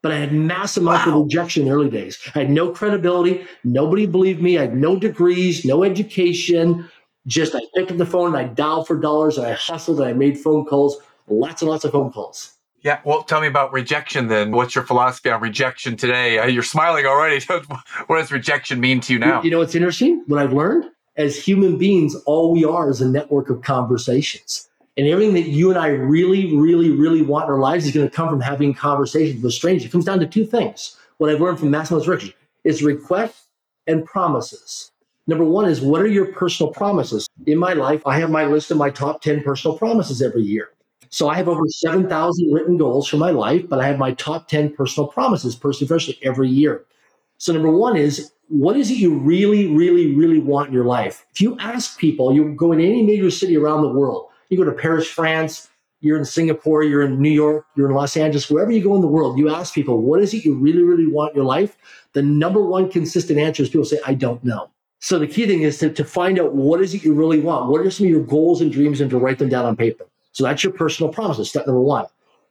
but 0.00 0.10
I 0.10 0.16
had 0.20 0.32
massive 0.32 0.84
amounts 0.84 1.06
wow. 1.06 1.18
of 1.18 1.24
rejection 1.24 1.64
in 1.64 1.68
the 1.68 1.74
early 1.74 1.90
days. 1.90 2.18
I 2.34 2.38
had 2.38 2.50
no 2.50 2.70
credibility. 2.70 3.44
Nobody 3.64 4.06
believed 4.06 4.40
me. 4.40 4.56
I 4.56 4.62
had 4.62 4.76
no 4.76 4.96
degrees, 4.96 5.66
no 5.66 5.84
education. 5.84 6.88
Just 7.26 7.54
I 7.54 7.60
picked 7.74 7.90
up 7.90 7.98
the 7.98 8.06
phone 8.06 8.28
and 8.28 8.36
I 8.36 8.44
dialed 8.44 8.86
for 8.86 8.96
dollars 8.96 9.36
and 9.36 9.46
I 9.46 9.52
hustled 9.52 10.00
and 10.00 10.08
I 10.08 10.12
made 10.14 10.38
phone 10.38 10.64
calls, 10.64 10.96
lots 11.26 11.60
and 11.60 11.70
lots 11.70 11.84
of 11.84 11.92
phone 11.92 12.12
calls. 12.12 12.57
Yeah. 12.82 13.00
Well, 13.04 13.22
tell 13.22 13.40
me 13.40 13.46
about 13.46 13.72
rejection 13.72 14.28
then. 14.28 14.52
What's 14.52 14.74
your 14.74 14.84
philosophy 14.84 15.30
on 15.30 15.40
rejection 15.40 15.96
today? 15.96 16.38
Uh, 16.38 16.46
you're 16.46 16.62
smiling 16.62 17.06
already. 17.06 17.44
what 18.06 18.18
does 18.18 18.30
rejection 18.30 18.80
mean 18.80 19.00
to 19.00 19.12
you 19.12 19.18
now? 19.18 19.42
You 19.42 19.50
know, 19.50 19.58
what's 19.58 19.74
interesting? 19.74 20.22
What 20.26 20.40
I've 20.40 20.52
learned 20.52 20.84
as 21.16 21.36
human 21.36 21.76
beings, 21.76 22.14
all 22.26 22.52
we 22.52 22.64
are 22.64 22.88
is 22.88 23.00
a 23.00 23.08
network 23.08 23.50
of 23.50 23.62
conversations. 23.62 24.68
And 24.96 25.06
everything 25.06 25.34
that 25.34 25.48
you 25.48 25.70
and 25.70 25.78
I 25.78 25.88
really, 25.88 26.56
really, 26.56 26.90
really 26.90 27.22
want 27.22 27.46
in 27.46 27.52
our 27.52 27.58
lives 27.58 27.86
is 27.86 27.92
going 27.92 28.08
to 28.08 28.14
come 28.14 28.28
from 28.28 28.40
having 28.40 28.74
conversations 28.74 29.42
with 29.42 29.52
strangers. 29.52 29.86
It 29.86 29.92
comes 29.92 30.04
down 30.04 30.20
to 30.20 30.26
two 30.26 30.46
things. 30.46 30.96
What 31.18 31.30
I've 31.30 31.40
learned 31.40 31.58
from 31.58 31.70
Maximus 31.70 32.06
Riches 32.06 32.32
is 32.64 32.82
requests 32.82 33.46
and 33.86 34.04
promises. 34.04 34.92
Number 35.26 35.44
one 35.44 35.68
is 35.68 35.80
what 35.80 36.00
are 36.00 36.06
your 36.06 36.32
personal 36.32 36.72
promises? 36.72 37.28
In 37.46 37.58
my 37.58 37.74
life, 37.74 38.02
I 38.06 38.18
have 38.18 38.30
my 38.30 38.46
list 38.46 38.70
of 38.70 38.76
my 38.76 38.90
top 38.90 39.20
10 39.20 39.42
personal 39.42 39.76
promises 39.76 40.22
every 40.22 40.42
year. 40.42 40.70
So 41.10 41.28
I 41.28 41.36
have 41.36 41.48
over 41.48 41.62
7,000 41.66 42.52
written 42.52 42.76
goals 42.76 43.08
for 43.08 43.16
my 43.16 43.30
life, 43.30 43.68
but 43.68 43.80
I 43.80 43.86
have 43.86 43.98
my 43.98 44.12
top 44.12 44.48
10 44.48 44.74
personal 44.74 45.08
promises, 45.08 45.54
personally, 45.54 45.88
professionally, 45.88 46.18
every 46.22 46.48
year. 46.48 46.84
So 47.38 47.52
number 47.52 47.70
one 47.70 47.96
is 47.96 48.32
what 48.48 48.76
is 48.76 48.90
it 48.90 48.94
you 48.94 49.14
really, 49.14 49.66
really, 49.66 50.14
really 50.14 50.38
want 50.38 50.68
in 50.68 50.74
your 50.74 50.84
life? 50.84 51.26
If 51.32 51.40
you 51.40 51.56
ask 51.58 51.98
people, 51.98 52.34
you 52.34 52.54
go 52.54 52.72
in 52.72 52.80
any 52.80 53.02
major 53.02 53.30
city 53.30 53.56
around 53.56 53.82
the 53.82 53.88
world, 53.88 54.28
you 54.48 54.56
go 54.56 54.64
to 54.64 54.72
Paris, 54.72 55.06
France, 55.06 55.68
you're 56.00 56.18
in 56.18 56.24
Singapore, 56.24 56.82
you're 56.82 57.02
in 57.02 57.20
New 57.20 57.30
York, 57.30 57.66
you're 57.76 57.88
in 57.88 57.94
Los 57.94 58.16
Angeles, 58.16 58.50
wherever 58.50 58.70
you 58.70 58.82
go 58.82 58.94
in 58.94 59.00
the 59.00 59.08
world, 59.08 59.38
you 59.38 59.48
ask 59.48 59.74
people, 59.74 60.00
what 60.00 60.22
is 60.22 60.32
it 60.32 60.44
you 60.44 60.54
really, 60.54 60.82
really 60.82 61.06
want 61.06 61.32
in 61.32 61.36
your 61.36 61.44
life? 61.44 61.76
The 62.12 62.22
number 62.22 62.64
one 62.64 62.90
consistent 62.90 63.38
answer 63.38 63.62
is 63.62 63.68
people 63.68 63.84
say, 63.84 63.98
I 64.06 64.14
don't 64.14 64.42
know. 64.44 64.70
So 65.00 65.18
the 65.18 65.26
key 65.26 65.46
thing 65.46 65.62
is 65.62 65.78
to, 65.78 65.90
to 65.90 66.04
find 66.04 66.38
out 66.40 66.54
what 66.54 66.80
is 66.80 66.94
it 66.94 67.04
you 67.04 67.14
really 67.14 67.40
want? 67.40 67.70
What 67.70 67.80
are 67.80 67.90
some 67.90 68.06
of 68.06 68.10
your 68.10 68.22
goals 68.22 68.60
and 68.60 68.72
dreams 68.72 69.00
and 69.00 69.10
to 69.10 69.18
write 69.18 69.38
them 69.38 69.48
down 69.48 69.64
on 69.64 69.76
paper? 69.76 70.06
So 70.38 70.44
that's 70.44 70.62
your 70.62 70.72
personal 70.72 71.12
promises, 71.12 71.48
step 71.48 71.66
number 71.66 71.80
one. 71.80 72.06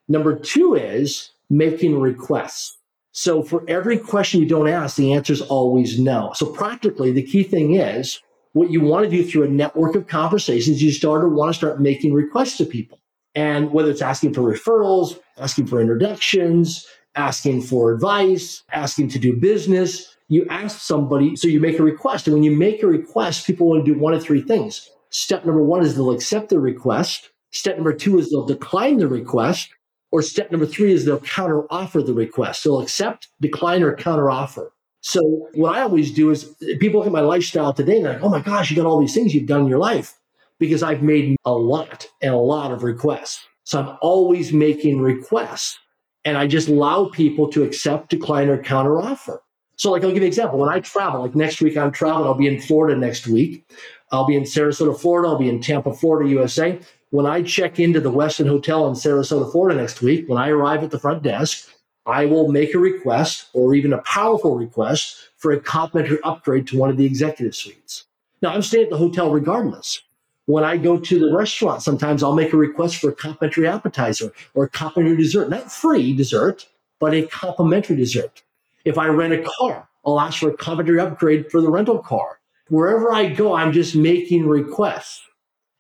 Number 0.10 0.38
two 0.38 0.76
is 0.76 1.32
making 1.50 1.98
requests. 1.98 2.78
So 3.14 3.42
for 3.42 3.64
every 3.70 3.98
question 3.98 4.42
you 4.42 4.46
don't 4.46 4.68
ask, 4.68 4.98
the 4.98 5.14
answer 5.14 5.32
is 5.32 5.40
always 5.40 5.98
no. 5.98 6.34
So 6.36 6.48
practically, 6.48 7.14
the 7.14 7.24
key 7.24 7.44
thing 7.44 7.76
is 7.76 8.22
what 8.52 8.72
you 8.72 8.82
want 8.82 9.06
to 9.06 9.10
do 9.10 9.26
through 9.26 9.44
a 9.44 9.48
network 9.48 9.96
of 9.96 10.08
conversations, 10.08 10.84
you 10.84 10.92
start 10.92 11.22
to 11.22 11.30
want 11.30 11.54
to 11.54 11.58
start 11.58 11.80
making 11.80 12.12
requests 12.12 12.58
to 12.58 12.66
people. 12.66 13.00
And 13.36 13.72
whether 13.72 13.90
it's 13.90 14.02
asking 14.02 14.34
for 14.34 14.42
referrals, 14.42 15.18
asking 15.38 15.68
for 15.68 15.80
introductions, 15.80 16.86
asking 17.16 17.62
for 17.62 17.94
advice, 17.94 18.64
asking 18.74 19.08
to 19.12 19.20
do 19.20 19.38
business, 19.38 20.14
you 20.28 20.46
ask 20.50 20.82
somebody, 20.82 21.38
so 21.38 21.48
you 21.48 21.62
make 21.62 21.80
a 21.80 21.84
request. 21.84 22.28
And 22.28 22.34
when 22.34 22.44
you 22.44 22.52
make 22.52 22.84
a 22.84 22.88
request, 22.88 23.48
people 23.48 23.70
want 23.70 23.86
to 23.86 23.94
do 23.94 23.98
one 23.98 24.14
of 24.14 24.22
three 24.22 24.42
things. 24.42 24.90
Step 25.10 25.46
number 25.46 25.64
one 25.64 25.86
is 25.86 25.96
they'll 25.96 26.12
accept 26.12 26.50
the 26.50 26.60
request. 26.60 27.30
Step 27.58 27.76
number 27.76 27.94
two 27.94 28.20
is 28.20 28.30
they'll 28.30 28.46
decline 28.46 28.98
the 28.98 29.08
request. 29.08 29.70
Or 30.12 30.22
step 30.22 30.52
number 30.52 30.66
three 30.66 30.94
is 30.94 31.04
they'll 31.04 31.20
counter 31.20 31.64
offer 31.72 32.02
the 32.02 32.14
request. 32.14 32.64
So 32.64 32.70
they'll 32.70 32.82
accept, 32.82 33.28
decline, 33.42 33.84
or 33.84 33.96
counter 33.96 34.30
offer. 34.30 34.72
So 35.02 35.50
what 35.54 35.76
I 35.76 35.82
always 35.82 36.12
do 36.12 36.32
is 36.32 36.56
people 36.80 37.00
look 37.00 37.08
at 37.08 37.14
my 37.14 37.22
lifestyle 37.22 37.74
today 37.74 37.98
and 37.98 38.06
they're 38.06 38.14
like, 38.14 38.24
oh 38.24 38.30
my 38.30 38.42
gosh, 38.42 38.70
you 38.70 38.78
got 38.78 38.86
all 38.86 39.00
these 39.00 39.14
things 39.14 39.34
you've 39.34 39.48
done 39.48 39.62
in 39.62 39.68
your 39.68 39.80
life 39.80 40.18
because 40.60 40.82
I've 40.82 41.04
made 41.04 41.36
a 41.46 41.52
lot 41.52 42.08
and 42.22 42.34
a 42.34 42.38
lot 42.38 42.72
of 42.72 42.84
requests. 42.84 43.46
So 43.64 43.80
I'm 43.80 43.98
always 44.02 44.54
making 44.54 45.02
requests 45.02 45.78
and 46.26 46.38
I 46.38 46.48
just 46.48 46.68
allow 46.68 47.10
people 47.10 47.50
to 47.52 47.64
accept, 47.64 48.10
decline, 48.10 48.50
or 48.50 48.62
counter 48.62 49.00
offer. 49.00 49.42
So 49.78 49.92
like 49.92 50.04
I'll 50.04 50.10
give 50.10 50.18
you 50.18 50.24
an 50.24 50.28
example. 50.28 50.60
When 50.60 50.70
I 50.70 50.80
travel, 50.80 51.22
like 51.22 51.36
next 51.36 51.62
week 51.62 51.78
I'm 51.78 51.92
traveling, 51.92 52.26
I'll 52.26 52.34
be 52.34 52.48
in 52.48 52.60
Florida 52.60 53.00
next 53.00 53.28
week. 53.28 53.70
I'll 54.12 54.26
be 54.26 54.36
in 54.36 54.44
Sarasota, 54.44 54.98
Florida. 55.00 55.30
I'll 55.30 55.38
be 55.38 55.50
in 55.50 55.62
Tampa, 55.62 55.94
Florida, 55.94 56.30
USA. 56.32 56.80
When 57.10 57.26
I 57.26 57.42
check 57.42 57.80
into 57.80 58.02
the 58.02 58.12
Westin 58.12 58.50
Hotel 58.50 58.86
in 58.86 58.94
Sarasota, 58.94 59.50
Florida 59.50 59.80
next 59.80 60.02
week, 60.02 60.28
when 60.28 60.38
I 60.38 60.50
arrive 60.50 60.84
at 60.84 60.92
the 60.92 61.00
front 61.00 61.24
desk, 61.24 61.70
I 62.06 62.26
will 62.26 62.52
make 62.52 62.76
a 62.76 62.80
request 62.80 63.48
or 63.54 63.74
even 63.76 63.94
a 63.94 64.00
powerful 64.00 64.58
request 64.58 65.16
for 65.38 65.54
a 65.54 65.60
complimentary 65.60 66.20
upgrade 66.26 66.68
to 66.68 66.78
one 66.78 66.90
of 66.90 66.98
the 66.98 67.06
executive 67.06 67.56
suites. 67.56 68.04
Now, 68.42 68.50
I'm 68.54 68.62
staying 68.62 68.86
at 68.86 68.90
the 68.90 68.98
hotel 68.98 69.32
regardless. 69.32 70.02
When 70.48 70.66
I 70.66 70.76
go 70.76 71.00
to 71.00 71.20
the 71.20 71.34
restaurant, 71.34 71.82
sometimes 71.82 72.24
I'll 72.24 72.36
make 72.36 72.52
a 72.52 72.58
request 72.58 72.98
for 72.98 73.10
a 73.10 73.16
complimentary 73.16 73.70
appetizer 73.70 74.34
or 74.54 74.66
a 74.66 74.70
complimentary 74.70 75.24
dessert, 75.24 75.50
not 75.50 75.72
free 75.72 76.14
dessert, 76.14 76.68
but 77.00 77.14
a 77.14 77.26
complimentary 77.28 77.96
dessert. 77.96 78.44
If 78.84 78.98
I 78.98 79.08
rent 79.08 79.32
a 79.32 79.46
car, 79.60 79.88
I'll 80.06 80.20
ask 80.20 80.40
for 80.40 80.50
a 80.50 80.58
complimentary 80.58 81.00
upgrade 81.00 81.50
for 81.52 81.62
the 81.62 81.72
rental 81.72 82.00
car. 82.00 82.40
Wherever 82.68 83.14
I 83.14 83.30
go, 83.30 83.54
I'm 83.54 83.72
just 83.72 83.96
making 83.96 84.46
requests 84.46 85.22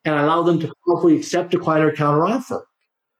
and 0.08 0.15
allow 0.15 0.41
them 0.41 0.60
to 0.60 0.74
powerfully 0.86 1.17
accept, 1.17 1.52
decline, 1.52 1.82
or 1.82 1.91
counteroffer. 1.91 2.62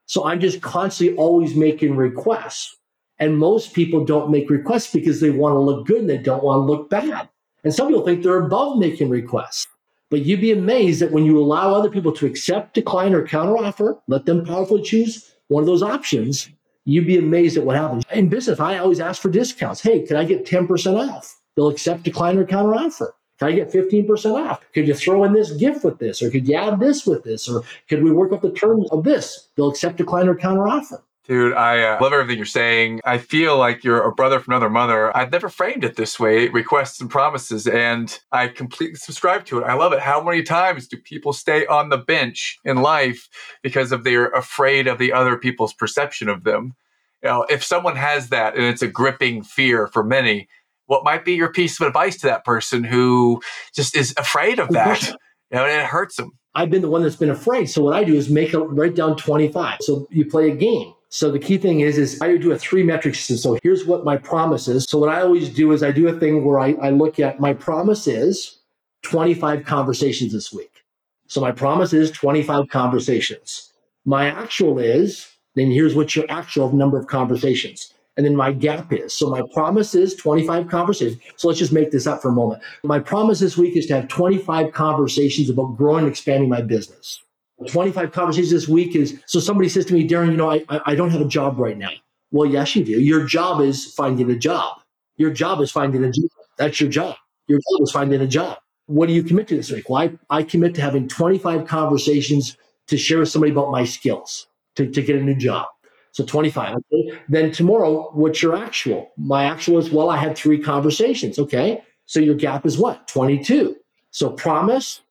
So 0.06 0.24
I'm 0.24 0.40
just 0.40 0.62
constantly 0.62 1.16
always 1.16 1.54
making 1.54 1.96
requests. 1.96 2.76
And 3.18 3.36
most 3.36 3.74
people 3.74 4.04
don't 4.04 4.30
make 4.30 4.48
requests 4.48 4.92
because 4.92 5.20
they 5.20 5.30
want 5.30 5.54
to 5.54 5.60
look 5.60 5.86
good 5.86 6.00
and 6.00 6.08
they 6.08 6.18
don't 6.18 6.42
want 6.42 6.60
to 6.60 6.72
look 6.72 6.88
bad. 6.88 7.28
And 7.62 7.74
some 7.74 7.88
people 7.88 8.04
think 8.04 8.22
they're 8.22 8.46
above 8.46 8.78
making 8.78 9.10
requests. 9.10 9.66
But 10.10 10.22
you'd 10.22 10.40
be 10.40 10.52
amazed 10.52 11.02
that 11.02 11.12
when 11.12 11.24
you 11.24 11.38
allow 11.38 11.74
other 11.74 11.90
people 11.90 12.12
to 12.12 12.26
accept, 12.26 12.74
decline, 12.74 13.12
or 13.12 13.26
counteroffer, 13.26 14.00
let 14.08 14.24
them 14.24 14.46
powerfully 14.46 14.82
choose 14.82 15.34
one 15.48 15.62
of 15.62 15.66
those 15.66 15.82
options, 15.82 16.48
you'd 16.84 17.06
be 17.06 17.18
amazed 17.18 17.58
at 17.58 17.64
what 17.64 17.76
happens. 17.76 18.04
In 18.12 18.28
business, 18.28 18.60
I 18.60 18.78
always 18.78 19.00
ask 19.00 19.20
for 19.20 19.30
discounts. 19.30 19.82
Hey, 19.82 20.06
can 20.06 20.16
I 20.16 20.24
get 20.24 20.46
10% 20.46 21.10
off? 21.10 21.38
They'll 21.54 21.68
accept, 21.68 22.04
decline, 22.04 22.38
or 22.38 22.46
counteroffer. 22.46 23.10
Can 23.38 23.48
I 23.48 23.52
get 23.52 23.72
15% 23.72 24.48
off? 24.48 24.64
Could 24.72 24.88
you 24.88 24.94
throw 24.94 25.24
in 25.24 25.32
this 25.32 25.52
gift 25.52 25.84
with 25.84 25.98
this? 25.98 26.22
Or 26.22 26.30
could 26.30 26.48
you 26.48 26.56
add 26.56 26.80
this 26.80 27.06
with 27.06 27.22
this? 27.22 27.48
Or 27.48 27.62
could 27.88 28.02
we 28.02 28.10
work 28.10 28.32
up 28.32 28.42
the 28.42 28.52
terms 28.52 28.90
of 28.90 29.04
this? 29.04 29.48
They'll 29.56 29.70
accept, 29.70 29.96
decline, 29.96 30.28
or 30.28 30.34
counteroffer. 30.34 31.02
Dude, 31.28 31.52
I 31.52 31.82
uh, 31.82 31.98
love 32.00 32.14
everything 32.14 32.38
you're 32.38 32.46
saying. 32.46 33.02
I 33.04 33.18
feel 33.18 33.58
like 33.58 33.84
you're 33.84 34.02
a 34.02 34.14
brother 34.14 34.40
from 34.40 34.54
another 34.54 34.70
mother. 34.70 35.14
I've 35.14 35.30
never 35.30 35.50
framed 35.50 35.84
it 35.84 35.94
this 35.94 36.18
way 36.18 36.48
requests 36.48 37.02
and 37.02 37.10
promises, 37.10 37.66
and 37.66 38.18
I 38.32 38.48
completely 38.48 38.96
subscribe 38.96 39.44
to 39.46 39.58
it. 39.58 39.64
I 39.64 39.74
love 39.74 39.92
it. 39.92 40.00
How 40.00 40.24
many 40.24 40.42
times 40.42 40.88
do 40.88 40.96
people 40.96 41.34
stay 41.34 41.66
on 41.66 41.90
the 41.90 41.98
bench 41.98 42.58
in 42.64 42.78
life 42.78 43.28
because 43.62 43.92
of 43.92 44.04
they're 44.04 44.30
afraid 44.30 44.86
of 44.86 44.96
the 44.96 45.12
other 45.12 45.36
people's 45.36 45.74
perception 45.74 46.30
of 46.30 46.44
them? 46.44 46.74
You 47.22 47.28
know, 47.28 47.46
if 47.50 47.62
someone 47.62 47.96
has 47.96 48.30
that 48.30 48.54
and 48.54 48.64
it's 48.64 48.82
a 48.82 48.88
gripping 48.88 49.42
fear 49.42 49.86
for 49.86 50.02
many, 50.02 50.48
what 50.88 51.04
might 51.04 51.24
be 51.24 51.34
your 51.34 51.52
piece 51.52 51.80
of 51.80 51.86
advice 51.86 52.16
to 52.18 52.26
that 52.26 52.44
person 52.44 52.82
who 52.82 53.40
just 53.74 53.94
is 53.94 54.12
afraid 54.16 54.58
of 54.58 54.70
that? 54.70 55.06
You 55.50 55.56
know, 55.56 55.64
and 55.64 55.82
it 55.82 55.86
hurts 55.86 56.16
them. 56.16 56.32
I've 56.54 56.70
been 56.70 56.82
the 56.82 56.90
one 56.90 57.02
that's 57.02 57.16
been 57.16 57.30
afraid. 57.30 57.66
So 57.66 57.82
what 57.82 57.94
I 57.94 58.04
do 58.04 58.14
is 58.14 58.28
make 58.28 58.52
a 58.52 58.58
write 58.60 58.96
down 58.96 59.16
25. 59.16 59.78
So 59.80 60.08
you 60.10 60.26
play 60.26 60.50
a 60.50 60.54
game. 60.54 60.92
So 61.10 61.30
the 61.30 61.38
key 61.38 61.56
thing 61.56 61.80
is, 61.80 61.96
is 61.96 62.20
I 62.20 62.36
do 62.36 62.52
a 62.52 62.58
three 62.58 62.82
metric 62.82 63.14
system. 63.14 63.36
So 63.36 63.58
here's 63.62 63.86
what 63.86 64.04
my 64.04 64.16
promise 64.16 64.68
is. 64.68 64.84
So 64.84 64.98
what 64.98 65.08
I 65.08 65.22
always 65.22 65.48
do 65.48 65.72
is 65.72 65.82
I 65.82 65.90
do 65.90 66.08
a 66.08 66.18
thing 66.18 66.44
where 66.44 66.58
I, 66.58 66.72
I 66.82 66.90
look 66.90 67.18
at 67.18 67.40
my 67.40 67.54
promise 67.54 68.06
is 68.06 68.58
25 69.02 69.64
conversations 69.64 70.32
this 70.32 70.52
week. 70.52 70.84
So 71.28 71.40
my 71.40 71.52
promise 71.52 71.92
is 71.92 72.10
25 72.10 72.68
conversations. 72.68 73.72
My 74.04 74.26
actual 74.26 74.78
is, 74.78 75.30
then 75.54 75.70
here's 75.70 75.94
what 75.94 76.16
your 76.16 76.26
actual 76.28 76.72
number 76.72 76.98
of 76.98 77.06
conversations. 77.06 77.92
And 78.18 78.26
then 78.26 78.34
my 78.34 78.52
gap 78.52 78.92
is. 78.92 79.14
So 79.14 79.30
my 79.30 79.42
promise 79.54 79.94
is 79.94 80.16
25 80.16 80.68
conversations. 80.68 81.22
So 81.36 81.46
let's 81.46 81.60
just 81.60 81.72
make 81.72 81.92
this 81.92 82.06
up 82.06 82.20
for 82.20 82.30
a 82.30 82.32
moment. 82.32 82.60
My 82.82 82.98
promise 82.98 83.38
this 83.38 83.56
week 83.56 83.76
is 83.76 83.86
to 83.86 83.94
have 83.94 84.08
25 84.08 84.72
conversations 84.72 85.48
about 85.48 85.76
growing 85.76 86.00
and 86.00 86.08
expanding 86.08 86.48
my 86.48 86.60
business. 86.60 87.22
25 87.68 88.10
conversations 88.10 88.50
this 88.50 88.68
week 88.68 88.96
is 88.96 89.22
so 89.26 89.40
somebody 89.40 89.68
says 89.68 89.86
to 89.86 89.94
me, 89.94 90.06
Darren, 90.06 90.32
you 90.32 90.36
know, 90.36 90.50
I, 90.50 90.64
I 90.84 90.94
don't 90.96 91.10
have 91.10 91.20
a 91.20 91.28
job 91.28 91.60
right 91.60 91.78
now. 91.78 91.90
Well, 92.32 92.50
yes, 92.50 92.74
you 92.76 92.84
do. 92.84 93.00
Your 93.00 93.24
job 93.24 93.60
is 93.60 93.94
finding 93.94 94.30
a 94.30 94.36
job. 94.36 94.80
Your 95.16 95.30
job 95.30 95.60
is 95.60 95.70
finding 95.70 96.04
a 96.04 96.10
job. 96.10 96.30
That's 96.56 96.80
your 96.80 96.90
job. 96.90 97.16
Your 97.46 97.58
job 97.58 97.82
is 97.82 97.90
finding 97.92 98.20
a 98.20 98.26
job. 98.26 98.58
What 98.86 99.06
do 99.06 99.12
you 99.12 99.22
commit 99.22 99.48
to 99.48 99.56
this 99.56 99.70
week? 99.70 99.88
Well, 99.88 100.10
I, 100.30 100.38
I 100.38 100.42
commit 100.42 100.74
to 100.74 100.80
having 100.80 101.08
25 101.08 101.66
conversations 101.66 102.56
to 102.88 102.96
share 102.96 103.18
with 103.18 103.28
somebody 103.28 103.52
about 103.52 103.70
my 103.70 103.84
skills 103.84 104.48
to, 104.76 104.90
to 104.90 105.02
get 105.02 105.16
a 105.16 105.22
new 105.22 105.36
job. 105.36 105.66
So 106.12 106.24
25. 106.24 106.76
Okay. 106.92 107.18
Then 107.28 107.52
tomorrow, 107.52 108.10
what's 108.12 108.42
your 108.42 108.56
actual? 108.56 109.12
My 109.16 109.44
actual 109.44 109.78
is, 109.78 109.90
well, 109.90 110.10
I 110.10 110.16
had 110.16 110.36
three 110.36 110.58
conversations. 110.58 111.38
Okay. 111.38 111.82
So 112.06 112.20
your 112.20 112.34
gap 112.34 112.66
is 112.66 112.78
what? 112.78 113.06
22. 113.08 113.76
So 114.10 114.30
promise, 114.30 115.02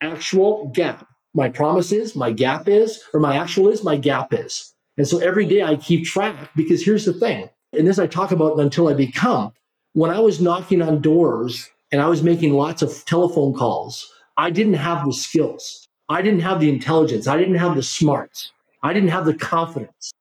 actual, 0.00 0.70
gap 0.74 1.06
my 1.34 1.48
promise 1.48 1.92
is, 1.92 2.16
my 2.16 2.32
gap 2.32 2.68
is, 2.68 3.02
or 3.14 3.20
my 3.20 3.36
actual 3.36 3.68
is, 3.68 3.84
my 3.84 3.96
gap 3.96 4.32
is. 4.32 4.74
And 4.96 5.06
so 5.06 5.18
every 5.18 5.46
day 5.46 5.62
I 5.62 5.76
keep 5.76 6.04
track 6.04 6.50
because 6.56 6.84
here's 6.84 7.04
the 7.04 7.12
thing, 7.12 7.48
and 7.72 7.86
this 7.86 7.98
I 7.98 8.06
talk 8.06 8.32
about 8.32 8.58
until 8.58 8.88
I 8.88 8.94
become. 8.94 9.52
When 9.92 10.10
I 10.10 10.20
was 10.20 10.40
knocking 10.40 10.82
on 10.82 11.00
doors 11.00 11.68
and 11.92 12.00
I 12.00 12.08
was 12.08 12.22
making 12.22 12.54
lots 12.54 12.82
of 12.82 13.04
telephone 13.04 13.54
calls, 13.54 14.12
I 14.36 14.50
didn't 14.50 14.74
have 14.74 15.04
the 15.04 15.12
skills. 15.12 15.86
I 16.08 16.22
didn't 16.22 16.40
have 16.40 16.60
the 16.60 16.68
intelligence. 16.68 17.28
I 17.28 17.36
didn't 17.36 17.56
have 17.56 17.76
the 17.76 17.82
smarts. 17.82 18.52
I 18.82 18.92
didn't 18.92 19.10
have 19.10 19.24
the 19.24 19.34
confidence. 19.34 20.12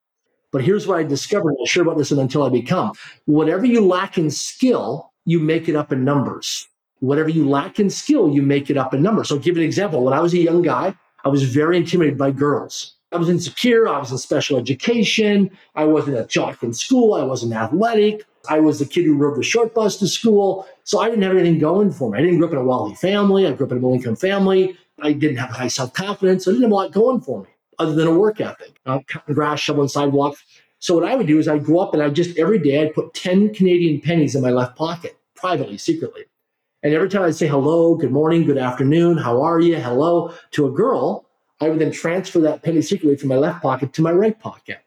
But 0.52 0.64
here's 0.64 0.88
what 0.88 0.98
I 0.98 1.04
discovered. 1.04 1.56
I'll 1.60 1.66
share 1.66 1.84
about 1.84 1.98
this 1.98 2.12
and 2.12 2.20
until 2.20 2.44
I 2.44 2.50
become. 2.50 2.94
Whatever 3.26 3.66
you 3.66 3.86
lack 3.86 4.18
in 4.18 4.32
skill, 4.32 5.12
you 5.26 5.40
make 5.40 5.70
it 5.70 5.76
up 5.76 5.92
in 5.92 6.04
numbers 6.04 6.68
whatever 7.00 7.30
you 7.30 7.48
lack 7.48 7.80
in 7.80 7.90
skill, 7.90 8.30
you 8.30 8.42
make 8.42 8.70
it 8.70 8.78
up 8.78 8.94
in 8.94 9.02
numbers. 9.02 9.30
So 9.30 9.36
I'll 9.36 9.42
give 9.42 9.58
an 9.58 9.64
example. 9.64 10.04
When 10.04 10.14
I 10.14 10.20
was 10.20 10.34
a 10.34 10.38
young 10.38 10.62
guy, 10.62 10.96
I 11.24 11.30
was 11.30 11.44
very 11.44 11.78
intimidated 11.78 12.18
by 12.18 12.32
girls. 12.32 12.96
I 13.12 13.18
was 13.18 13.30
insecure. 13.30 13.88
I 13.88 13.98
was 13.98 14.12
in 14.12 14.18
special 14.18 14.58
education. 14.58 15.50
I 15.76 15.86
wasn't 15.86 16.18
a 16.18 16.26
jock 16.26 16.62
in 16.62 16.74
school. 16.74 17.16
I 17.16 17.24
wasn't 17.24 17.54
athletic. 17.54 18.24
I 18.48 18.60
was 18.60 18.80
the 18.80 18.86
kid 18.86 19.06
who 19.06 19.18
rode 19.18 19.38
the 19.38 19.44
short 19.44 19.74
bus 19.74 19.98
to 19.98 20.08
school. 20.08 20.68
So 20.84 21.00
I 21.00 21.10
didn't 21.10 21.24
have 21.24 21.36
anything 21.36 21.60
going 21.60 21.92
for 21.92 22.12
me. 22.12 22.20
I 22.20 22.22
didn't 22.22 22.38
grow 22.38 22.48
up 22.48 22.54
in 22.54 22.60
a 22.60 22.64
wealthy 22.64 22.96
family. 22.96 23.48
I 23.48 23.54
grew 23.54 23.66
up 23.66 23.72
in 23.72 23.80
a 23.80 23.82
middle 23.82 23.96
income 23.96 24.16
family. 24.16 24.78
I 25.02 25.14
didn't 25.14 25.38
have 25.38 25.50
high 25.50 25.68
self 25.68 25.94
confidence. 25.94 26.48
I 26.48 26.52
didn't 26.52 26.64
have 26.64 26.72
a 26.72 26.76
lot 26.76 26.92
going 26.92 27.22
for 27.22 27.44
me 27.44 27.50
other 27.80 27.94
than 27.94 28.08
a 28.08 28.14
work 28.14 28.40
ethic. 28.42 28.80
Uh, 28.86 29.00
cutting 29.08 29.34
grass, 29.34 29.60
shoveling 29.60 29.88
sidewalks. 29.88 30.44
So 30.80 30.96
what 30.96 31.06
I 31.06 31.16
would 31.16 31.28
do 31.28 31.40
is 31.40 31.48
I'd 31.48 31.66
go 31.66 31.80
up 31.80 31.94
and 31.94 32.04
I'd 32.04 32.16
just 32.16 32.38
every 32.38 32.60
day 32.60 32.82
I'd 32.82 32.94
put 32.94 33.14
10 33.14 33.54
Canadian 33.54 34.02
pennies 34.02 34.36
in 34.36 34.42
my 34.42 34.52
left 34.52 34.78
pocket, 34.78 35.18
privately, 35.36 35.78
secretly. 35.78 36.24
And 36.84 36.94
every 36.94 37.10
time 37.10 37.24
I'd 37.24 37.36
say 37.36 37.48
hello, 37.48 37.96
good 37.96 38.12
morning, 38.12 38.46
good 38.46 38.58
afternoon, 38.58 39.18
how 39.18 39.42
are 39.42 39.60
you, 39.60 39.76
hello 39.76 40.34
to 40.52 40.68
a 40.68 40.72
girl, 40.72 41.26
I 41.60 41.68
would 41.68 41.80
then 41.80 41.92
transfer 41.92 42.40
that 42.40 42.64
penny 42.64 42.82
secretly 42.82 43.18
from 43.18 43.28
my 43.30 43.36
left 43.36 43.62
pocket 43.62 43.92
to 43.94 44.02
my 44.02 44.14
right 44.14 44.40
pocket. 44.40 44.80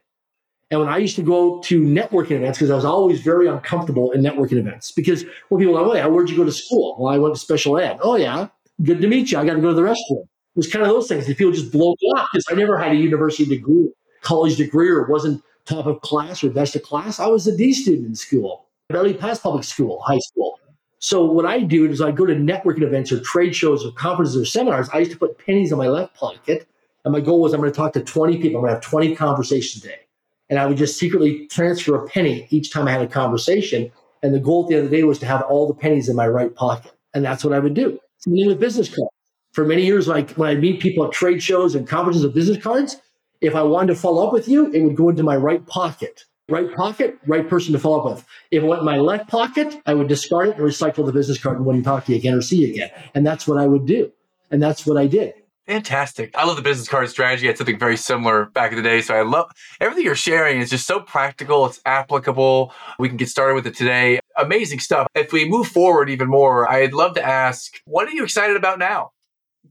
And 0.71 0.81
when 0.81 0.89
I 0.89 0.97
used 0.97 1.17
to 1.17 1.23
go 1.23 1.61
to 1.61 1.83
networking 1.83 2.31
events, 2.31 2.59
because 2.59 2.71
I 2.71 2.75
was 2.75 2.87
always 2.87 3.21
very 3.21 3.47
uncomfortable 3.47 4.13
in 4.13 4.23
networking 4.23 4.57
events, 4.57 4.91
because 4.91 5.27
when 5.51 5.61
people 5.61 5.77
are 5.77 5.83
like, 5.83 5.91
oh, 5.91 5.95
yeah, 5.97 6.07
where'd 6.07 6.31
you 6.31 6.37
go 6.37 6.45
to 6.45 6.53
school? 6.53 6.97
Well, 6.99 7.13
I 7.13 7.19
went 7.19 7.35
to 7.35 7.41
special 7.41 7.79
ed. 7.79 7.99
Oh, 8.01 8.17
yeah, 8.17 8.49
good 8.83 9.03
to 9.03 9.09
meet 9.09 9.33
you. 9.33 9.39
I 9.39 9.45
got 9.45 9.55
to 9.55 9.61
go 9.61 9.69
to 9.69 9.75
the 9.75 9.83
restroom. 9.83 10.25
It 10.55 10.59
was 10.59 10.71
kind 10.71 10.85
of 10.85 10.91
those 10.91 11.09
things 11.09 11.27
that 11.27 11.39
people 11.39 11.53
just 11.53 11.73
blow 11.73 11.95
up 12.17 12.29
because 12.33 12.45
I 12.51 12.55
never 12.55 12.79
had 12.79 12.93
a 12.93 12.97
university 12.97 13.47
degree, 13.47 13.91
college 14.21 14.57
degree, 14.57 14.91
or 14.91 15.07
wasn't 15.07 15.43
top 15.65 15.87
of 15.87 16.01
class 16.03 16.45
or 16.45 16.51
best 16.51 16.77
of 16.77 16.83
class. 16.83 17.19
I 17.19 17.27
was 17.27 17.47
a 17.47 17.57
D 17.57 17.73
student 17.73 18.07
in 18.07 18.15
school. 18.15 18.67
Barely 18.89 19.15
passed 19.15 19.43
public 19.43 19.65
school, 19.65 20.03
high 20.03 20.19
school. 20.19 20.59
So 20.99 21.25
what 21.25 21.47
I 21.47 21.61
do 21.61 21.89
is 21.91 22.01
I 22.01 22.13
go 22.13 22.27
to 22.27 22.35
networking 22.35 22.83
events 22.83 23.11
or 23.11 23.21
trade 23.21 23.57
shows 23.57 23.85
or 23.85 23.93
conferences 23.93 24.37
or 24.37 24.45
seminars. 24.45 24.89
I 24.93 24.99
used 24.99 25.11
to 25.13 25.19
put 25.19 25.39
pennies 25.39 25.73
in 25.73 25.79
my 25.79 25.89
left 25.89 26.15
pocket. 26.15 26.69
And 27.05 27.13
my 27.13 27.21
goal 27.21 27.41
was 27.41 27.53
I'm 27.53 27.61
going 27.61 27.73
to 27.73 27.77
talk 27.77 27.93
to 27.95 28.01
20 28.01 28.37
people. 28.37 28.59
I'm 28.59 28.67
going 28.67 28.71
to 28.71 28.75
have 28.75 28.83
20 28.83 29.17
conversations 29.17 29.85
a 29.85 29.89
day. 29.89 30.01
And 30.49 30.59
I 30.59 30.67
would 30.67 30.77
just 30.77 30.99
secretly 30.99 31.49
transfer 31.49 31.97
a 31.97 32.07
penny 32.07 32.47
each 32.51 32.71
time 32.71 32.87
I 32.87 32.93
had 32.93 33.03
a 33.03 33.09
conversation. 33.09 33.91
And 34.23 34.33
the 34.35 34.39
goal 34.39 34.65
at 34.65 34.69
the 34.69 34.77
end 34.77 34.85
of 34.85 34.91
the 34.91 34.97
day 34.99 35.03
was 35.03 35.19
to 35.21 35.27
have 35.27 35.43
all 35.43 35.67
the 35.67 35.75
pennies 35.75 36.09
in 36.09 36.15
my 36.15 36.29
right 36.29 36.55
pocket. 36.55 36.93
And 37.15 37.25
that's 37.25 37.43
what 37.43 37.53
I 37.53 37.59
would 37.59 37.75
do. 37.75 37.99
Same 38.19 38.47
with 38.47 38.61
business 38.61 38.89
cards. 38.89 39.11
For 39.53 39.65
many 39.65 39.85
years, 39.85 40.09
like 40.09 40.33
when 40.33 40.49
I 40.49 40.55
meet 40.55 40.81
people 40.81 41.05
at 41.05 41.13
trade 41.13 41.43
shows 41.43 41.75
and 41.75 41.87
conferences 41.87 42.25
of 42.25 42.35
business 42.35 42.63
cards, 42.63 42.97
if 43.41 43.55
I 43.55 43.63
wanted 43.63 43.95
to 43.95 44.01
follow 44.01 44.27
up 44.27 44.33
with 44.33 44.49
you, 44.49 44.71
it 44.73 44.81
would 44.81 44.97
go 44.97 45.09
into 45.11 45.23
my 45.23 45.37
right 45.37 45.67
pocket 45.67 46.25
right 46.49 46.75
pocket, 46.75 47.19
right 47.27 47.49
person 47.49 47.73
to 47.73 47.79
follow 47.79 48.01
up 48.01 48.17
with. 48.17 48.27
If 48.51 48.63
it 48.63 48.67
went 48.67 48.81
in 48.81 48.85
my 48.85 48.99
left 48.99 49.29
pocket, 49.29 49.81
I 49.87 49.95
would 49.95 50.09
discard 50.09 50.49
it 50.49 50.57
and 50.57 50.65
recycle 50.65 51.07
the 51.07 51.13
business 51.13 51.39
card 51.43 51.57
and 51.57 51.67
wouldn't 51.67 51.85
talk 51.85 52.05
to 52.07 52.13
you 52.13 52.19
again 52.19 52.35
or 52.35 52.43
see 52.43 52.57
you 52.57 52.75
again. 52.75 52.91
And 53.15 53.27
that's 53.27 53.47
what 53.49 53.59
I 53.59 53.67
would 53.67 53.87
do. 53.87 54.13
And 54.51 54.63
that's 54.63 54.87
what 54.87 54.99
I 54.99 55.07
did. 55.07 55.35
Fantastic. 55.67 56.37
I 56.37 56.45
love 56.45 56.57
the 56.57 56.63
business 56.63 56.89
card 56.89 57.09
strategy. 57.09 57.47
I 57.47 57.51
had 57.51 57.59
something 57.59 57.79
very 57.79 57.97
similar 57.97 58.47
back 58.47 58.73
in 58.73 58.77
the 58.77 58.83
day. 58.83 59.01
So 59.01 59.15
I 59.15 59.23
love 59.23 59.51
everything 59.81 60.05
you're 60.05 60.17
sharing 60.17 60.61
is 60.61 60.71
just 60.71 60.87
so 60.87 61.01
practical. 61.01 61.65
It's 61.67 61.81
applicable. 61.87 62.75
We 62.99 63.09
can 63.09 63.17
get 63.17 63.29
started 63.29 63.55
with 63.55 63.67
it 63.67 63.77
today. 63.77 64.19
Amazing 64.37 64.81
stuff. 64.81 65.07
If 65.15 65.33
we 65.33 65.49
move 65.49 65.69
forward 65.69 66.11
even 66.11 66.29
more, 66.29 66.71
I'd 66.71 66.93
love 66.93 67.15
to 67.15 67.25
ask, 67.25 67.81
what 67.85 68.09
are 68.09 68.11
you 68.11 68.25
excited 68.25 68.57
about 68.57 68.81
now? 68.81 69.12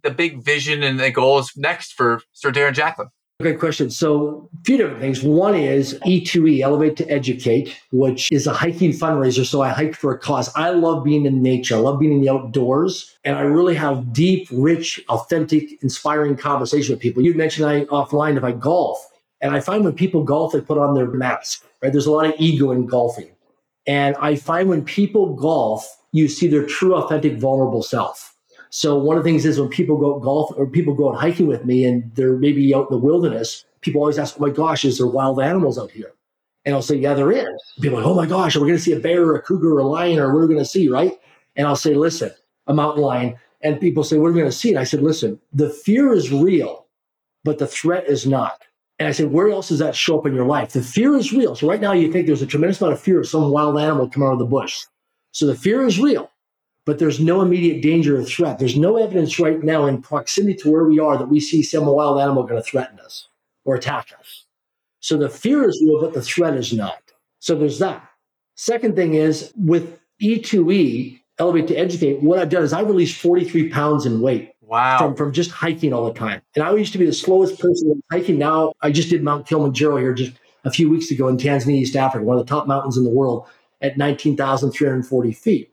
The 0.03 0.11
big 0.11 0.43
vision 0.43 0.83
and 0.83 0.99
the 0.99 1.11
goals 1.11 1.51
next 1.55 1.93
for 1.93 2.21
Sir 2.33 2.51
Darren 2.51 2.73
Jacklin? 2.73 3.09
Great 3.41 3.59
question. 3.59 3.89
So, 3.89 4.49
a 4.53 4.63
few 4.63 4.77
different 4.77 4.99
things. 4.99 5.23
One 5.23 5.55
is 5.55 5.97
E2E, 6.05 6.61
Elevate 6.61 6.95
to 6.97 7.09
Educate, 7.09 7.75
which 7.91 8.31
is 8.31 8.45
a 8.45 8.53
hiking 8.53 8.91
fundraiser. 8.91 9.45
So, 9.45 9.61
I 9.61 9.69
hike 9.69 9.95
for 9.95 10.13
a 10.13 10.19
cause. 10.19 10.51
I 10.55 10.69
love 10.69 11.03
being 11.03 11.25
in 11.25 11.41
nature. 11.41 11.75
I 11.75 11.79
love 11.79 11.99
being 11.99 12.13
in 12.13 12.21
the 12.21 12.29
outdoors. 12.29 13.17
And 13.23 13.35
I 13.35 13.41
really 13.41 13.73
have 13.75 14.13
deep, 14.13 14.47
rich, 14.51 15.03
authentic, 15.09 15.81
inspiring 15.81 16.37
conversation 16.37 16.93
with 16.93 17.01
people. 17.01 17.23
You 17.23 17.33
mentioned 17.33 17.67
I 17.67 17.85
offline 17.85 18.37
if 18.37 18.43
I 18.43 18.51
golf. 18.51 19.03
And 19.41 19.55
I 19.55 19.59
find 19.59 19.83
when 19.83 19.93
people 19.93 20.23
golf, 20.23 20.53
they 20.53 20.61
put 20.61 20.77
on 20.77 20.93
their 20.93 21.07
mask, 21.07 21.65
right? 21.81 21.91
There's 21.91 22.05
a 22.05 22.11
lot 22.11 22.27
of 22.27 22.35
ego 22.37 22.71
in 22.71 22.85
golfing. 22.85 23.31
And 23.87 24.15
I 24.17 24.35
find 24.35 24.69
when 24.69 24.85
people 24.85 25.35
golf, 25.35 25.87
you 26.11 26.27
see 26.27 26.47
their 26.47 26.65
true, 26.67 26.93
authentic, 26.93 27.39
vulnerable 27.39 27.81
self 27.81 28.30
so 28.71 28.97
one 28.97 29.17
of 29.17 29.23
the 29.23 29.29
things 29.29 29.45
is 29.45 29.59
when 29.59 29.67
people 29.67 29.97
go 29.97 30.17
golf 30.17 30.49
or 30.55 30.65
people 30.65 30.93
go 30.93 31.11
out 31.11 31.19
hiking 31.19 31.45
with 31.45 31.65
me 31.65 31.83
and 31.83 32.09
they're 32.15 32.37
maybe 32.37 32.73
out 32.73 32.89
in 32.89 32.97
the 32.97 33.05
wilderness, 33.05 33.65
people 33.81 33.99
always 33.99 34.17
ask, 34.17 34.35
"Oh 34.39 34.47
my 34.47 34.49
gosh, 34.49 34.85
is 34.85 34.97
there 34.97 35.07
wild 35.07 35.41
animals 35.41 35.77
out 35.77 35.91
here?" 35.91 36.13
And 36.63 36.73
I'll 36.73 36.81
say, 36.81 36.95
"Yeah, 36.95 37.13
there 37.13 37.33
is." 37.33 37.61
People 37.81 37.99
are 37.99 38.01
like, 38.01 38.09
"Oh 38.09 38.15
my 38.15 38.25
gosh, 38.25 38.55
are 38.55 38.61
we 38.61 38.67
going 38.67 38.77
to 38.77 38.83
see 38.83 38.93
a 38.93 38.99
bear 38.99 39.25
or 39.25 39.35
a 39.35 39.41
cougar 39.41 39.75
or 39.75 39.79
a 39.79 39.83
lion 39.83 40.19
or 40.19 40.33
what 40.33 40.39
are 40.39 40.47
we 40.47 40.53
going 40.53 40.63
to 40.63 40.69
see?" 40.69 40.87
Right? 40.87 41.19
And 41.57 41.67
I'll 41.67 41.75
say, 41.75 41.93
"Listen, 41.95 42.31
a 42.67 42.73
mountain 42.73 43.03
lion." 43.03 43.35
And 43.61 43.79
people 43.79 44.05
say, 44.05 44.17
"What 44.17 44.29
are 44.29 44.31
we 44.31 44.39
going 44.39 44.51
to 44.51 44.57
see?" 44.57 44.69
And 44.69 44.79
I 44.79 44.85
said, 44.85 45.01
"Listen, 45.01 45.37
the 45.51 45.69
fear 45.69 46.13
is 46.13 46.31
real, 46.31 46.85
but 47.43 47.57
the 47.57 47.67
threat 47.67 48.07
is 48.07 48.25
not." 48.25 48.63
And 48.99 49.07
I 49.07 49.13
said, 49.13 49.31
where 49.31 49.49
else 49.49 49.69
does 49.69 49.79
that 49.79 49.95
show 49.95 50.19
up 50.19 50.27
in 50.27 50.35
your 50.35 50.45
life? 50.45 50.73
The 50.73 50.83
fear 50.83 51.15
is 51.15 51.33
real. 51.33 51.55
So 51.55 51.67
right 51.67 51.81
now 51.81 51.91
you 51.91 52.11
think 52.11 52.27
there's 52.27 52.43
a 52.43 52.45
tremendous 52.45 52.79
amount 52.79 52.93
of 52.93 53.01
fear 53.01 53.19
of 53.19 53.27
some 53.27 53.49
wild 53.49 53.79
animal 53.79 54.07
coming 54.07 54.27
out 54.27 54.33
of 54.33 54.37
the 54.37 54.45
bush. 54.45 54.83
So 55.31 55.47
the 55.47 55.55
fear 55.55 55.87
is 55.87 55.99
real 55.99 56.30
but 56.85 56.99
there's 56.99 57.19
no 57.19 57.41
immediate 57.41 57.81
danger 57.81 58.19
or 58.19 58.23
threat. 58.23 58.59
There's 58.59 58.77
no 58.77 58.97
evidence 58.97 59.39
right 59.39 59.61
now 59.63 59.85
in 59.85 60.01
proximity 60.01 60.55
to 60.59 60.71
where 60.71 60.85
we 60.85 60.99
are 60.99 61.17
that 61.17 61.29
we 61.29 61.39
see 61.39 61.61
some 61.61 61.85
wild 61.85 62.19
animal 62.19 62.43
going 62.43 62.61
to 62.61 62.67
threaten 62.67 62.99
us 62.99 63.27
or 63.65 63.75
attack 63.75 64.11
us. 64.19 64.45
So 64.99 65.17
the 65.17 65.29
fear 65.29 65.67
is 65.67 65.81
real, 65.85 66.01
but 66.01 66.13
the 66.13 66.21
threat 66.21 66.55
is 66.55 66.73
not. 66.73 67.01
So 67.39 67.55
there's 67.55 67.79
that. 67.79 68.07
Second 68.55 68.95
thing 68.95 69.15
is 69.15 69.51
with 69.55 69.99
E2E, 70.21 71.19
Elevate 71.39 71.67
to 71.67 71.75
Educate, 71.75 72.21
what 72.21 72.39
I've 72.39 72.49
done 72.49 72.63
is 72.63 72.73
I've 72.73 72.87
released 72.87 73.19
43 73.19 73.69
pounds 73.69 74.05
in 74.05 74.21
weight. 74.21 74.53
Wow. 74.61 74.99
From, 74.99 75.15
from 75.15 75.33
just 75.33 75.51
hiking 75.51 75.91
all 75.91 76.05
the 76.05 76.17
time. 76.17 76.41
And 76.55 76.63
I 76.63 76.73
used 76.73 76.93
to 76.93 76.97
be 76.97 77.05
the 77.05 77.11
slowest 77.11 77.59
person 77.59 78.01
hiking. 78.09 78.37
Now 78.37 78.71
I 78.81 78.89
just 78.89 79.09
did 79.09 79.21
Mount 79.21 79.45
Kilimanjaro 79.45 79.97
here 79.97 80.13
just 80.13 80.31
a 80.63 80.71
few 80.71 80.89
weeks 80.89 81.11
ago 81.11 81.27
in 81.27 81.35
Tanzania, 81.35 81.75
East 81.75 81.97
Africa, 81.97 82.23
one 82.23 82.37
of 82.37 82.45
the 82.45 82.49
top 82.49 82.67
mountains 82.67 82.95
in 82.95 83.03
the 83.03 83.09
world 83.09 83.47
at 83.81 83.97
19,340 83.97 85.31
feet. 85.33 85.70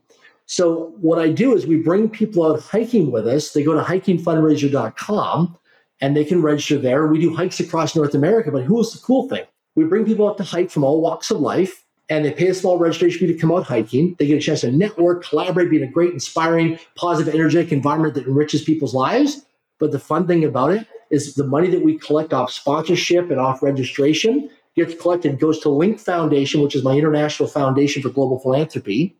So 0.48 0.94
what 0.98 1.18
I 1.18 1.28
do 1.28 1.54
is 1.54 1.66
we 1.66 1.76
bring 1.76 2.08
people 2.08 2.50
out 2.50 2.60
hiking 2.60 3.10
with 3.10 3.28
us. 3.28 3.52
They 3.52 3.62
go 3.62 3.74
to 3.74 3.82
hikingfundraiser.com 3.82 5.58
and 6.00 6.16
they 6.16 6.24
can 6.24 6.40
register 6.40 6.78
there. 6.78 7.06
We 7.06 7.20
do 7.20 7.34
hikes 7.34 7.60
across 7.60 7.94
North 7.94 8.14
America, 8.14 8.50
but 8.50 8.64
who's 8.64 8.92
the 8.92 8.98
cool 8.98 9.28
thing? 9.28 9.44
We 9.74 9.84
bring 9.84 10.06
people 10.06 10.26
out 10.26 10.38
to 10.38 10.44
hike 10.44 10.70
from 10.70 10.84
all 10.84 11.02
walks 11.02 11.30
of 11.30 11.40
life 11.40 11.84
and 12.08 12.24
they 12.24 12.32
pay 12.32 12.48
a 12.48 12.54
small 12.54 12.78
registration 12.78 13.20
fee 13.20 13.34
to 13.34 13.38
come 13.38 13.52
out 13.52 13.64
hiking. 13.64 14.16
They 14.18 14.26
get 14.26 14.38
a 14.38 14.40
chance 14.40 14.62
to 14.62 14.72
network, 14.72 15.22
collaborate, 15.22 15.68
be 15.68 15.82
in 15.82 15.88
a 15.88 15.92
great, 15.92 16.14
inspiring, 16.14 16.78
positive, 16.94 17.34
energetic 17.34 17.70
environment 17.70 18.14
that 18.14 18.26
enriches 18.26 18.62
people's 18.62 18.94
lives. 18.94 19.44
But 19.78 19.92
the 19.92 19.98
fun 19.98 20.26
thing 20.26 20.44
about 20.44 20.70
it 20.70 20.86
is 21.10 21.34
the 21.34 21.44
money 21.44 21.68
that 21.68 21.84
we 21.84 21.98
collect 21.98 22.32
off 22.32 22.50
sponsorship 22.50 23.30
and 23.30 23.38
off 23.38 23.62
registration 23.62 24.48
gets 24.74 24.98
collected, 24.98 25.38
goes 25.38 25.60
to 25.60 25.68
Link 25.68 26.00
Foundation, 26.00 26.62
which 26.62 26.74
is 26.74 26.82
my 26.82 26.94
international 26.94 27.50
foundation 27.50 28.00
for 28.00 28.08
global 28.08 28.38
philanthropy. 28.38 29.14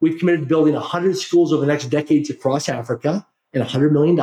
We've 0.00 0.18
committed 0.18 0.40
to 0.40 0.46
building 0.46 0.74
100 0.74 1.16
schools 1.16 1.52
over 1.52 1.60
the 1.60 1.66
next 1.66 1.86
decades 1.86 2.30
across 2.30 2.68
Africa 2.68 3.26
and 3.52 3.62
$100 3.62 3.92
million. 3.92 4.18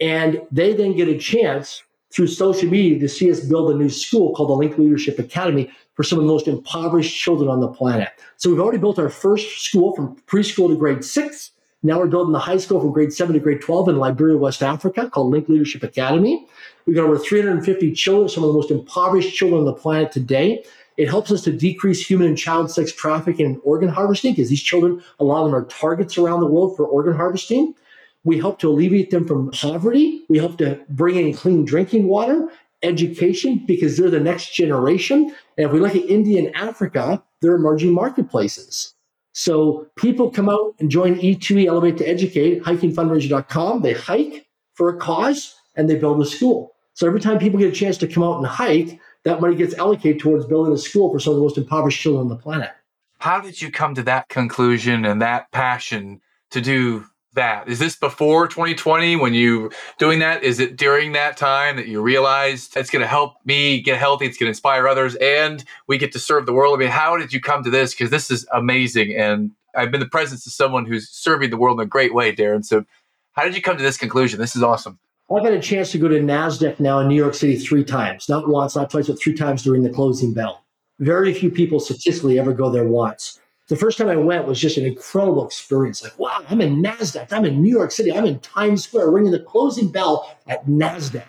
And 0.00 0.42
they 0.50 0.72
then 0.74 0.96
get 0.96 1.08
a 1.08 1.18
chance 1.18 1.82
through 2.12 2.26
social 2.26 2.68
media 2.68 2.98
to 2.98 3.08
see 3.08 3.30
us 3.30 3.40
build 3.40 3.70
a 3.70 3.74
new 3.74 3.88
school 3.88 4.34
called 4.34 4.48
the 4.48 4.54
Link 4.54 4.76
Leadership 4.78 5.18
Academy 5.18 5.70
for 5.94 6.02
some 6.02 6.18
of 6.18 6.24
the 6.24 6.30
most 6.30 6.48
impoverished 6.48 7.16
children 7.16 7.48
on 7.48 7.60
the 7.60 7.68
planet. 7.68 8.08
So 8.36 8.50
we've 8.50 8.60
already 8.60 8.78
built 8.78 8.98
our 8.98 9.08
first 9.08 9.60
school 9.60 9.94
from 9.94 10.16
preschool 10.26 10.68
to 10.68 10.76
grade 10.76 11.04
six. 11.04 11.52
Now 11.82 11.98
we're 11.98 12.08
building 12.08 12.32
the 12.32 12.38
high 12.38 12.56
school 12.58 12.80
from 12.80 12.92
grade 12.92 13.12
seven 13.12 13.34
to 13.34 13.40
grade 13.40 13.60
12 13.60 13.90
in 13.90 13.98
Liberia, 13.98 14.36
West 14.36 14.62
Africa, 14.62 15.08
called 15.08 15.30
Link 15.30 15.48
Leadership 15.48 15.82
Academy. 15.82 16.46
We've 16.84 16.96
got 16.96 17.04
over 17.04 17.18
350 17.18 17.92
children, 17.92 18.28
some 18.28 18.42
of 18.42 18.48
the 18.48 18.54
most 18.54 18.70
impoverished 18.70 19.34
children 19.34 19.60
on 19.60 19.66
the 19.66 19.72
planet 19.72 20.12
today. 20.12 20.64
It 21.00 21.08
helps 21.08 21.32
us 21.32 21.40
to 21.44 21.50
decrease 21.50 22.06
human 22.06 22.26
and 22.26 22.36
child 22.36 22.70
sex 22.70 22.92
trafficking 22.92 23.46
and 23.46 23.60
organ 23.64 23.88
harvesting 23.88 24.34
because 24.34 24.50
these 24.50 24.62
children, 24.62 25.02
a 25.18 25.24
lot 25.24 25.40
of 25.40 25.46
them 25.46 25.54
are 25.54 25.64
targets 25.64 26.18
around 26.18 26.40
the 26.40 26.46
world 26.46 26.76
for 26.76 26.84
organ 26.84 27.14
harvesting. 27.14 27.74
We 28.22 28.36
help 28.38 28.58
to 28.58 28.68
alleviate 28.68 29.10
them 29.10 29.26
from 29.26 29.50
poverty. 29.50 30.26
We 30.28 30.36
help 30.36 30.58
to 30.58 30.78
bring 30.90 31.16
in 31.16 31.32
clean 31.32 31.64
drinking 31.64 32.06
water, 32.06 32.50
education, 32.82 33.64
because 33.66 33.96
they're 33.96 34.10
the 34.10 34.20
next 34.20 34.54
generation. 34.54 35.34
And 35.56 35.68
if 35.68 35.72
we 35.72 35.80
look 35.80 35.96
at 35.96 36.04
India 36.04 36.38
and 36.38 36.54
Africa, 36.54 37.22
they're 37.40 37.54
emerging 37.54 37.94
marketplaces. 37.94 38.92
So 39.32 39.86
people 39.96 40.30
come 40.30 40.50
out 40.50 40.74
and 40.80 40.90
join 40.90 41.14
E2E 41.14 41.64
Elevate 41.64 41.96
to 41.96 42.04
Educate, 42.06 42.62
hikingfundraiser.com. 42.62 43.80
They 43.80 43.94
hike 43.94 44.46
for 44.74 44.90
a 44.90 44.98
cause 44.98 45.54
and 45.74 45.88
they 45.88 45.96
build 45.96 46.20
a 46.20 46.26
school. 46.26 46.74
So 46.92 47.06
every 47.06 47.20
time 47.20 47.38
people 47.38 47.58
get 47.58 47.72
a 47.72 47.74
chance 47.74 47.96
to 47.96 48.06
come 48.06 48.22
out 48.22 48.36
and 48.36 48.46
hike, 48.46 49.00
that 49.24 49.40
money 49.40 49.54
gets 49.54 49.74
allocated 49.74 50.20
towards 50.20 50.46
building 50.46 50.72
a 50.72 50.78
school 50.78 51.12
for 51.12 51.20
some 51.20 51.32
of 51.32 51.36
the 51.36 51.42
most 51.42 51.58
impoverished 51.58 52.00
children 52.00 52.22
on 52.22 52.28
the 52.28 52.36
planet. 52.36 52.70
How 53.18 53.40
did 53.40 53.60
you 53.60 53.70
come 53.70 53.94
to 53.94 54.02
that 54.04 54.28
conclusion 54.28 55.04
and 55.04 55.20
that 55.20 55.50
passion 55.52 56.20
to 56.50 56.60
do 56.60 57.04
that? 57.34 57.68
Is 57.68 57.78
this 57.78 57.96
before 57.96 58.48
2020 58.48 59.16
when 59.16 59.34
you 59.34 59.70
doing 59.98 60.20
that? 60.20 60.42
Is 60.42 60.58
it 60.58 60.76
during 60.76 61.12
that 61.12 61.36
time 61.36 61.76
that 61.76 61.86
you 61.86 62.00
realized 62.00 62.76
it's 62.76 62.90
going 62.90 63.02
to 63.02 63.08
help 63.08 63.34
me 63.44 63.80
get 63.80 63.98
healthy, 63.98 64.26
it's 64.26 64.38
going 64.38 64.46
to 64.46 64.50
inspire 64.50 64.88
others, 64.88 65.16
and 65.16 65.64
we 65.86 65.98
get 65.98 66.12
to 66.12 66.18
serve 66.18 66.46
the 66.46 66.52
world? 66.52 66.76
I 66.76 66.78
mean, 66.78 66.88
how 66.88 67.16
did 67.16 67.32
you 67.32 67.40
come 67.40 67.62
to 67.64 67.70
this? 67.70 67.92
Because 67.94 68.10
this 68.10 68.30
is 68.30 68.46
amazing, 68.52 69.14
and 69.14 69.50
I've 69.74 69.90
been 69.90 70.00
the 70.00 70.06
presence 70.06 70.46
of 70.46 70.52
someone 70.52 70.86
who's 70.86 71.08
serving 71.10 71.50
the 71.50 71.56
world 71.56 71.78
in 71.78 71.84
a 71.84 71.88
great 71.88 72.14
way, 72.14 72.34
Darren. 72.34 72.64
So, 72.64 72.84
how 73.32 73.44
did 73.44 73.54
you 73.54 73.62
come 73.62 73.76
to 73.76 73.82
this 73.82 73.96
conclusion? 73.96 74.40
This 74.40 74.56
is 74.56 74.62
awesome. 74.62 74.98
I've 75.32 75.44
had 75.44 75.54
a 75.54 75.60
chance 75.60 75.92
to 75.92 75.98
go 75.98 76.08
to 76.08 76.18
NASDAQ 76.20 76.80
now 76.80 76.98
in 76.98 77.08
New 77.08 77.14
York 77.14 77.34
City 77.34 77.56
three 77.56 77.84
times, 77.84 78.28
not 78.28 78.48
once, 78.48 78.74
not 78.74 78.90
twice, 78.90 79.06
but 79.06 79.20
three 79.20 79.34
times 79.34 79.62
during 79.62 79.82
the 79.82 79.90
closing 79.90 80.34
bell. 80.34 80.64
Very 80.98 81.32
few 81.32 81.50
people 81.50 81.78
statistically 81.78 82.38
ever 82.38 82.52
go 82.52 82.70
there 82.70 82.86
once 82.86 83.40
the 83.70 83.76
first 83.76 83.98
time 83.98 84.08
I 84.08 84.16
went 84.16 84.48
was 84.48 84.60
just 84.60 84.76
an 84.78 84.84
incredible 84.84 85.46
experience. 85.46 86.02
Like, 86.02 86.18
wow, 86.18 86.42
I'm 86.48 86.60
in 86.60 86.82
NASDAQ. 86.82 87.32
I'm 87.32 87.44
in 87.44 87.62
New 87.62 87.70
York 87.70 87.92
City. 87.92 88.12
I'm 88.12 88.26
in 88.26 88.40
Times 88.40 88.82
Square 88.82 89.12
ringing 89.12 89.30
the 89.30 89.38
closing 89.38 89.92
bell 89.92 90.36
at 90.48 90.66
NASDAQ. 90.66 91.22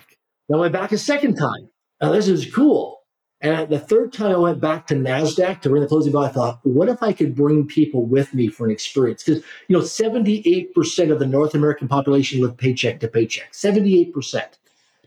Then 0.49 0.57
I 0.57 0.61
went 0.61 0.73
back 0.73 0.91
a 0.91 0.97
second 0.97 1.35
time. 1.35 1.69
Now, 2.01 2.11
this 2.11 2.27
is 2.27 2.51
cool. 2.51 3.00
And 3.41 3.69
the 3.69 3.79
third 3.79 4.13
time 4.13 4.31
I 4.31 4.37
went 4.37 4.61
back 4.61 4.85
to 4.87 4.93
NASDAQ 4.93 5.61
to 5.61 5.69
ring 5.71 5.81
the 5.81 5.87
closing 5.87 6.11
bell, 6.11 6.23
I 6.23 6.29
thought, 6.29 6.59
what 6.63 6.89
if 6.89 7.01
I 7.01 7.11
could 7.11 7.35
bring 7.35 7.65
people 7.65 8.05
with 8.05 8.33
me 8.35 8.47
for 8.49 8.65
an 8.65 8.71
experience? 8.71 9.23
Because, 9.23 9.43
you 9.67 9.75
know, 9.75 9.83
78% 9.83 11.11
of 11.11 11.17
the 11.17 11.25
North 11.25 11.55
American 11.55 11.87
population 11.87 12.41
live 12.41 12.55
paycheck 12.55 12.99
to 12.99 13.07
paycheck. 13.07 13.51
78%. 13.51 14.43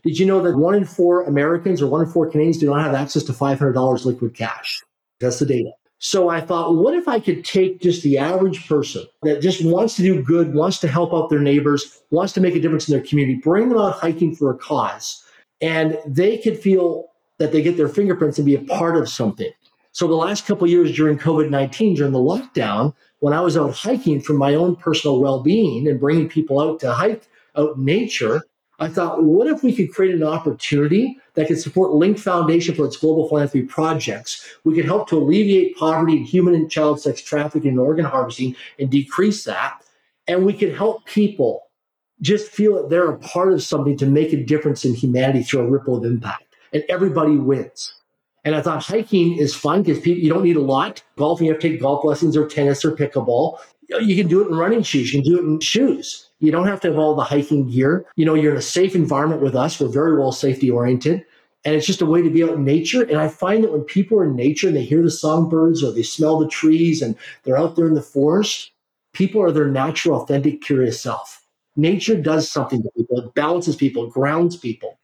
Did 0.03 0.19
you 0.19 0.25
know 0.25 0.41
that 0.41 0.57
one 0.57 0.75
in 0.75 0.85
four 0.85 1.23
Americans 1.23 1.81
or 1.81 1.87
one 1.87 2.01
in 2.01 2.11
four 2.11 2.29
Canadians 2.29 2.57
do 2.57 2.67
not 2.67 2.81
have 2.81 2.93
access 2.93 3.23
to 3.23 3.31
$500 3.31 4.05
liquid 4.05 4.35
cash? 4.35 4.83
That's 5.19 5.39
the 5.39 5.45
data. 5.45 5.71
So 5.99 6.29
I 6.29 6.41
thought, 6.41 6.75
what 6.75 6.93
if 6.93 7.07
I 7.07 7.19
could 7.19 7.45
take 7.45 7.81
just 7.81 8.03
the 8.03 8.17
average 8.17 8.67
person 8.67 9.05
that 9.23 9.41
just 9.41 9.63
wants 9.63 9.95
to 9.95 10.03
do 10.03 10.21
good, 10.21 10.53
wants 10.53 10.79
to 10.79 10.89
help 10.89 11.13
out 11.13 11.29
their 11.29 11.39
neighbors, 11.39 12.01
wants 12.11 12.33
to 12.33 12.41
make 12.41 12.53
a 12.53 12.59
difference 12.59 12.87
in 12.87 12.93
their 12.93 13.05
community, 13.05 13.39
bring 13.41 13.69
them 13.69 13.77
out 13.77 13.95
hiking 13.95 14.35
for 14.35 14.51
a 14.51 14.57
cause, 14.57 15.23
and 15.61 15.97
they 16.05 16.37
could 16.37 16.59
feel 16.59 17.07
that 17.37 17.51
they 17.51 17.61
get 17.61 17.77
their 17.77 17.89
fingerprints 17.89 18.37
and 18.37 18.45
be 18.45 18.55
a 18.55 18.61
part 18.61 18.97
of 18.97 19.09
something. 19.09 19.51
So 19.91 20.07
the 20.07 20.15
last 20.15 20.45
couple 20.45 20.67
years 20.67 20.95
during 20.95 21.17
COVID 21.17 21.49
19, 21.49 21.95
during 21.95 22.11
the 22.11 22.19
lockdown, 22.19 22.93
when 23.19 23.33
I 23.33 23.41
was 23.41 23.55
out 23.55 23.73
hiking 23.73 24.19
for 24.21 24.33
my 24.33 24.53
own 24.53 24.75
personal 24.75 25.21
well 25.21 25.41
being 25.41 25.87
and 25.87 25.99
bringing 25.99 26.27
people 26.27 26.59
out 26.59 26.79
to 26.81 26.93
hike 26.93 27.27
out 27.55 27.77
in 27.77 27.85
nature, 27.85 28.41
I 28.79 28.89
thought, 28.89 29.23
what 29.23 29.47
if 29.47 29.63
we 29.63 29.73
could 29.73 29.93
create 29.93 30.13
an 30.13 30.23
opportunity 30.23 31.17
that 31.35 31.47
could 31.47 31.61
support 31.61 31.93
Link 31.93 32.17
Foundation 32.19 32.75
for 32.75 32.85
its 32.85 32.97
global 32.97 33.29
philanthropy 33.29 33.65
projects? 33.65 34.45
We 34.65 34.75
could 34.75 34.85
help 34.85 35.07
to 35.09 35.17
alleviate 35.17 35.77
poverty 35.77 36.17
and 36.17 36.25
human 36.25 36.55
and 36.55 36.69
child 36.69 36.99
sex 36.99 37.21
trafficking 37.21 37.71
and 37.71 37.79
organ 37.79 38.05
harvesting 38.05 38.55
and 38.77 38.89
decrease 38.89 39.45
that. 39.45 39.81
And 40.27 40.45
we 40.45 40.53
could 40.53 40.75
help 40.75 41.05
people 41.05 41.61
just 42.21 42.51
feel 42.51 42.75
that 42.75 42.89
they're 42.89 43.11
a 43.11 43.17
part 43.19 43.53
of 43.53 43.63
something 43.63 43.97
to 43.97 44.05
make 44.05 44.33
a 44.33 44.43
difference 44.43 44.83
in 44.83 44.93
humanity 44.93 45.43
through 45.43 45.61
a 45.61 45.69
ripple 45.69 45.95
of 45.95 46.03
impact. 46.03 46.44
And 46.75 46.83
everybody 46.89 47.37
wins. 47.37 47.93
And 48.43 48.53
I 48.53 48.61
thought 48.61 48.83
hiking 48.83 49.37
is 49.37 49.55
fun 49.55 49.81
because 49.81 50.05
you 50.05 50.27
don't 50.27 50.43
need 50.43 50.57
a 50.57 50.61
lot. 50.61 51.01
Golf, 51.15 51.39
you 51.39 51.49
have 51.49 51.61
to 51.61 51.69
take 51.69 51.79
golf 51.79 52.03
lessons 52.03 52.35
or 52.35 52.49
tennis 52.49 52.83
or 52.83 52.91
pickleball. 52.91 53.59
You 53.87 54.13
can 54.17 54.27
do 54.27 54.43
it 54.43 54.49
in 54.49 54.55
running 54.55 54.83
shoes. 54.83 55.13
You 55.13 55.21
can 55.21 55.31
do 55.31 55.39
it 55.39 55.45
in 55.45 55.61
shoes. 55.61 56.29
You 56.39 56.51
don't 56.51 56.67
have 56.67 56.81
to 56.81 56.89
have 56.89 56.97
all 56.99 57.15
the 57.15 57.23
hiking 57.23 57.69
gear. 57.69 58.05
You 58.17 58.25
know, 58.25 58.33
you're 58.33 58.51
in 58.51 58.57
a 58.57 58.61
safe 58.61 58.93
environment 58.93 59.41
with 59.41 59.55
us. 59.55 59.79
We're 59.79 59.87
very 59.87 60.17
well 60.17 60.33
safety 60.33 60.69
oriented. 60.69 61.25
And 61.63 61.75
it's 61.75 61.87
just 61.87 62.01
a 62.01 62.05
way 62.05 62.21
to 62.21 62.29
be 62.29 62.43
out 62.43 62.55
in 62.55 62.65
nature. 62.65 63.03
And 63.03 63.19
I 63.19 63.29
find 63.29 63.63
that 63.63 63.71
when 63.71 63.83
people 63.83 64.19
are 64.19 64.25
in 64.25 64.35
nature 64.35 64.67
and 64.67 64.75
they 64.75 64.83
hear 64.83 65.01
the 65.01 65.09
songbirds 65.09 65.81
or 65.81 65.93
they 65.93 66.03
smell 66.03 66.37
the 66.39 66.49
trees 66.49 67.01
and 67.01 67.15
they're 67.43 67.57
out 67.57 67.77
there 67.77 67.87
in 67.87 67.93
the 67.93 68.01
forest, 68.01 68.71
people 69.13 69.41
are 69.41 69.51
their 69.53 69.69
natural, 69.69 70.21
authentic, 70.21 70.61
curious 70.61 70.99
self. 70.99 71.41
Nature 71.77 72.21
does 72.21 72.51
something 72.51 72.83
to 72.83 72.89
people. 72.97 73.21
It 73.21 73.33
balances 73.33 73.77
people, 73.77 74.09
grounds 74.09 74.57
people. 74.57 74.99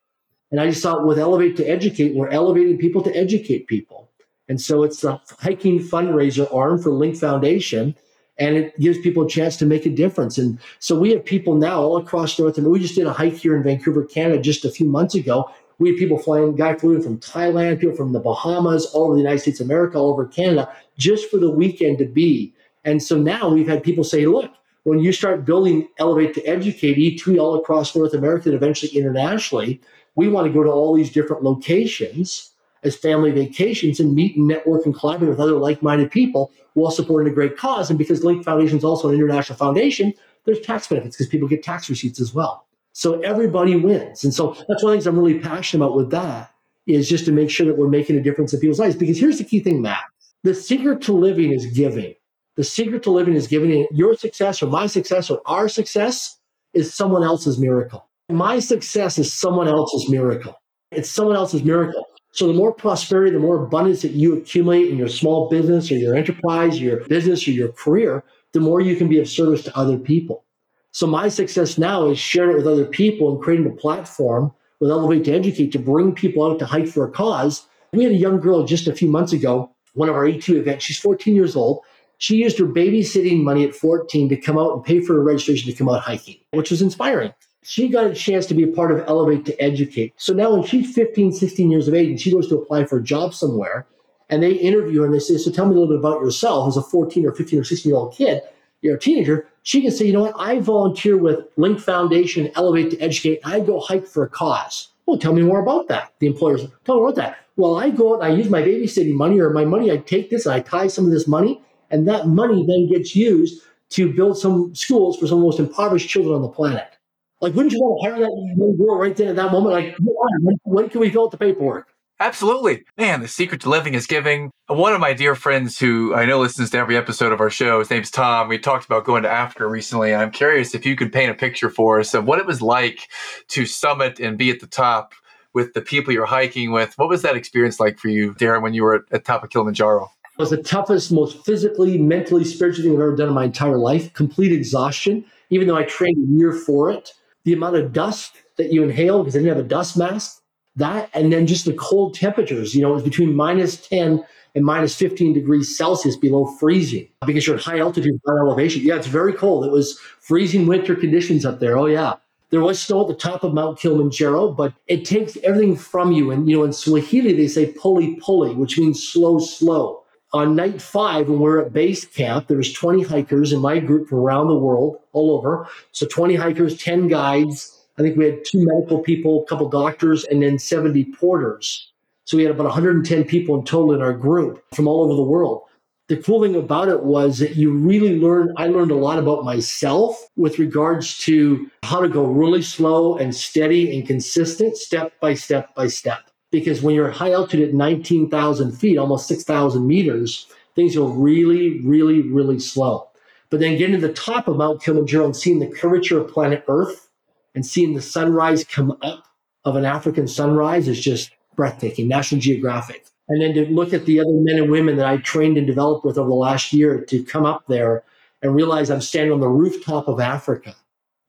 And 0.52 0.60
I 0.60 0.70
just 0.70 0.84
thought 0.84 1.06
with 1.06 1.18
Elevate 1.18 1.56
to 1.58 1.66
Educate, 1.66 2.14
we're 2.14 2.30
elevating 2.30 2.78
people 2.78 3.02
to 3.04 3.16
educate 3.16 3.68
people. 3.68 4.10
And 4.50 4.60
so 4.60 4.84
it's 4.84 5.02
the 5.02 5.20
hiking 5.40 5.80
fundraiser 5.80 6.54
arm 6.54 6.82
for 6.82 6.92
Link 6.92 7.16
Foundation 7.16 7.96
and 8.38 8.58
it 8.58 8.80
gives 8.80 8.98
people 9.00 9.24
a 9.24 9.30
chance 9.30 9.56
to 9.58 9.66
make 9.66 9.86
a 9.86 9.90
difference. 9.90 10.38
And 10.38 10.60
so 10.80 11.00
we 11.00 11.12
have 11.12 11.24
people 11.24 11.56
now 11.56 11.80
all 11.82 11.98
across 11.98 12.40
North 12.40 12.58
America. 12.58 12.72
We 12.72 12.80
just 12.80 12.96
did 12.96 13.06
a 13.06 13.14
hike 13.14 13.36
here 13.36 13.56
in 13.56 13.64
Vancouver, 13.64 14.04
Canada, 14.04 14.42
just 14.42 14.66
a 14.66 14.72
few 14.72 14.88
months 14.88 15.14
ago. 15.14 15.50
We 15.78 15.90
had 15.90 15.98
people 15.98 16.18
flying, 16.18 16.56
guy 16.56 16.76
flew 16.76 16.96
in 16.96 17.04
from 17.04 17.20
Thailand, 17.20 17.80
people 17.80 17.96
from 17.96 18.14
the 18.14 18.20
Bahamas, 18.20 18.88
all 18.88 19.06
over 19.06 19.14
the 19.14 19.22
United 19.22 19.40
States 19.40 19.60
of 19.60 19.68
America, 19.68 19.98
all 19.98 20.12
over 20.12 20.26
Canada, 20.26 20.72
just 20.98 21.30
for 21.30 21.38
the 21.38 21.52
weekend 21.52 22.00
to 22.00 22.06
be. 22.06 22.54
And 22.84 23.02
so 23.02 23.18
now 23.18 23.50
we've 23.50 23.68
had 23.68 23.84
people 23.84 24.04
say, 24.04 24.26
look, 24.26 24.52
when 24.84 25.00
you 25.00 25.12
start 25.12 25.46
building 25.46 25.88
Elevate 26.00 26.34
to 26.36 26.44
Educate, 26.44 26.98
E2 26.98 27.40
all 27.40 27.60
across 27.60 27.96
North 27.96 28.14
America 28.14 28.50
and 28.50 28.56
eventually 28.56 28.92
internationally, 28.92 29.80
we 30.16 30.28
want 30.28 30.48
to 30.48 30.54
go 30.54 30.64
to 30.64 30.70
all 30.70 30.94
these 30.94 31.12
different 31.12 31.44
locations 31.44 32.52
as 32.84 32.96
family 32.96 33.32
vacations 33.32 34.00
and 34.00 34.16
meet 34.16 34.36
and 34.36 34.48
network 34.48 34.86
and 34.86 34.96
collaborate 34.96 35.30
with 35.30 35.40
other 35.40 35.54
like-minded 35.54 36.10
people 36.10 36.52
while 36.74 36.92
supporting 36.92 37.32
a 37.32 37.36
great 37.36 37.58
cause. 37.58 37.90
And 37.90 38.00
because 38.00 38.24
Link 38.24 38.44
Foundation 38.44 38.78
is 38.78 38.84
also 38.84 39.10
an 39.10 39.16
international 39.16 39.58
foundation, 39.58 40.14
there's 40.46 40.60
tax 40.62 40.88
benefits 40.88 41.16
because 41.16 41.28
people 41.28 41.48
get 41.48 41.64
tax 41.64 41.90
receipts 41.90 42.20
as 42.20 42.34
well. 42.34 42.66
So 42.94 43.22
everybody 43.22 43.76
wins. 43.76 44.24
And 44.24 44.34
so 44.34 44.56
that's 44.68 44.68
one 44.68 44.76
of 44.76 44.82
the 44.82 44.92
things 44.94 45.08
I'm 45.08 45.18
really 45.18 45.40
passionate 45.40 45.86
about 45.86 45.96
with 45.96 46.10
that 46.12 46.52
is 46.88 47.08
just 47.08 47.26
to 47.26 47.32
make 47.32 47.50
sure 47.50 47.66
that 47.68 47.78
we're 47.78 47.88
making 47.88 48.18
a 48.18 48.22
difference 48.22 48.54
in 48.54 48.60
people's 48.60 48.80
lives. 48.80 48.96
Because 48.96 49.20
here's 49.20 49.38
the 49.38 49.44
key 49.44 49.60
thing, 49.60 49.82
Matt. 49.82 50.04
The 50.44 50.56
secret 50.56 51.02
to 51.04 51.14
living 51.14 51.52
is 51.52 51.68
giving. 51.68 52.16
The 52.58 52.64
secret 52.64 53.04
to 53.04 53.12
living 53.12 53.36
is 53.36 53.48
giving. 53.48 53.72
And 53.72 53.88
your 53.92 54.16
success 54.16 54.62
or 54.62 54.68
my 54.68 54.88
success 54.88 55.30
or 55.30 55.42
our 55.46 55.70
success 55.70 56.40
is 56.74 56.94
someone 56.94 57.24
else's 57.24 57.60
miracle. 57.60 58.08
My 58.30 58.60
success 58.60 59.18
is 59.18 59.34
someone 59.34 59.68
else's 59.68 60.10
miracle. 60.10 60.56
It's 60.92 61.10
someone 61.10 61.36
else's 61.36 61.64
miracle. 61.64 62.06
So 62.32 62.48
the 62.48 62.54
more 62.54 62.74
prosperity, 62.74 63.32
the 63.32 63.40
more 63.40 63.66
abundance 63.66 64.02
that 64.04 64.12
you 64.12 64.38
accumulate 64.38 64.90
in 64.90 64.98
your 64.98 65.10
small 65.10 65.50
business 65.50 65.92
or 65.92 65.96
your 65.96 66.16
enterprise, 66.16 66.80
your 66.80 67.06
business 67.08 67.46
or 67.46 67.52
your 67.52 67.74
career, 67.74 68.24
the 68.54 68.62
more 68.62 68.80
you 68.80 68.96
can 68.96 69.10
be 69.10 69.20
of 69.20 69.28
service 69.28 69.64
to 69.64 69.78
other 69.78 69.98
people. 69.98 70.46
So 70.94 71.08
my 71.08 71.28
success 71.28 71.78
now 71.78 72.08
is 72.08 72.20
sharing 72.20 72.52
it 72.52 72.58
with 72.58 72.68
other 72.68 72.86
people 72.86 73.34
and 73.34 73.42
creating 73.42 73.68
a 73.68 73.76
platform 73.76 74.54
with 74.80 74.90
Elevate 74.90 75.26
to 75.26 75.34
Educate 75.34 75.72
to 75.74 75.80
bring 75.80 76.14
people 76.14 76.46
out 76.46 76.60
to 76.60 76.66
hike 76.66 76.88
for 76.88 77.06
a 77.06 77.12
cause. 77.12 77.68
We 77.92 78.04
had 78.04 78.14
a 78.14 78.18
young 78.18 78.40
girl 78.40 78.66
just 78.66 78.88
a 78.88 78.96
few 78.96 79.10
months 79.10 79.34
ago, 79.34 79.72
one 79.94 80.08
of 80.08 80.16
our 80.16 80.26
E2 80.26 80.56
events. 80.56 80.86
She's 80.86 81.00
14 81.00 81.36
years 81.36 81.56
old. 81.56 81.82
She 82.18 82.38
used 82.38 82.58
her 82.60 82.66
babysitting 82.66 83.44
money 83.44 83.66
at 83.66 83.76
14 83.76 84.30
to 84.30 84.38
come 84.38 84.58
out 84.58 84.74
and 84.74 84.84
pay 84.84 85.02
for 85.02 85.14
her 85.14 85.24
registration 85.24 85.70
to 85.70 85.78
come 85.78 85.90
out 85.90 86.02
hiking, 86.02 86.38
which 86.52 86.72
was 86.72 86.82
inspiring 86.82 87.34
she 87.64 87.90
got 87.90 88.08
a 88.08 88.14
chance 88.14 88.46
to 88.48 88.54
be 88.54 88.64
a 88.64 88.68
part 88.68 88.92
of 88.92 89.08
Elevate 89.08 89.46
to 89.46 89.62
Educate. 89.62 90.14
So 90.18 90.34
now 90.34 90.54
when 90.54 90.64
she's 90.64 90.94
15, 90.94 91.32
16 91.32 91.70
years 91.70 91.88
of 91.88 91.94
age 91.94 92.10
and 92.10 92.20
she 92.20 92.32
goes 92.32 92.48
to 92.50 92.58
apply 92.58 92.86
for 92.86 92.98
a 92.98 93.04
job 93.04 93.34
somewhere, 93.34 93.86
and 94.30 94.42
they 94.42 94.54
interview 94.54 95.02
her 95.02 95.06
and 95.06 95.14
they 95.14 95.20
say, 95.20 95.38
So 95.38 95.52
tell 95.52 95.66
me 95.66 95.76
a 95.76 95.80
little 95.80 95.90
bit 95.90 96.00
about 96.00 96.22
yourself 96.22 96.70
as 96.70 96.78
a 96.78 96.82
14 96.82 97.26
or 97.26 97.34
15 97.34 97.60
or 97.60 97.64
16 97.64 97.90
year 97.90 97.98
old 97.98 98.14
kid. 98.14 98.42
You're 98.82 98.96
a 98.96 99.00
teenager. 99.00 99.48
She 99.64 99.82
can 99.82 99.92
say, 99.92 100.06
You 100.06 100.14
know 100.14 100.22
what? 100.22 100.36
I 100.38 100.60
volunteer 100.60 101.18
with 101.18 101.46
Link 101.58 101.80
Foundation, 101.80 102.50
Elevate 102.56 102.92
to 102.92 103.00
Educate. 103.00 103.42
I 103.44 103.60
go 103.60 103.80
hike 103.80 104.08
for 104.08 104.24
a 104.24 104.30
cause. 104.30 104.88
Well, 105.06 105.20
tell 105.20 105.34
me 105.34 105.42
more 105.42 105.62
about 105.62 105.88
that. 105.90 106.14
The 106.20 106.28
employers, 106.28 106.66
tell 106.86 106.96
me 106.96 107.04
about 107.04 107.16
that. 107.16 107.38
Well, 107.58 107.76
I 107.76 107.90
go 107.90 108.16
out 108.16 108.24
and 108.24 108.32
I 108.32 108.36
use 108.36 108.50
my 108.50 108.62
babysitting 108.62 109.14
money 109.14 109.40
or 109.40 109.50
my 109.50 109.66
money, 109.66 109.92
I 109.92 109.98
take 109.98 110.30
this 110.30 110.46
and 110.46 110.56
I 110.56 110.62
tie 110.62 110.88
some 110.88 111.06
of 111.06 111.12
this 111.12 111.28
money, 111.28 111.62
and 111.90 112.08
that 112.08 112.28
money 112.28 112.66
then 112.66 112.88
gets 112.88 113.16
used 113.16 113.62
to 113.90 114.12
build 114.14 114.38
some 114.38 114.74
schools 114.74 115.18
for 115.18 115.28
some 115.28 115.40
of 115.40 115.42
the 115.42 115.48
most 115.48 115.60
impoverished 115.60 116.08
children 116.08 116.34
on 116.34 116.42
the 116.42 116.48
planet. 116.48 116.98
Like, 117.42 117.56
wouldn't 117.56 117.74
you 117.74 117.80
want 117.80 118.04
to 118.04 118.10
hire 118.10 118.20
that 118.20 118.56
young 118.58 118.78
girl 118.78 118.98
right 118.98 119.16
then 119.16 119.30
at 119.30 119.36
that 119.36 119.52
moment? 119.52 119.74
Like, 119.74 119.96
when, 120.00 120.60
when 120.64 120.90
can 120.90 121.02
we 121.02 121.10
fill 121.10 121.26
out 121.26 121.32
the 121.32 121.38
paperwork? 121.38 121.88
Absolutely. 122.20 122.84
Man, 123.00 123.22
the 123.22 123.28
secret 123.28 123.62
to 123.62 123.70
living 123.70 123.96
is 123.96 124.06
giving. 124.06 124.52
One 124.68 124.94
of 124.94 125.02
my 125.02 125.14
dear 125.14 125.34
friends 125.34 125.80
who 125.80 126.14
I 126.14 126.26
know 126.26 126.40
listens 126.40 126.70
to 126.70 126.78
every 126.78 126.96
episode 126.96 127.34
of 127.34 127.42
our 127.42 127.50
show, 127.50 127.80
his 127.80 127.90
name's 127.90 128.12
Tom. 128.12 128.48
We 128.48 128.60
talked 128.60 128.86
about 128.86 129.06
going 129.06 129.24
to 129.24 129.30
Africa 129.30 129.66
recently. 129.66 130.14
And 130.14 130.22
I'm 130.22 130.30
curious 130.30 130.76
if 130.76 130.86
you 130.86 130.96
could 130.96 131.12
paint 131.12 131.32
a 131.32 131.34
picture 131.34 131.72
for 131.72 132.00
us 132.00 132.14
of 132.14 132.26
what 132.26 132.38
it 132.38 132.46
was 132.46 132.62
like 132.62 133.10
to 133.48 133.66
summit 133.66 134.20
and 134.20 134.38
be 134.38 134.52
at 134.52 134.60
the 134.60 134.68
top 134.68 135.14
with 135.56 135.74
the 135.74 135.82
people 135.82 136.14
you're 136.14 136.28
hiking 136.28 136.72
with. 136.72 136.94
What 136.98 137.10
was 137.10 137.24
that 137.24 137.36
experience 137.36 137.80
like 137.80 137.98
for 137.98 138.10
you, 138.10 138.36
Darren, 138.36 138.62
when 138.62 138.76
you 138.76 138.84
were 138.84 138.96
at 138.98 139.10
the 139.10 139.18
top 139.18 139.44
of 139.44 139.50
Kilimanjaro? 139.50 140.08
It 140.38 140.40
was 140.40 140.52
the 140.52 140.62
toughest, 140.62 141.12
most 141.12 141.44
physically, 141.44 141.98
mentally, 141.98 142.44
spiritually 142.44 142.92
thing 142.92 142.98
I've 142.98 143.02
ever 143.02 143.16
done 143.16 143.30
in 143.30 143.34
my 143.34 143.46
entire 143.46 143.80
life. 143.80 144.14
Complete 144.14 144.52
exhaustion, 144.52 145.26
even 145.50 145.68
though 145.68 145.76
I 145.76 145.84
trained 145.84 146.18
a 146.24 146.38
year 146.38 146.54
for 146.54 146.92
it. 146.92 147.14
The 147.44 147.54
amount 147.54 147.76
of 147.76 147.94
dust 147.94 148.34
that 148.58 148.72
you 148.72 148.84
inhale 148.84 149.20
because 149.20 149.36
I 149.36 149.40
didn't 149.40 149.56
have 149.56 149.66
a 149.66 149.68
dust 149.68 149.98
mask 149.98 150.42
that 150.76 151.10
and 151.14 151.34
then 151.34 151.48
just 151.48 151.66
the 151.66 151.74
cold 151.74 152.14
temperatures 152.14 152.74
you 152.74 152.82
know 152.82 152.92
it 152.92 152.96
was 152.96 153.04
between 153.04 153.36
minus 153.36 153.88
10 153.88 154.24
and 154.56 154.66
minus 154.66 154.96
15 154.96 155.34
degrees 155.34 155.78
celsius 155.78 156.16
below 156.16 156.46
freezing 156.46 157.08
because 157.26 157.46
you're 157.46 157.58
at 157.58 157.64
high 157.64 157.80
altitude 157.80 158.20
high 158.26 158.38
elevation. 158.38 158.82
Yeah 158.84 158.96
it's 158.96 159.08
very 159.08 159.34
cold. 159.34 159.66
It 159.66 159.72
was 159.72 160.00
freezing 160.20 160.68
winter 160.68 160.96
conditions 160.96 161.46
up 161.46 161.60
there. 161.60 161.78
Oh 161.78 161.88
yeah. 161.88 162.16
There 162.50 162.62
was 162.62 162.82
snow 162.82 163.02
at 163.02 163.08
the 163.08 163.16
top 163.16 163.44
of 163.44 163.54
mount 163.54 163.80
kilimanjaro 163.80 164.52
but 164.52 164.74
it 164.88 165.06
takes 165.06 165.38
everything 165.44 165.76
from 165.76 166.12
you. 166.12 166.32
And 166.32 166.50
you 166.50 166.58
know 166.58 166.64
in 166.64 166.74
swahili 166.74 167.34
they 167.34 167.48
say 167.48 167.74
pole 167.74 168.16
pole 168.22 168.54
which 168.54 168.78
means 168.78 169.06
slow 169.06 169.40
slow 169.40 170.01
on 170.34 170.56
night 170.56 170.82
five 170.82 171.28
when 171.28 171.40
we 171.40 171.44
we're 171.44 171.62
at 171.62 171.74
base 171.74 172.06
camp 172.06 172.48
there 172.48 172.58
was 172.58 172.72
20 172.74 173.04
hikers 173.04 173.52
in 173.52 173.60
my 173.60 173.80
group 173.80 174.08
from 174.08 174.20
around 174.20 174.48
the 174.48 174.58
world 174.58 174.98
all 175.12 175.32
over 175.32 175.68
so 175.92 176.06
20 176.06 176.36
hikers 176.36 176.78
10 176.78 177.08
guides 177.08 177.82
I 178.02 178.04
think 178.04 178.18
we 178.18 178.26
had 178.26 178.44
two 178.46 178.66
medical 178.66 179.00
people, 179.00 179.44
a 179.44 179.46
couple 179.46 179.70
doctors, 179.70 180.24
and 180.26 180.42
then 180.42 180.58
70 180.58 181.06
porters. 181.14 181.92
So 182.26 182.36
we 182.36 182.44
had 182.44 182.52
about 182.52 182.66
110 182.66 183.26
people 183.26 183.60
in 183.60 183.64
total 183.64 183.94
in 183.94 184.02
our 184.02 184.14
group 184.14 184.64
from 184.74 184.88
all 184.88 185.04
over 185.04 185.14
the 185.14 185.22
world. 185.22 185.64
The 186.08 186.18
cool 186.18 186.42
thing 186.42 186.56
about 186.56 186.88
it 186.88 187.04
was 187.04 187.38
that 187.40 187.56
you 187.56 187.72
really 187.72 188.20
learn. 188.20 188.54
I 188.58 188.68
learned 188.68 188.90
a 188.90 188.96
lot 188.96 189.20
about 189.20 189.46
myself 189.46 190.20
with 190.36 190.58
regards 190.58 191.18
to 191.20 191.70
how 191.84 192.02
to 192.02 192.10
go 192.10 192.26
really 192.26 192.64
slow 192.64 193.18
and 193.18 193.36
steady 193.36 193.96
and 193.96 194.08
consistent, 194.08 194.78
step 194.78 195.14
by 195.20 195.36
step 195.36 195.76
by 195.76 195.88
step. 195.88 196.31
Because 196.52 196.82
when 196.82 196.94
you're 196.94 197.10
at 197.10 197.16
high 197.16 197.32
altitude 197.32 197.70
at 197.70 197.74
19,000 197.74 198.72
feet, 198.74 198.98
almost 198.98 199.28
6,000 199.28 199.88
meters, 199.88 200.48
things 200.76 200.96
go 200.96 201.08
really, 201.08 201.80
really, 201.82 202.22
really 202.22 202.60
slow. 202.60 203.10
But 203.50 203.60
then 203.60 203.78
getting 203.78 204.00
to 204.00 204.08
the 204.08 204.14
top 204.14 204.48
of 204.48 204.58
Mount 204.58 204.82
Kilimanjaro 204.82 205.26
and 205.26 205.36
seeing 205.36 205.60
the 205.60 205.68
curvature 205.68 206.20
of 206.20 206.32
planet 206.32 206.64
Earth 206.68 207.10
and 207.56 207.66
seeing 207.66 207.94
the 207.94 208.02
sunrise 208.02 208.64
come 208.64 208.98
up 209.02 209.26
of 209.66 209.76
an 209.76 209.86
African 209.86 210.28
sunrise 210.28 210.88
is 210.88 211.00
just 211.00 211.32
breathtaking. 211.56 212.08
National 212.08 212.42
Geographic. 212.42 213.06
And 213.28 213.42
then 213.42 213.54
to 213.54 213.72
look 213.72 213.94
at 213.94 214.06
the 214.06 214.20
other 214.20 214.32
men 214.32 214.58
and 214.58 214.72
women 214.72 214.98
that 214.98 215.06
I 215.06 215.18
trained 215.18 215.58
and 215.58 215.68
developed 215.68 216.06
with 216.06 216.18
over 216.18 216.30
the 216.30 216.36
last 216.36 216.74
year 216.74 217.04
to 217.06 217.24
come 217.24 217.46
up 217.46 217.64
there 217.68 218.04
and 218.42 218.56
realize 218.56 218.90
I'm 218.90 219.02
standing 219.02 219.32
on 219.32 219.40
the 219.40 219.48
rooftop 219.48 220.08
of 220.08 220.20
Africa 220.20 220.76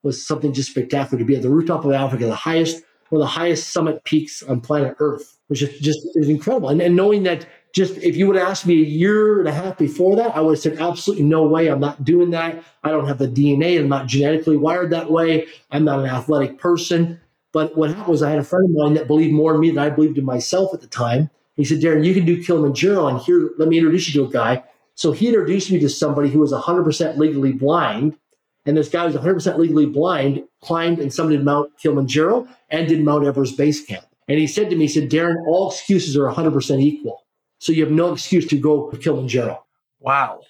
was 0.03 0.25
something 0.27 0.53
just 0.53 0.71
spectacular 0.71 1.19
to 1.19 1.25
be 1.25 1.37
at 1.37 1.43
the 1.43 1.51
rooftop 1.51 1.85
of 1.85 1.93
Africa, 1.93 2.27
the 2.27 2.35
highest, 2.35 2.83
one 3.13 3.21
of 3.21 3.27
the 3.27 3.31
highest 3.31 3.75
summit 3.75 4.03
peaks 4.05 4.43
on 4.43 4.63
planet 4.63 4.97
Earth, 4.99 5.37
which 5.49 5.61
is 5.61 5.79
just 5.81 6.01
is 6.15 6.31
incredible. 6.31 6.71
And, 6.71 6.81
and 6.81 6.97
knowing 6.97 7.25
that 7.25 7.47
just 7.75 7.99
if 7.99 8.17
you 8.17 8.27
would 8.27 8.37
have 8.37 8.49
asked 8.49 8.67
me 8.67 8.81
a 8.81 8.87
year 8.87 9.39
and 9.39 9.49
a 9.49 9.53
half 9.53 9.77
before 9.77 10.17
that, 10.17 10.35
I 10.35 10.41
would 10.41 10.53
have 10.53 10.61
said, 10.63 10.79
absolutely 10.79 11.27
no 11.27 11.47
way. 11.47 11.69
I'm 11.69 11.79
not 11.79 12.05
doing 12.05 12.31
that. 12.31 12.65
I 12.83 12.91
don't 12.91 13.07
have 13.07 13.19
the 13.19 13.29
DNA. 13.29 13.79
I'm 13.79 13.89
not 13.89 14.07
genetically 14.07 14.57
wired 14.57 14.91
that 14.91 15.11
way. 15.11 15.47
I'm 15.71 15.85
not 15.85 16.01
an 16.01 16.07
athletic 16.07 16.59
person. 16.59 17.21
But 17.53 17.77
what 17.77 17.91
happened 17.91 18.07
was 18.07 18.23
I 18.23 18.31
had 18.31 18.39
a 18.39 18.45
friend 18.45 18.65
of 18.65 18.75
mine 18.75 18.95
that 18.95 19.07
believed 19.07 19.35
more 19.35 19.55
in 19.55 19.61
me 19.61 19.69
than 19.69 19.79
I 19.79 19.91
believed 19.91 20.17
in 20.17 20.25
myself 20.25 20.73
at 20.73 20.81
the 20.81 20.87
time. 20.87 21.29
He 21.55 21.67
said, 21.67 21.81
Darren, 21.81 22.07
you 22.07 22.15
can 22.15 22.25
do 22.25 22.43
Kilimanjaro. 22.43 23.09
And 23.09 23.19
here, 23.19 23.51
let 23.59 23.69
me 23.69 23.77
introduce 23.77 24.09
you 24.09 24.23
to 24.23 24.29
a 24.29 24.33
guy. 24.33 24.65
So 24.95 25.13
he 25.13 25.29
introduced 25.29 25.71
me 25.71 25.79
to 25.81 25.89
somebody 25.91 26.31
who 26.31 26.39
was 26.39 26.53
100% 26.53 27.19
legally 27.19 27.53
blind. 27.53 28.17
And 28.65 28.77
this 28.77 28.89
guy 28.89 29.05
was 29.05 29.15
100% 29.15 29.59
legally 29.59 29.87
blind, 29.87 30.45
climbed 30.63 31.01
and 31.01 31.11
summited 31.11 31.43
Mount 31.43 31.71
Kilimanjaro 31.81 32.47
and 32.71 32.89
did 32.89 33.03
Mount 33.03 33.27
Everest 33.27 33.57
Base 33.57 33.85
Camp. 33.85 34.05
And 34.29 34.39
he 34.39 34.47
said 34.47 34.71
to 34.71 34.77
me, 34.77 34.87
he 34.87 34.89
said, 34.89 35.11
Darren, 35.11 35.37
all 35.47 35.71
excuses 35.71 36.17
are 36.17 36.31
100% 36.31 36.81
equal. 36.81 37.25
So 37.59 37.73
you 37.73 37.85
have 37.85 37.93
no 37.93 38.13
excuse 38.13 38.47
to 38.49 38.57
go 38.57 38.91
to 38.91 38.97
Kilimanjaro. 38.97 39.65
Wow. 40.01 40.41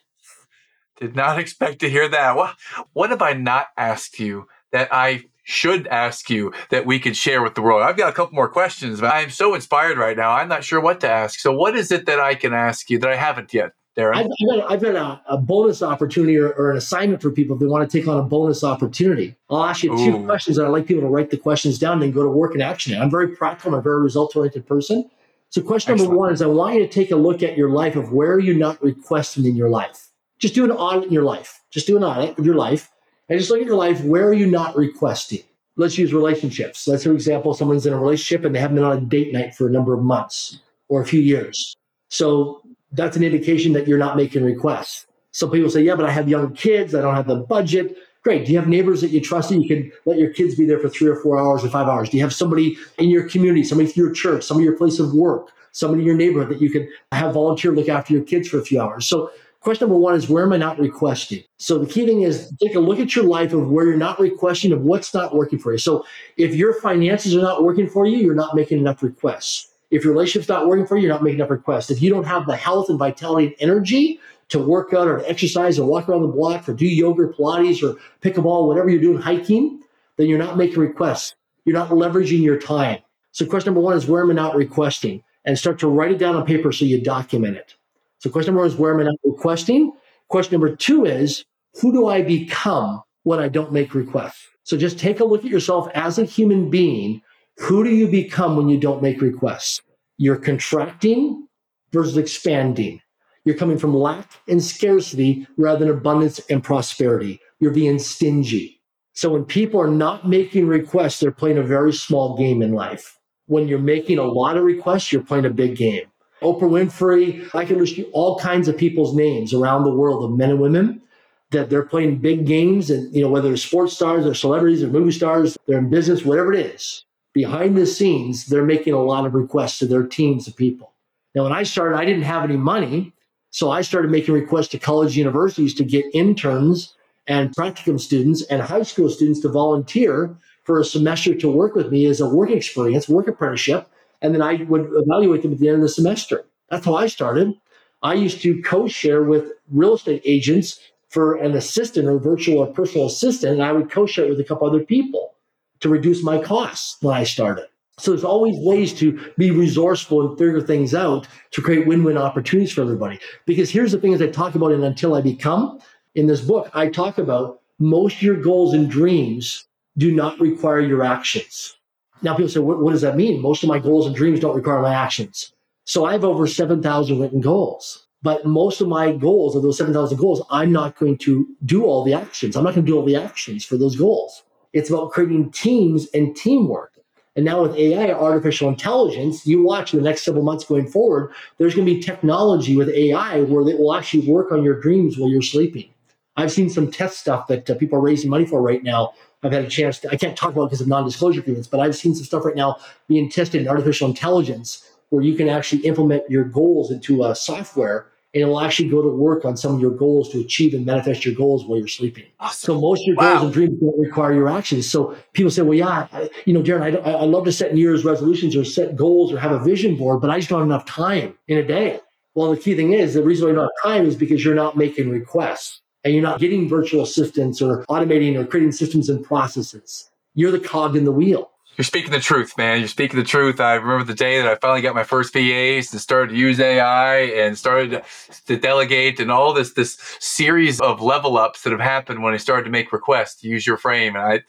Did 1.01 1.17
not 1.17 1.39
expect 1.39 1.81
to 1.81 1.91
hear 1.91 2.09
that. 2.09 2.37
What, 2.37 2.57
what 2.93 3.11
have 3.11 3.23
I 3.23 3.33
not 3.33 3.69
asked 3.77 4.19
you 4.21 4.47
that 4.73 4.89
I 4.93 5.25
should 5.43 5.87
ask 5.89 6.31
you 6.31 6.53
that 6.71 6.87
we 6.87 7.01
could 7.01 7.17
share 7.17 7.43
with 7.43 7.55
the 7.55 7.63
world? 7.63 7.83
I've 7.83 7.97
got 7.97 8.11
a 8.11 8.13
couple 8.13 8.35
more 8.35 8.49
questions, 8.49 9.01
but 9.01 9.13
I'm 9.13 9.31
so 9.31 9.55
inspired 9.55 9.99
right 9.99 10.17
now. 10.17 10.31
I'm 10.31 10.49
not 10.49 10.65
sure 10.65 10.81
what 10.81 11.01
to 11.01 11.11
ask. 11.11 11.41
So, 11.41 11.53
what 11.53 11.75
is 11.77 11.91
it 11.91 12.07
that 12.07 12.21
I 12.21 12.35
can 12.35 12.53
ask 12.53 12.89
you 12.89 12.99
that 13.01 13.11
I 13.11 13.17
haven't 13.17 13.53
yet? 13.53 13.73
Darren? 13.97 14.15
I've, 14.15 14.27
I've 14.27 14.49
got, 14.49 14.73
I've 14.73 14.83
got 14.83 14.97
a, 14.97 15.35
a, 15.35 15.37
bonus 15.37 15.83
opportunity 15.83 16.39
or, 16.39 16.51
or, 16.53 16.71
an 16.71 16.79
assignment 16.79 17.21
for 17.21 17.31
people 17.31 17.57
if 17.57 17.61
they 17.61 17.67
want 17.67 17.89
to 17.89 17.99
take 17.99 18.09
on 18.09 18.19
a 18.19 18.23
bonus 18.23 18.65
opportunity. 18.65 19.37
I'll 19.51 19.65
ask 19.65 19.83
you 19.83 19.95
two 19.97 20.25
questions 20.25 20.57
and 20.57 20.67
I'd 20.67 20.71
like 20.71 20.87
people 20.87 21.03
to 21.03 21.09
write 21.09 21.31
the 21.31 21.37
questions 21.37 21.79
down 21.79 21.95
and 21.95 22.03
then 22.03 22.11
go 22.11 22.23
to 22.23 22.31
work 22.31 22.55
and 22.55 22.63
action 22.63 22.95
it. 22.95 22.99
I'm 22.99 23.11
very 23.11 23.37
practical. 23.37 23.75
I'm 23.75 23.81
a 23.81 23.83
very 23.83 24.01
result 24.01 24.35
oriented 24.35 24.67
person. 24.67 25.11
So, 25.51 25.61
question 25.61 25.93
Excellent. 25.93 26.11
number 26.11 26.19
one 26.19 26.33
is 26.33 26.41
I 26.41 26.47
want 26.47 26.75
you 26.75 26.81
to 26.81 26.89
take 26.89 27.11
a 27.11 27.17
look 27.17 27.43
at 27.43 27.59
your 27.59 27.69
life 27.69 27.95
of 27.95 28.13
where 28.13 28.33
are 28.33 28.41
you 28.41 28.55
not 28.55 28.83
requesting 28.83 29.45
in 29.45 29.55
your 29.55 29.69
life? 29.69 30.09
Just 30.39 30.55
do 30.55 30.65
an 30.65 30.71
audit 30.71 31.05
in 31.05 31.13
your 31.13 31.25
life. 31.25 31.61
Just 31.71 31.87
do 31.87 31.99
an 31.99 32.03
audit 32.03 32.39
of 32.39 32.47
your 32.47 32.55
life 32.55 32.91
and 33.29 33.39
just 33.39 33.51
look 33.51 33.61
at 33.61 33.67
your 33.67 33.77
life. 33.77 34.01
Where 34.03 34.27
are 34.27 34.33
you 34.33 34.47
not 34.47 34.75
requesting? 34.75 35.43
Let's 35.77 35.99
use 35.99 36.15
relationships. 36.15 36.89
Let's, 36.89 37.05
for 37.05 37.13
example, 37.13 37.53
someone's 37.53 37.85
in 37.85 37.93
a 37.93 37.99
relationship 37.99 38.47
and 38.47 38.55
they 38.55 38.61
haven't 38.61 38.77
been 38.77 38.85
on 38.85 38.97
a 38.97 39.01
date 39.03 39.33
night 39.33 39.55
for 39.55 39.69
a 39.69 39.71
number 39.71 39.93
of 39.93 40.03
months 40.03 40.61
or 40.89 41.03
a 41.03 41.07
few 41.07 41.21
years. 41.21 41.75
So, 42.09 42.62
that's 42.93 43.17
an 43.17 43.23
indication 43.23 43.73
that 43.73 43.89
you're 43.89 43.99
not 43.99 44.17
making 44.17 44.45
requests. 44.45 45.07
Some 45.33 45.51
people 45.51 45.71
say, 45.71 45.83
Yeah, 45.83 45.97
but 45.97 46.05
I 46.05 46.11
have 46.11 46.29
young 46.29 46.55
kids. 46.55 46.95
I 46.95 47.01
don't 47.01 47.15
have 47.15 47.27
the 47.27 47.37
budget. 47.37 47.97
Great. 48.23 48.47
Do 48.47 48.53
you 48.53 48.59
have 48.59 48.69
neighbors 48.69 49.01
that 49.01 49.11
you 49.11 49.21
trust 49.21 49.49
that 49.49 49.57
you 49.57 49.67
can 49.67 49.91
let 50.07 50.17
your 50.17 50.31
kids 50.31 50.55
be 50.55 50.65
there 50.65 50.79
for 50.79 50.89
three 50.89 51.09
or 51.09 51.17
four 51.17 51.39
hours 51.39 51.65
or 51.65 51.69
five 51.69 51.89
hours? 51.89 52.09
Do 52.09 52.17
you 52.17 52.23
have 52.23 52.33
somebody 52.33 52.77
in 52.99 53.11
your 53.11 53.29
community, 53.29 53.65
somebody 53.65 53.91
through 53.91 54.05
your 54.05 54.15
church, 54.15 54.45
somebody 54.45 54.65
your 54.65 54.77
place 54.77 55.01
of 55.01 55.13
work, 55.13 55.49
somebody 55.73 56.03
in 56.03 56.07
your 56.07 56.17
neighborhood 56.17 56.49
that 56.51 56.63
you 56.63 56.71
can 56.71 56.89
have 57.11 57.35
volunteer 57.35 57.73
look 57.73 57.89
after 57.89 58.13
your 58.13 58.23
kids 58.23 58.49
for 58.49 58.59
a 58.59 58.65
few 58.65 58.81
hours? 58.81 59.07
So 59.07 59.33
question 59.61 59.89
number 59.89 59.99
one 59.99 60.15
is 60.15 60.29
where 60.29 60.45
am 60.45 60.53
I 60.53 60.57
not 60.57 60.79
requesting? 60.79 61.43
So 61.57 61.79
the 61.79 61.87
key 61.87 62.07
thing 62.07 62.23
is 62.23 62.53
take 62.63 62.77
a 62.77 62.81
look 62.81 63.01
at 63.01 63.17
your 63.17 63.25
life 63.25 63.53
of 63.53 63.69
where 63.69 63.87
you're 63.87 63.97
not 63.97 64.21
requesting 64.21 64.71
of 64.71 64.83
what's 64.83 65.13
not 65.13 65.35
working 65.35 65.59
for 65.59 65.73
you. 65.73 65.79
So 65.79 66.05
if 66.37 66.55
your 66.55 66.75
finances 66.75 67.35
are 67.35 67.43
not 67.43 67.65
working 67.65 67.89
for 67.89 68.07
you, 68.07 68.19
you're 68.19 68.37
not 68.37 68.55
making 68.55 68.79
enough 68.79 69.03
requests. 69.03 69.72
If 69.93 70.05
your 70.05 70.15
relationship's 70.15 70.49
not 70.49 70.67
working 70.67 70.87
for 70.87 70.97
you, 70.97 71.03
you're 71.03 71.13
not 71.13 71.23
making 71.23 71.41
enough 71.41 71.51
requests. 71.51 71.91
If 71.91 72.01
you 72.01 72.09
don't 72.09 72.25
have 72.25 72.47
the 72.47 72.57
health 72.57 72.89
and 72.89 72.99
vitality 72.99 73.49
and 73.49 73.57
energy 73.61 74.19
to 74.49 74.59
work 74.59 74.95
out 74.95 75.07
or 75.07 75.19
to 75.19 75.29
exercise 75.29 75.79
or 75.79 75.87
walk 75.87 76.09
around 76.09 76.23
the 76.23 76.29
block 76.29 76.67
or 76.67 76.73
do 76.73 76.87
yoga, 76.87 77.29
Pilates, 77.29 77.83
or 77.83 77.99
pickleball, 78.23 78.67
whatever 78.67 78.89
you're 78.89 79.03
doing, 79.03 79.21
hiking, 79.21 79.83
then 80.17 80.29
you're 80.29 80.39
not 80.39 80.57
making 80.57 80.79
requests. 80.79 81.35
You're 81.67 81.77
not 81.77 81.91
leveraging 81.91 82.43
your 82.43 82.59
time. 82.59 83.01
So, 83.33 83.45
question 83.45 83.69
number 83.69 83.83
one 83.83 83.95
is 83.95 84.07
where 84.07 84.23
am 84.23 84.31
I 84.31 84.35
not 84.35 84.57
requesting? 84.57 85.23
And 85.45 85.59
start 85.59 85.79
to 85.81 85.89
write 85.89 86.11
it 86.11 86.19
down 86.19 86.37
on 86.37 86.47
paper 86.47 86.73
so 86.73 86.87
you 86.87 86.99
document 86.99 87.59
it. 87.59 87.75
So, 88.19 88.31
question 88.31 88.55
number 88.55 88.63
one 88.63 88.71
is 88.71 88.77
where 88.77 88.95
am 88.95 89.01
I 89.01 89.05
not 89.05 89.17
requesting? 89.25 89.93
Question 90.29 90.53
number 90.59 90.75
two 90.75 91.05
is 91.05 91.45
who 91.81 91.93
do 91.93 92.07
I 92.09 92.23
become 92.23 93.03
when 93.25 93.41
I 93.41 93.49
don't 93.49 93.73
make 93.73 93.95
requests? 93.95 94.47
So, 94.65 94.79
just 94.79 94.99
take 94.99 95.21
a 95.21 95.25
look 95.25 95.45
at 95.45 95.51
yourself 95.51 95.89
as 95.95 96.19
a 96.19 96.25
human 96.25 96.71
being. 96.71 97.21
Who 97.59 97.85
do 97.85 97.91
you 97.91 98.09
become 98.09 98.57
when 98.57 98.69
you 98.69 98.79
don't 98.79 99.03
make 99.03 99.21
requests? 99.21 99.81
You're 100.19 100.37
contracting 100.37 101.47
versus 101.93 102.17
expanding. 102.17 103.01
You're 103.45 103.57
coming 103.57 103.79
from 103.79 103.95
lack 103.95 104.31
and 104.49 104.63
scarcity 104.63 105.47
rather 105.57 105.81
than 105.85 105.95
abundance 105.95 106.41
and 106.49 106.63
prosperity. 106.63 107.41
You're 107.61 107.73
being 107.73 107.99
stingy. 107.99 108.81
So 109.15 109.31
when 109.31 109.45
people 109.45 109.81
are 109.81 109.91
not 109.91 110.29
making 110.29 110.67
requests, 110.67 111.21
they're 111.21 111.33
playing 111.33 111.59
a 111.59 111.63
very 111.63 111.93
small 111.93 112.37
game 112.37 112.63
in 112.63 112.73
life. 112.73 113.19
When 113.47 113.69
you're 113.69 113.79
making 113.79 114.19
a 114.19 114.25
lot 114.25 114.57
of 114.57 114.65
requests, 114.65 115.13
you're 115.13 115.23
playing 115.23 115.45
a 115.45 115.51
big 115.51 115.77
game. 115.77 116.05
Oprah 116.41 116.63
Winfrey, 116.63 117.49
I 117.55 117.65
can 117.65 117.79
list 117.79 117.97
you 117.97 118.05
all 118.13 118.39
kinds 118.39 118.69
of 118.69 118.77
people's 118.77 119.15
names 119.15 119.53
around 119.53 119.85
the 119.85 119.95
world 119.95 120.25
of 120.25 120.37
men 120.37 120.51
and 120.51 120.61
women 120.61 121.03
that 121.51 121.69
they're 121.69 121.85
playing 121.85 122.19
big 122.19 122.47
games 122.47 122.91
and 122.91 123.15
you 123.15 123.23
know 123.23 123.29
whether 123.29 123.49
they're 123.49 123.57
sports 123.57 123.93
stars 123.93 124.27
or 124.27 124.35
celebrities 124.35 124.83
or 124.83 124.89
movie 124.89 125.13
stars, 125.13 125.57
they're 125.67 125.79
in 125.79 125.91
business, 125.91 126.25
whatever 126.25 126.53
it 126.53 126.67
is. 126.75 127.05
Behind 127.33 127.77
the 127.77 127.87
scenes, 127.87 128.47
they're 128.47 128.65
making 128.65 128.93
a 128.93 129.03
lot 129.03 129.27
of 129.27 129.35
requests 129.35 129.79
to 129.79 129.87
their 129.87 130.03
teams 130.03 130.47
of 130.47 130.57
people. 130.57 130.93
Now, 131.35 131.45
when 131.45 131.53
I 131.53 131.63
started, 131.63 131.97
I 131.97 132.05
didn't 132.05 132.23
have 132.23 132.45
any 132.45 132.57
money. 132.57 133.13
So 133.51 133.71
I 133.71 133.83
started 133.83 134.11
making 134.11 134.35
requests 134.35 134.69
to 134.69 134.79
college 134.79 135.17
universities 135.17 135.75
to 135.75 135.85
get 135.85 136.05
interns 136.15 136.95
and 137.27 137.55
practicum 137.55 138.01
students 138.01 138.43
and 138.45 138.61
high 138.61 138.83
school 138.83 139.09
students 139.09 139.41
to 139.41 139.49
volunteer 139.49 140.37
for 140.65 140.81
a 140.81 140.85
semester 140.85 141.35
to 141.35 141.51
work 141.51 141.75
with 141.75 141.91
me 141.91 142.07
as 142.07 142.21
a 142.21 142.29
work 142.29 142.51
experience, 142.51 143.09
work 143.09 143.29
apprenticeship. 143.29 143.89
And 144.21 144.35
then 144.35 144.43
I 144.43 144.63
would 144.65 144.91
evaluate 144.95 145.43
them 145.43 145.53
at 145.53 145.59
the 145.59 145.69
end 145.69 145.77
of 145.77 145.83
the 145.83 145.89
semester. 145.89 146.45
That's 146.71 146.85
how 146.85 146.95
I 146.95 147.07
started. 147.07 147.55
I 148.03 148.15
used 148.15 148.41
to 148.43 148.61
co 148.63 148.89
share 148.89 149.23
with 149.23 149.53
real 149.71 149.95
estate 149.95 150.23
agents 150.25 150.81
for 151.09 151.35
an 151.35 151.55
assistant 151.55 152.09
or 152.09 152.19
virtual 152.19 152.59
or 152.59 152.67
personal 152.67 153.07
assistant. 153.07 153.55
And 153.55 153.63
I 153.63 153.73
would 153.73 153.91
co 153.91 154.07
share 154.07 154.29
with 154.29 154.41
a 154.41 154.45
couple 154.45 154.67
other 154.67 154.85
people 154.85 155.35
to 155.83 155.89
reduce 155.89 156.23
my 156.23 156.39
costs 156.39 156.97
when 157.01 157.15
I 157.15 157.25
started. 157.25 157.67
So 157.99 158.11
there's 158.11 158.25
always 158.25 158.57
ways 158.59 158.95
to 158.95 159.21
be 159.37 159.51
resourceful 159.51 160.27
and 160.27 160.39
figure 160.39 160.61
things 160.61 160.95
out 160.95 161.29
to 161.51 161.63
create 161.63 161.87
win-win 161.87 162.17
opportunities 162.17 162.73
for 162.73 162.81
everybody. 162.81 163.19
Because 163.45 163.71
here's 163.71 163.93
the 163.93 163.99
thing 163.99 164.15
as 164.15 164.23
I 164.23 164.29
talk 164.29 164.55
about 164.55 164.73
in 164.73 164.83
Until 164.83 165.15
I 165.15 165.21
Become, 165.21 165.79
in 166.15 166.27
this 166.27 166.41
book, 166.41 166.71
I 166.75 166.89
talk 166.89 167.19
about 167.19 167.61
most 167.79 168.17
of 168.17 168.23
your 168.23 168.37
goals 168.37 168.75
and 168.75 168.91
dreams 168.91 169.67
do 169.99 170.11
not 170.11 170.41
require 170.41 170.81
your 170.81 171.03
actions. 171.03 171.77
Now 172.23 172.35
people 172.35 172.49
say, 172.49 172.61
what, 172.61 172.81
what 172.81 172.93
does 172.93 173.03
that 173.03 173.17
mean? 173.17 173.43
Most 173.43 173.63
of 173.63 173.69
my 173.69 173.79
goals 173.79 174.07
and 174.07 174.17
dreams 174.17 174.41
don't 174.41 174.57
require 174.57 174.81
my 174.81 174.95
actions. 174.95 175.53
So 175.85 176.05
I 176.05 176.13
have 176.13 176.25
over 176.25 176.47
7,000 176.47 177.21
written 177.21 177.41
goals. 177.41 178.07
But 178.23 178.47
most 178.47 178.81
of 178.81 178.87
my 178.87 179.13
goals, 179.13 179.57
of 179.57 179.63
those 179.63 179.79
7,000 179.79 180.17
goals, 180.17 180.43
I'm 180.49 180.71
not 180.71 180.97
going 180.97 181.19
to 181.19 181.47
do 181.65 181.85
all 181.85 182.05
the 182.05 182.15
actions. 182.15 182.57
I'm 182.57 182.63
not 182.63 182.75
going 182.75 182.87
to 182.87 182.91
do 182.91 182.97
all 182.97 183.05
the 183.05 183.17
actions 183.17 183.65
for 183.65 183.77
those 183.77 183.97
goals. 183.97 184.45
It's 184.73 184.91
about 184.91 185.13
creating 185.13 185.51
teams 185.53 186.09
and 186.15 186.35
teamwork. 186.35 186.93
And 187.35 187.45
now 187.45 187.63
with 187.63 187.75
AI, 187.77 188.11
artificial 188.13 188.69
intelligence, 188.69 189.47
you 189.47 189.63
watch 189.63 189.95
in 189.95 190.03
the 190.03 190.09
next 190.09 190.23
several 190.23 190.45
months 190.45 190.65
going 190.65 190.87
forward, 190.87 191.33
there's 191.57 191.75
going 191.75 191.87
to 191.87 191.95
be 191.95 192.01
technology 192.01 192.77
with 192.77 192.91
AI 192.91 193.41
where 193.43 193.67
it 193.69 193.79
will 193.79 193.95
actually 193.95 194.29
work 194.29 194.53
on 194.53 194.63
your 194.63 194.79
dreams 194.79 195.17
while 195.17 195.31
you're 195.31 195.41
sleeping. 195.41 195.89
I've 196.37 196.53
seen 196.53 196.69
some 196.69 196.91
test 196.91 197.19
stuff 197.19 197.47
that 197.49 197.69
uh, 197.69 197.75
people 197.75 197.99
are 197.99 198.03
raising 198.03 198.31
money 198.31 198.47
for 198.47 198.61
right 198.61 198.83
now. 198.83 199.13
I've 199.43 199.53
had 199.53 199.65
a 199.65 199.69
chance 199.69 199.99
to, 200.01 200.11
I 200.11 200.17
can't 200.17 200.37
talk 200.37 200.53
about 200.53 200.67
because 200.67 200.81
of 200.81 200.89
non 200.89 201.05
disclosure 201.05 201.41
agreements, 201.41 201.69
but 201.69 201.81
I've 201.81 201.97
seen 201.97 202.15
some 202.15 202.25
stuff 202.25 202.45
right 202.45 202.57
now 202.57 202.77
being 203.09 203.31
tested 203.31 203.63
in 203.63 203.69
artificial 203.69 204.09
intelligence 204.09 204.89
where 205.11 205.23
you 205.23 205.35
can 205.35 205.49
actually 205.49 205.83
implement 205.83 206.29
your 206.31 206.45
goals 206.45 206.91
into 206.91 207.25
a 207.25 207.35
software 207.35 208.12
and 208.35 208.43
it 208.43 208.47
will 208.47 208.61
actually 208.61 208.89
go 208.89 209.03
to 209.03 209.09
work 209.09 209.45
on 209.45 209.57
some 209.57 209.75
of 209.75 209.81
your 209.81 209.91
goals 209.91 210.31
to 210.31 210.41
achieve 210.41 210.73
and 210.73 210.87
manifest 210.87 211.25
your 211.25 211.35
goals 211.35 211.67
while 211.67 211.79
you're 211.79 211.89
sleeping. 211.89 212.25
Awesome. 212.41 212.75
So 212.75 212.81
most 212.81 213.01
of 213.01 213.07
your 213.09 213.17
wow. 213.17 213.33
goals 213.33 213.45
and 213.45 213.53
dreams 213.53 213.81
don't 213.81 213.99
require 213.99 214.33
your 214.33 214.49
actions. 214.49 214.91
So 214.91 215.15
people 215.35 215.51
say, 215.51 215.63
well, 215.63 215.75
yeah, 215.75 216.09
I, 216.13 216.31
you 216.47 216.55
know, 216.55 216.63
Darren, 216.63 217.05
I, 217.07 217.11
I 217.11 217.25
love 217.25 217.45
to 217.45 217.53
set 217.53 217.75
New 217.75 217.81
Year's 217.81 218.05
resolutions 218.05 218.57
or 218.57 218.65
set 218.65 218.97
goals 218.97 219.33
or 219.33 219.39
have 219.39 219.53
a 219.53 219.59
vision 219.59 219.97
board, 219.97 220.21
but 220.23 220.31
I 220.31 220.39
just 220.39 220.49
don't 220.49 220.61
have 220.61 220.69
enough 220.69 220.87
time 220.87 221.37
in 221.49 221.59
a 221.59 221.63
day. 221.63 222.01
Well, 222.35 222.51
the 222.51 222.57
key 222.57 222.75
thing 222.75 222.95
is 222.95 223.13
the 223.13 223.23
reason 223.23 223.45
why 223.45 223.51
you 223.51 223.57
don't 223.57 223.71
have 223.85 223.93
time 223.93 224.07
is 224.07 224.17
because 224.17 224.43
you're 224.43 224.55
not 224.55 224.77
making 224.77 225.11
requests 225.11 225.83
and 226.05 226.15
you're 226.15 226.23
not 226.23 226.41
getting 226.41 226.69
virtual 226.69 227.03
assistants 227.03 227.61
or 227.61 227.85
automating 227.87 228.37
or 228.37 228.47
creating 228.47 228.73
systems 228.73 229.11
and 229.11 229.23
processes. 229.23 230.11
You're 230.35 230.51
the 230.51 230.59
cog 230.59 230.97
in 230.97 231.05
the 231.05 231.13
wheel. 231.13 231.52
You're 231.77 231.85
speaking 231.85 232.11
the 232.11 232.21
truth, 232.21 232.59
man. 232.59 232.81
You're 232.81 232.89
speaking 232.89 233.19
the 233.19 233.25
truth. 233.25 233.59
I 233.59 233.75
remember 233.75 234.05
the 234.05 234.15
day 234.15 234.41
that 234.41 234.47
I 234.47 234.57
finally 234.57 234.83
got 234.83 234.95
my 234.95 235.05
first 235.05 235.33
VAs 235.33 235.91
and 235.93 236.01
started 236.01 236.33
to 236.33 236.39
use 236.39 236.61
AI 236.61 237.17
and 237.21 237.57
started 237.57 238.03
to 238.47 238.57
delegate 238.59 239.19
and 239.21 239.31
all 239.33 239.55
this 239.55 239.73
this 239.73 239.99
series 240.21 240.81
of 240.81 241.01
level 241.01 241.39
ups 241.39 241.63
that 241.63 241.71
have 241.71 241.81
happened 241.81 242.23
when 242.23 242.35
I 242.35 242.37
started 242.37 242.65
to 242.65 242.71
make 242.71 242.93
requests 242.93 243.41
to 243.41 243.49
use 243.49 243.67
your 243.67 243.79
frame. 243.79 244.17
And 244.17 244.25
I 244.25 244.41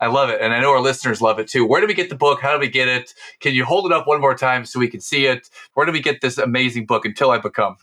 I 0.00 0.06
love 0.06 0.30
it. 0.30 0.40
And 0.40 0.54
I 0.54 0.60
know 0.60 0.70
our 0.70 0.80
listeners 0.80 1.20
love 1.20 1.38
it 1.38 1.48
too. 1.48 1.66
Where 1.66 1.80
do 1.82 1.86
we 1.86 1.94
get 1.94 2.08
the 2.08 2.16
book? 2.16 2.40
How 2.40 2.54
do 2.54 2.58
we 2.58 2.68
get 2.68 2.88
it? 2.88 3.12
Can 3.40 3.54
you 3.54 3.66
hold 3.66 3.84
it 3.84 3.92
up 3.92 4.06
one 4.06 4.20
more 4.20 4.34
time 4.34 4.64
so 4.64 4.80
we 4.80 4.88
can 4.88 5.00
see 5.00 5.26
it? 5.26 5.50
Where 5.74 5.84
do 5.84 5.92
we 5.92 6.00
get 6.00 6.22
this 6.22 6.38
amazing 6.38 6.86
book, 6.86 7.04
Until 7.04 7.30
I 7.30 7.38
Become? 7.38 7.76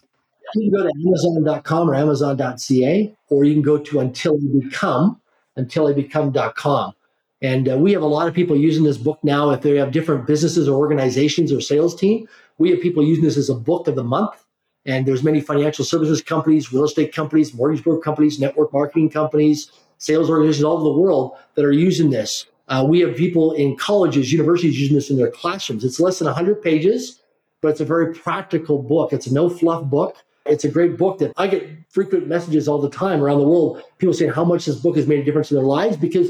You 0.55 0.71
can 0.71 0.79
go 0.79 0.87
to 0.87 0.93
Amazon.com 1.07 1.89
or 1.89 1.95
Amazon.ca, 1.95 3.15
or 3.29 3.43
you 3.43 3.53
can 3.53 3.61
go 3.61 3.77
to 3.77 3.99
Until 3.99 4.35
I 4.35 4.59
Become, 4.65 5.21
untilibecome.com. 5.57 6.93
And 7.41 7.69
uh, 7.69 7.77
we 7.77 7.91
have 7.93 8.01
a 8.01 8.07
lot 8.07 8.27
of 8.27 8.33
people 8.33 8.55
using 8.55 8.83
this 8.83 8.97
book 8.97 9.19
now. 9.23 9.51
If 9.51 9.61
they 9.61 9.75
have 9.77 9.91
different 9.91 10.25
businesses 10.25 10.67
or 10.67 10.77
organizations 10.77 11.51
or 11.51 11.61
sales 11.61 11.95
team, 11.95 12.27
we 12.57 12.71
have 12.71 12.81
people 12.81 13.03
using 13.03 13.23
this 13.23 13.38
as 13.38 13.49
a 13.49 13.55
book 13.55 13.88
of 13.88 13.95
the 13.95 14.03
month. 14.03 14.43
And 14.85 15.05
there's 15.05 15.23
many 15.23 15.41
financial 15.41 15.85
services 15.85 16.21
companies, 16.21 16.71
real 16.71 16.85
estate 16.85 17.13
companies, 17.13 17.53
mortgage 17.53 17.83
broker 17.83 18.01
companies, 18.01 18.39
network 18.39 18.73
marketing 18.73 19.09
companies, 19.09 19.71
sales 19.97 20.29
organizations 20.29 20.63
all 20.63 20.75
over 20.75 20.83
the 20.85 20.99
world 20.99 21.33
that 21.55 21.65
are 21.65 21.71
using 21.71 22.09
this. 22.09 22.45
Uh, 22.69 22.85
we 22.88 22.99
have 23.01 23.15
people 23.15 23.53
in 23.53 23.75
colleges, 23.75 24.31
universities 24.31 24.79
using 24.79 24.95
this 24.95 25.09
in 25.09 25.17
their 25.17 25.31
classrooms. 25.31 25.83
It's 25.83 25.99
less 25.99 26.19
than 26.19 26.25
100 26.25 26.61
pages, 26.61 27.21
but 27.61 27.69
it's 27.69 27.81
a 27.81 27.85
very 27.85 28.13
practical 28.13 28.81
book. 28.81 29.13
It's 29.13 29.27
a 29.27 29.33
no 29.33 29.49
fluff 29.49 29.83
book. 29.85 30.17
It's 30.45 30.63
a 30.63 30.69
great 30.69 30.97
book 30.97 31.19
that 31.19 31.33
I 31.38 31.47
get 31.47 31.67
frequent 31.89 32.27
messages 32.27 32.67
all 32.67 32.81
the 32.81 32.89
time 32.89 33.21
around 33.21 33.39
the 33.39 33.47
world. 33.47 33.83
People 33.97 34.13
saying 34.13 34.31
how 34.31 34.45
much 34.45 34.65
this 34.65 34.77
book 34.77 34.95
has 34.95 35.07
made 35.07 35.19
a 35.19 35.23
difference 35.23 35.51
in 35.51 35.55
their 35.57 35.65
lives 35.65 35.97
because 35.97 36.29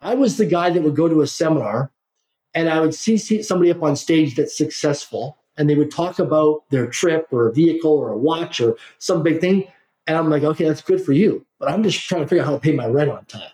I 0.00 0.14
was 0.14 0.36
the 0.36 0.46
guy 0.46 0.70
that 0.70 0.82
would 0.82 0.96
go 0.96 1.08
to 1.08 1.22
a 1.22 1.26
seminar 1.26 1.90
and 2.54 2.68
I 2.68 2.80
would 2.80 2.94
see, 2.94 3.16
somebody 3.18 3.70
up 3.70 3.82
on 3.82 3.96
stage 3.96 4.36
that's 4.36 4.56
successful 4.56 5.38
and 5.56 5.68
they 5.68 5.74
would 5.74 5.90
talk 5.90 6.18
about 6.18 6.68
their 6.70 6.86
trip 6.86 7.28
or 7.32 7.48
a 7.48 7.52
vehicle 7.52 7.92
or 7.92 8.10
a 8.10 8.18
watch 8.18 8.60
or 8.60 8.76
some 8.98 9.22
big 9.22 9.40
thing. 9.40 9.70
And 10.06 10.16
I'm 10.16 10.30
like, 10.30 10.42
okay, 10.42 10.64
that's 10.64 10.80
good 10.80 11.04
for 11.04 11.12
you. 11.12 11.44
But 11.58 11.70
I'm 11.70 11.82
just 11.82 12.00
trying 12.08 12.22
to 12.22 12.28
figure 12.28 12.42
out 12.42 12.46
how 12.46 12.54
to 12.54 12.60
pay 12.60 12.72
my 12.72 12.86
rent 12.86 13.10
on 13.10 13.24
time. 13.26 13.50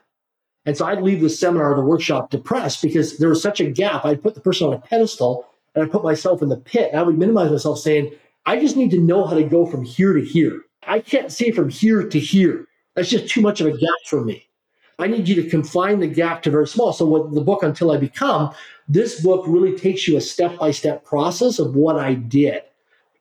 And 0.66 0.76
so 0.76 0.86
I'd 0.86 1.02
leave 1.02 1.20
the 1.20 1.28
seminar 1.28 1.72
or 1.72 1.76
the 1.76 1.82
workshop 1.82 2.30
depressed 2.30 2.82
because 2.82 3.18
there 3.18 3.28
was 3.28 3.42
such 3.42 3.60
a 3.60 3.70
gap. 3.70 4.04
I'd 4.04 4.22
put 4.22 4.34
the 4.34 4.40
person 4.40 4.68
on 4.68 4.74
a 4.74 4.78
pedestal 4.78 5.46
and 5.74 5.84
I'd 5.84 5.90
put 5.90 6.04
myself 6.04 6.42
in 6.42 6.48
the 6.48 6.56
pit. 6.56 6.90
And 6.92 7.00
I 7.00 7.02
would 7.02 7.18
minimize 7.18 7.50
myself 7.50 7.80
saying, 7.80 8.12
I 8.46 8.58
just 8.58 8.76
need 8.76 8.90
to 8.92 9.00
know 9.00 9.26
how 9.26 9.34
to 9.34 9.42
go 9.42 9.66
from 9.66 9.84
here 9.84 10.12
to 10.12 10.24
here. 10.24 10.60
I 10.86 11.00
can't 11.00 11.32
see 11.32 11.50
from 11.50 11.70
here 11.70 12.06
to 12.06 12.18
here. 12.18 12.66
That's 12.94 13.10
just 13.10 13.28
too 13.28 13.40
much 13.40 13.60
of 13.60 13.66
a 13.66 13.72
gap 13.72 13.98
for 14.06 14.22
me. 14.22 14.48
I 14.98 15.06
need 15.06 15.28
you 15.28 15.34
to 15.42 15.48
confine 15.48 16.00
the 16.00 16.06
gap 16.06 16.42
to 16.42 16.50
very 16.50 16.68
small. 16.68 16.92
So, 16.92 17.06
with 17.06 17.34
the 17.34 17.40
book 17.40 17.62
Until 17.62 17.90
I 17.90 17.96
Become, 17.96 18.54
this 18.88 19.20
book 19.20 19.44
really 19.46 19.76
takes 19.76 20.06
you 20.06 20.16
a 20.16 20.20
step 20.20 20.58
by 20.58 20.70
step 20.70 21.04
process 21.04 21.58
of 21.58 21.74
what 21.74 21.98
I 21.98 22.14
did. 22.14 22.62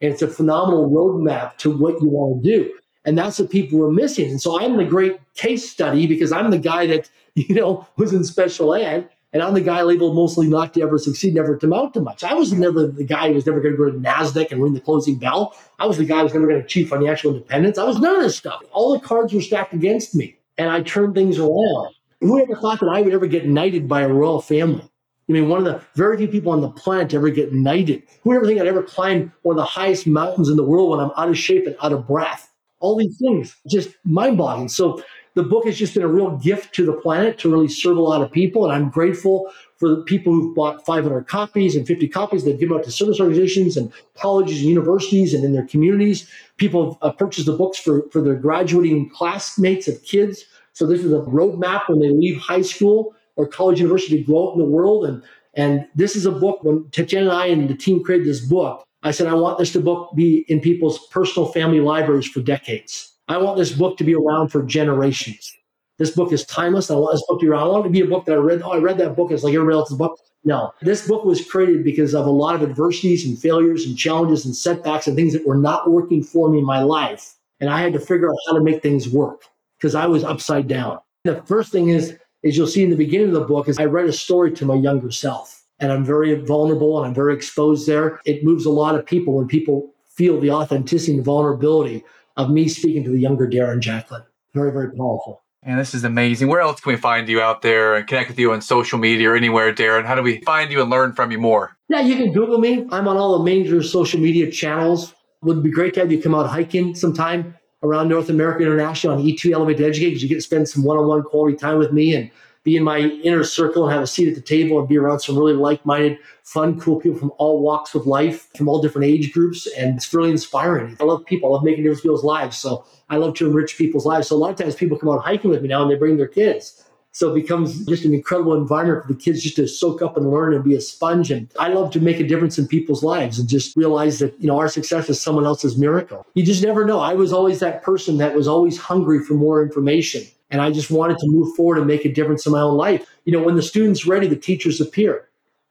And 0.02 0.12
it's 0.12 0.22
a 0.22 0.28
phenomenal 0.28 0.90
roadmap 0.90 1.58
to 1.58 1.76
what 1.76 2.02
you 2.02 2.10
want 2.10 2.44
to 2.44 2.50
do. 2.50 2.74
And 3.06 3.18
that's 3.18 3.40
what 3.40 3.50
people 3.50 3.80
were 3.80 3.92
missing. 3.92 4.30
And 4.30 4.42
so 4.42 4.62
I'm 4.62 4.78
the 4.78 4.86
great 4.86 5.20
case 5.36 5.70
study 5.70 6.08
because 6.08 6.32
I'm 6.32 6.52
the 6.52 6.58
guy 6.58 6.88
that, 6.88 7.10
you 7.36 7.56
know, 7.56 7.88
was 7.98 8.14
in 8.14 8.24
special 8.24 8.74
ed. 8.74 9.10
And 9.32 9.42
I'm 9.42 9.56
the 9.56 9.62
guy 9.62 9.82
labeled 9.82 10.16
mostly 10.16 10.48
not 10.48 10.76
to 10.76 10.84
ever 10.84 11.00
succeed, 11.00 11.34
never 11.34 11.58
to 11.58 11.66
amount 11.66 11.96
to 11.96 12.02
much. 12.02 12.24
I 12.24 12.36
was 12.36 12.54
never 12.54 12.86
the 12.86 13.04
guy 13.04 13.30
who 13.30 13.34
was 13.34 13.48
never 13.48 13.62
going 13.62 13.74
to 13.74 13.78
go 13.78 13.90
to 13.90 13.98
NASDAQ 13.98 14.52
and 14.52 14.62
ring 14.62 14.76
the 14.76 14.80
closing 14.80 15.16
bell. 15.16 15.58
I 15.80 15.88
was 15.88 15.98
the 15.98 16.06
guy 16.06 16.18
who 16.18 16.26
was 16.26 16.34
never 16.36 16.46
going 16.46 16.60
to 16.60 16.66
achieve 16.66 16.90
financial 16.90 17.34
independence. 17.34 17.80
I 17.80 17.84
was 17.84 17.98
none 17.98 18.18
of 18.18 18.22
this 18.22 18.38
stuff. 18.38 18.62
All 18.72 18.94
the 18.94 19.00
cards 19.00 19.34
were 19.34 19.42
stacked 19.42 19.74
against 19.74 20.14
me 20.14 20.38
and 20.58 20.70
I 20.70 20.82
turned 20.82 21.16
things 21.16 21.40
around. 21.40 21.94
Who 22.22 22.42
ever 22.42 22.56
thought 22.56 22.80
that 22.80 22.90
I 22.90 23.02
would 23.02 23.14
ever 23.14 23.28
get 23.28 23.48
knighted 23.48 23.88
by 23.88 24.02
a 24.02 24.08
royal 24.08 24.42
family? 24.42 24.90
I 25.30 25.32
mean, 25.32 25.50
one 25.50 25.60
of 25.60 25.66
the 25.66 25.82
very 25.96 26.18
few 26.18 26.28
people 26.28 26.52
on 26.52 26.62
the 26.62 26.70
planet 26.70 27.10
to 27.10 27.18
ever 27.18 27.30
get 27.30 27.54
knighted. 27.54 28.04
Who 28.24 28.34
ever 28.34 28.46
think 28.46 28.60
I'd 28.60 28.68
ever 28.68 28.84
climb 28.84 29.32
one 29.44 29.56
of 29.56 29.58
the 29.58 29.66
highest 29.66 30.06
mountains 30.06 30.50
in 30.50 30.58
the 30.58 30.64
world 30.64 30.90
when 30.90 31.00
I'm 31.00 31.12
out 31.16 31.30
of 31.30 31.38
shape 31.38 31.66
and 31.66 31.76
out 31.82 31.94
of 31.94 32.08
breath? 32.08 32.52
All 32.80 32.98
these 32.98 33.18
things, 33.18 33.56
just 33.68 33.92
mind 34.04 34.38
boggling. 34.38 34.68
So 34.68 35.02
the 35.36 35.44
book 35.44 35.66
has 35.66 35.78
just 35.78 35.94
been 35.94 36.04
a 36.04 36.08
real 36.08 36.38
gift 36.38 36.76
to 36.76 36.86
the 36.86 36.94
planet 36.94 37.38
to 37.40 37.52
really 37.52 37.70
serve 37.70 37.98
a 37.98 38.02
lot 38.02 38.22
of 38.22 38.32
people. 38.32 38.66
And 38.66 38.74
I'm 38.74 38.90
grateful 38.90 39.50
for 39.78 39.90
the 39.90 40.02
people 40.04 40.34
who've 40.34 40.56
bought 40.56 40.86
500 40.86 41.28
copies 41.28 41.76
and 41.76 41.86
50 41.86 42.08
copies 42.08 42.44
they've 42.44 42.60
given 42.60 42.78
out 42.78 42.84
to 42.84 42.92
service 42.92 43.20
organizations 43.20 43.76
and 43.76 43.92
colleges 44.16 44.60
and 44.60 44.70
universities 44.70 45.34
and 45.34 45.44
in 45.44 45.54
their 45.54 45.66
communities. 45.66 46.30
People 46.58 46.94
have 46.94 46.98
uh, 47.02 47.12
purchased 47.14 47.46
the 47.48 47.58
books 47.58 47.78
for, 47.78 48.08
for 48.12 48.22
their 48.22 48.36
graduating 48.36 49.10
classmates 49.10 49.88
of 49.88 50.02
kids. 50.04 50.46
So 50.74 50.86
this 50.86 51.04
is 51.04 51.12
a 51.12 51.20
roadmap 51.20 51.90
when 51.90 52.00
they 52.00 52.10
leave 52.10 52.38
high 52.40 52.62
school 52.62 53.16
or 53.36 53.48
college 53.48 53.80
university 53.80 54.18
to 54.18 54.24
grow 54.24 54.48
up 54.48 54.54
in 54.54 54.60
the 54.60 54.66
world. 54.66 55.06
And, 55.06 55.24
and 55.54 55.88
this 55.96 56.16
is 56.16 56.26
a 56.26 56.32
book 56.32 56.64
when 56.64 56.90
Tatiana 56.92 57.30
and 57.30 57.38
I 57.38 57.46
and 57.48 57.70
the 57.70 57.76
team 57.76 58.04
created 58.04 58.28
this 58.28 58.46
book, 58.46 58.84
I 59.04 59.12
said, 59.12 59.28
I 59.28 59.34
want 59.34 59.60
this 59.60 59.74
to 59.74 59.82
book 59.82 60.12
be 60.16 60.46
in 60.48 60.62
people's 60.62 61.08
personal 61.08 61.52
family 61.52 61.82
libraries 61.82 62.28
for 62.28 62.42
decades. 62.42 63.14
I 63.28 63.38
want 63.38 63.58
this 63.58 63.72
book 63.72 63.98
to 63.98 64.04
be 64.04 64.16
around 64.16 64.50
for 64.50 64.64
generations. 64.64 65.56
This 66.04 66.12
book 66.12 66.34
is 66.34 66.44
timeless. 66.44 66.92
I 66.92 66.96
want 66.96 67.14
this 67.14 67.24
book 67.30 67.40
to 67.40 67.46
be 67.46 67.50
around. 67.50 67.64
I 67.64 67.68
want 67.68 67.86
it 67.86 67.88
to 67.88 67.94
be 67.94 68.02
a 68.02 68.06
book 68.06 68.26
that 68.26 68.34
I 68.34 68.36
read. 68.36 68.62
Oh, 68.62 68.74
I 68.74 68.78
read 68.80 68.98
that 68.98 69.16
book. 69.16 69.32
It's 69.32 69.42
like 69.42 69.54
everybody 69.54 69.78
else's 69.78 69.98
book. 69.98 70.20
No, 70.44 70.74
this 70.82 71.08
book 71.08 71.24
was 71.24 71.50
created 71.50 71.86
because 71.86 72.14
of 72.14 72.26
a 72.26 72.30
lot 72.30 72.56
of 72.56 72.62
adversities 72.62 73.26
and 73.26 73.40
failures 73.40 73.86
and 73.86 73.98
challenges 73.98 74.44
and 74.44 74.54
setbacks 74.54 75.08
and 75.08 75.16
things 75.16 75.32
that 75.32 75.48
were 75.48 75.56
not 75.56 75.90
working 75.90 76.22
for 76.22 76.50
me 76.50 76.60
in 76.60 76.66
my 76.66 76.82
life. 76.82 77.36
And 77.62 77.70
I 77.70 77.80
had 77.80 77.94
to 77.94 78.02
figure 78.02 78.30
out 78.30 78.36
how 78.50 78.58
to 78.58 78.62
make 78.62 78.82
things 78.82 79.08
work 79.08 79.44
because 79.78 79.96
I 79.96 80.06
was 80.06 80.26
upside 80.26 80.68
down. 80.68 81.00
The 81.24 81.42
first 81.44 81.72
thing 81.72 81.88
is, 81.88 82.18
is 82.42 82.58
you'll 82.58 82.68
see 82.68 82.84
in 82.84 82.90
the 82.90 82.98
beginning 82.98 83.28
of 83.28 83.36
the 83.36 83.46
book 83.46 83.70
is 83.70 83.80
I 83.80 83.86
read 83.86 84.10
a 84.10 84.12
story 84.12 84.52
to 84.52 84.66
my 84.66 84.76
younger 84.76 85.10
self. 85.10 85.64
And 85.80 85.90
I'm 85.90 86.04
very 86.04 86.36
vulnerable 86.36 86.98
and 86.98 87.08
I'm 87.08 87.14
very 87.14 87.34
exposed 87.34 87.88
there. 87.88 88.20
It 88.26 88.44
moves 88.44 88.66
a 88.66 88.72
lot 88.72 88.96
of 88.96 89.06
people 89.06 89.36
when 89.36 89.48
people 89.48 89.94
feel 90.10 90.38
the 90.38 90.52
authenticity 90.52 91.14
and 91.14 91.24
vulnerability 91.24 92.04
of 92.36 92.50
me 92.50 92.68
speaking 92.68 93.06
to 93.06 93.10
the 93.10 93.20
younger 93.20 93.48
Darren 93.48 93.80
Jacklin. 93.80 94.24
Very, 94.54 94.74
very 94.74 94.92
powerful. 94.92 95.43
And 95.66 95.80
this 95.80 95.94
is 95.94 96.04
amazing. 96.04 96.50
Where 96.50 96.60
else 96.60 96.82
can 96.82 96.92
we 96.92 96.98
find 96.98 97.30
you 97.30 97.40
out 97.42 97.62
there 97.62 97.96
and 97.96 98.06
connect 98.06 98.30
with 98.30 98.40
you 98.40 98.52
on 98.52 98.62
social 98.62 99.00
media 99.00 99.30
or 99.30 99.36
anywhere, 99.36 99.74
Darren? 99.74 100.06
How 100.06 100.16
do 100.16 100.22
we 100.22 100.42
find 100.42 100.72
you 100.72 100.82
and 100.82 100.90
learn 100.90 101.14
from 101.14 101.32
you 101.32 101.38
more? 101.38 101.78
Yeah, 101.88 102.02
you 102.02 102.16
can 102.16 102.34
Google 102.34 102.58
me. 102.58 102.86
I'm 102.92 103.08
on 103.08 103.18
all 103.18 103.38
the 103.38 103.44
major 103.44 103.82
social 103.82 104.20
media 104.20 104.52
channels. 104.52 105.14
Would 105.42 105.64
be 105.64 105.72
great 105.72 105.94
to 105.96 106.02
have 106.02 106.12
you 106.12 106.22
come 106.22 106.36
out 106.36 106.50
hiking 106.50 106.96
sometime 106.96 107.56
around 107.82 108.08
North 108.08 108.30
America 108.30 108.64
International 108.64 109.18
on 109.18 109.24
E2 109.24 109.52
Elevate 109.52 109.80
Educate 109.80 110.10
because 110.10 110.24
you 110.24 110.30
get 110.30 110.36
to 110.36 110.42
spend 110.42 110.68
some 110.70 110.84
one-on-one 110.84 111.24
quality 111.24 111.58
time 111.58 111.78
with 111.78 111.92
me 111.92 112.16
and 112.16 112.32
be 112.64 112.78
in 112.78 112.84
my 112.84 113.00
inner 113.00 113.44
circle 113.44 113.84
and 113.84 113.94
have 113.94 114.04
a 114.04 114.08
seat 114.08 114.30
at 114.30 114.36
the 114.36 114.42
table 114.42 114.80
and 114.80 114.88
be 114.88 114.98
around 114.98 115.20
some 115.20 115.38
really 115.38 115.54
like-minded, 115.54 116.18
fun, 116.44 116.80
cool 116.80 117.00
people 117.00 117.20
from 117.20 117.32
all 117.38 117.62
walks 117.62 117.94
of 117.94 118.08
life, 118.08 118.50
from 118.56 118.70
all 118.70 118.82
different 118.82 119.06
age 119.06 119.34
groups. 119.34 119.68
And 119.78 119.98
it's 119.98 120.14
really 120.14 120.32
inspiring. 120.32 120.98
I 121.00 121.04
love 121.04 121.26
people. 121.26 121.50
I 121.50 121.54
love 121.54 121.64
making 121.64 121.84
difference 121.84 122.00
in 122.00 122.04
people's 122.04 122.24
lives. 122.24 122.58
So 122.58 122.86
I 123.10 123.18
love 123.18 123.36
to 123.36 123.48
enrich 123.48 123.78
people's 123.78 124.06
lives. 124.06 124.30
So 124.30 124.36
a 124.36 124.38
lot 124.38 124.52
of 124.52 124.56
times 124.56 124.76
people 124.76 124.98
come 124.98 125.10
out 125.10 125.24
hiking 125.24 125.50
with 125.50 125.62
me 125.62 125.68
now 125.68 125.82
and 125.82 125.92
they 125.92 125.96
bring 125.96 126.18
their 126.18 126.28
kids. 126.28 126.80
So 127.16 127.32
it 127.32 127.36
becomes 127.36 127.86
just 127.86 128.06
an 128.06 128.14
incredible 128.16 128.56
environment 128.56 129.06
for 129.06 129.14
the 129.14 129.20
kids 129.20 129.44
just 129.44 129.56
to 129.58 129.68
soak 129.68 130.02
up 130.02 130.18
and 130.18 130.32
learn 130.32 130.56
and 130.56 130.64
be 130.64 130.74
a 130.74 130.82
sponge. 130.82 131.30
And 131.30 131.48
I 131.60 131.68
love 131.68 131.92
to 131.92 132.00
make 132.00 132.20
a 132.20 132.28
difference 132.28 132.58
in 132.58 132.68
people's 132.68 133.04
lives 133.04 133.38
and 133.38 133.48
just 133.48 133.78
realize 133.78 134.18
that, 134.18 134.34
you 134.42 134.48
know, 134.48 134.58
our 134.58 134.68
success 134.68 135.10
is 135.10 135.22
someone 135.22 135.46
else's 135.46 135.78
miracle. 135.78 136.26
You 136.34 136.44
just 136.44 136.64
never 136.64 136.86
know. 136.86 137.02
I 137.02 137.14
was 137.14 137.32
always 137.32 137.60
that 137.60 137.84
person 137.84 138.18
that 138.18 138.34
was 138.34 138.48
always 138.48 138.80
hungry 138.80 139.24
for 139.24 139.36
more 139.36 139.62
information. 139.62 140.24
And 140.54 140.62
I 140.62 140.70
just 140.70 140.92
wanted 140.92 141.18
to 141.18 141.28
move 141.28 141.56
forward 141.56 141.80
and 141.80 141.88
make 141.88 142.06
a 142.06 142.14
difference 142.14 142.46
in 142.46 142.52
my 142.52 142.62
own 142.62 142.78
life. 142.78 143.10
You 143.26 143.34
know, 143.34 143.42
when 143.42 143.56
the 143.56 143.64
student's 143.64 144.06
ready, 144.06 144.28
the 144.28 144.36
teachers 144.36 144.80
appear. 144.80 145.28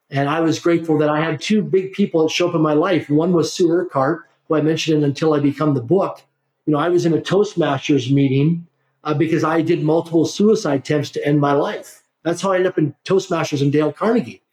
And 0.09 0.27
I 0.27 0.41
was 0.41 0.59
grateful 0.59 0.97
that 0.97 1.07
I 1.07 1.21
had 1.21 1.39
two 1.39 1.61
big 1.61 1.93
people 1.93 2.21
that 2.21 2.31
show 2.31 2.49
up 2.49 2.53
in 2.53 2.61
my 2.61 2.73
life. 2.73 3.09
One 3.09 3.31
was 3.31 3.53
Sue 3.53 3.71
Urquhart, 3.71 4.27
who 4.47 4.55
I 4.55 4.61
mentioned 4.61 4.97
in 4.97 5.05
Until 5.05 5.33
I 5.33 5.39
Become 5.39 5.73
the 5.73 5.81
Book. 5.81 6.21
You 6.65 6.73
know, 6.73 6.79
I 6.79 6.89
was 6.89 7.05
in 7.05 7.13
a 7.13 7.21
Toastmasters 7.21 8.11
meeting 8.11 8.67
uh, 9.05 9.13
because 9.13 9.45
I 9.45 9.61
did 9.61 9.83
multiple 9.83 10.25
suicide 10.25 10.81
attempts 10.81 11.11
to 11.11 11.25
end 11.25 11.39
my 11.39 11.53
life. 11.53 12.03
That's 12.23 12.41
how 12.41 12.51
I 12.51 12.57
ended 12.57 12.73
up 12.73 12.77
in 12.77 12.93
Toastmasters 13.05 13.61
and 13.61 13.71
Dale 13.71 13.93
Carnegie. 13.93 14.43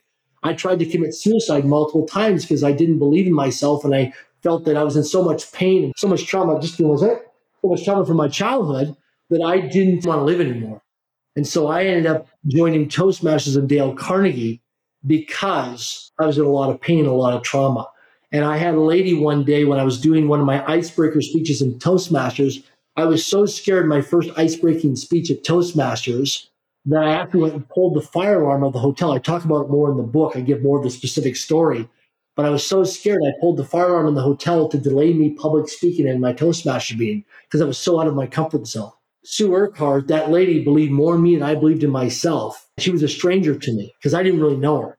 I 0.43 0.53
tried 0.53 0.79
to 0.79 0.85
commit 0.85 1.13
suicide 1.13 1.65
multiple 1.65 2.07
times 2.07 2.43
because 2.43 2.63
I 2.63 2.71
didn't 2.71 2.99
believe 2.99 3.27
in 3.27 3.33
myself 3.33 3.83
and 3.83 3.93
I 3.93 4.13
felt 4.43 4.63
that 4.63 4.77
I 4.77 4.83
was 4.83 4.95
in 4.95 5.03
so 5.03 5.23
much 5.23 5.51
pain 5.51 5.83
and 5.83 5.93
so 5.97 6.07
much 6.07 6.25
trauma, 6.25 6.57
just 6.61 6.79
was 6.79 7.03
it, 7.03 7.19
so 7.61 7.67
much 7.67 7.83
trauma 7.83 8.05
from 8.05 8.15
my 8.15 8.29
childhood 8.29 8.95
that 9.31 9.41
I 9.41 9.59
didn't 9.59 10.05
want 10.05 10.19
to 10.19 10.23
live 10.23 10.39
anymore. 10.39 10.81
And 11.35 11.47
so 11.47 11.67
I 11.67 11.85
ended 11.85 12.05
up 12.05 12.27
joining 12.47 12.87
Toastmasters 12.87 13.57
in 13.57 13.65
Dale 13.67 13.95
Carnegie 13.95 14.61
because 15.07 16.11
I 16.19 16.27
was 16.27 16.37
in 16.37 16.45
a 16.45 16.49
lot 16.49 16.69
of 16.69 16.79
pain, 16.79 17.05
a 17.05 17.13
lot 17.13 17.33
of 17.33 17.41
trauma. 17.41 17.87
And 18.31 18.45
I 18.45 18.57
had 18.57 18.75
a 18.75 18.81
lady 18.81 19.13
one 19.13 19.43
day 19.43 19.65
when 19.65 19.79
I 19.79 19.83
was 19.83 19.99
doing 19.99 20.27
one 20.27 20.39
of 20.39 20.45
my 20.45 20.63
icebreaker 20.69 21.21
speeches 21.21 21.61
in 21.61 21.79
Toastmasters 21.79 22.63
I 22.97 23.05
was 23.05 23.25
so 23.25 23.45
scared 23.45 23.87
my 23.87 24.01
first 24.01 24.29
ice-breaking 24.35 24.97
speech 24.97 25.31
at 25.31 25.43
Toastmasters 25.43 26.47
that 26.85 27.03
I 27.03 27.13
actually 27.13 27.41
went 27.41 27.53
and 27.53 27.69
pulled 27.69 27.95
the 27.95 28.01
fire 28.01 28.41
alarm 28.41 28.63
of 28.63 28.73
the 28.73 28.79
hotel. 28.79 29.13
I 29.13 29.19
talk 29.19 29.45
about 29.45 29.65
it 29.65 29.69
more 29.69 29.89
in 29.89 29.97
the 29.97 30.03
book. 30.03 30.35
I 30.35 30.41
give 30.41 30.61
more 30.61 30.77
of 30.77 30.83
the 30.83 30.89
specific 30.89 31.37
story. 31.37 31.87
But 32.35 32.45
I 32.45 32.49
was 32.49 32.65
so 32.65 32.83
scared 32.83 33.21
I 33.23 33.39
pulled 33.39 33.57
the 33.57 33.63
fire 33.63 33.89
alarm 33.89 34.07
in 34.07 34.15
the 34.15 34.21
hotel 34.21 34.67
to 34.67 34.77
delay 34.77 35.13
me 35.13 35.31
public 35.31 35.69
speaking 35.69 36.07
in 36.07 36.19
my 36.19 36.33
Toastmaster 36.33 36.97
meeting 36.97 37.23
because 37.43 37.61
I 37.61 37.65
was 37.65 37.77
so 37.77 37.99
out 37.99 38.07
of 38.07 38.15
my 38.15 38.27
comfort 38.27 38.67
zone. 38.67 38.91
Sue 39.23 39.53
Urquhart, 39.53 40.07
that 40.07 40.31
lady, 40.31 40.63
believed 40.63 40.91
more 40.91 41.15
in 41.15 41.21
me 41.21 41.35
than 41.35 41.43
I 41.43 41.55
believed 41.55 41.83
in 41.83 41.91
myself. 41.91 42.67
She 42.79 42.91
was 42.91 43.03
a 43.03 43.07
stranger 43.07 43.55
to 43.57 43.73
me 43.73 43.93
because 43.99 44.13
I 44.13 44.23
didn't 44.23 44.41
really 44.41 44.57
know 44.57 44.81
her 44.81 44.97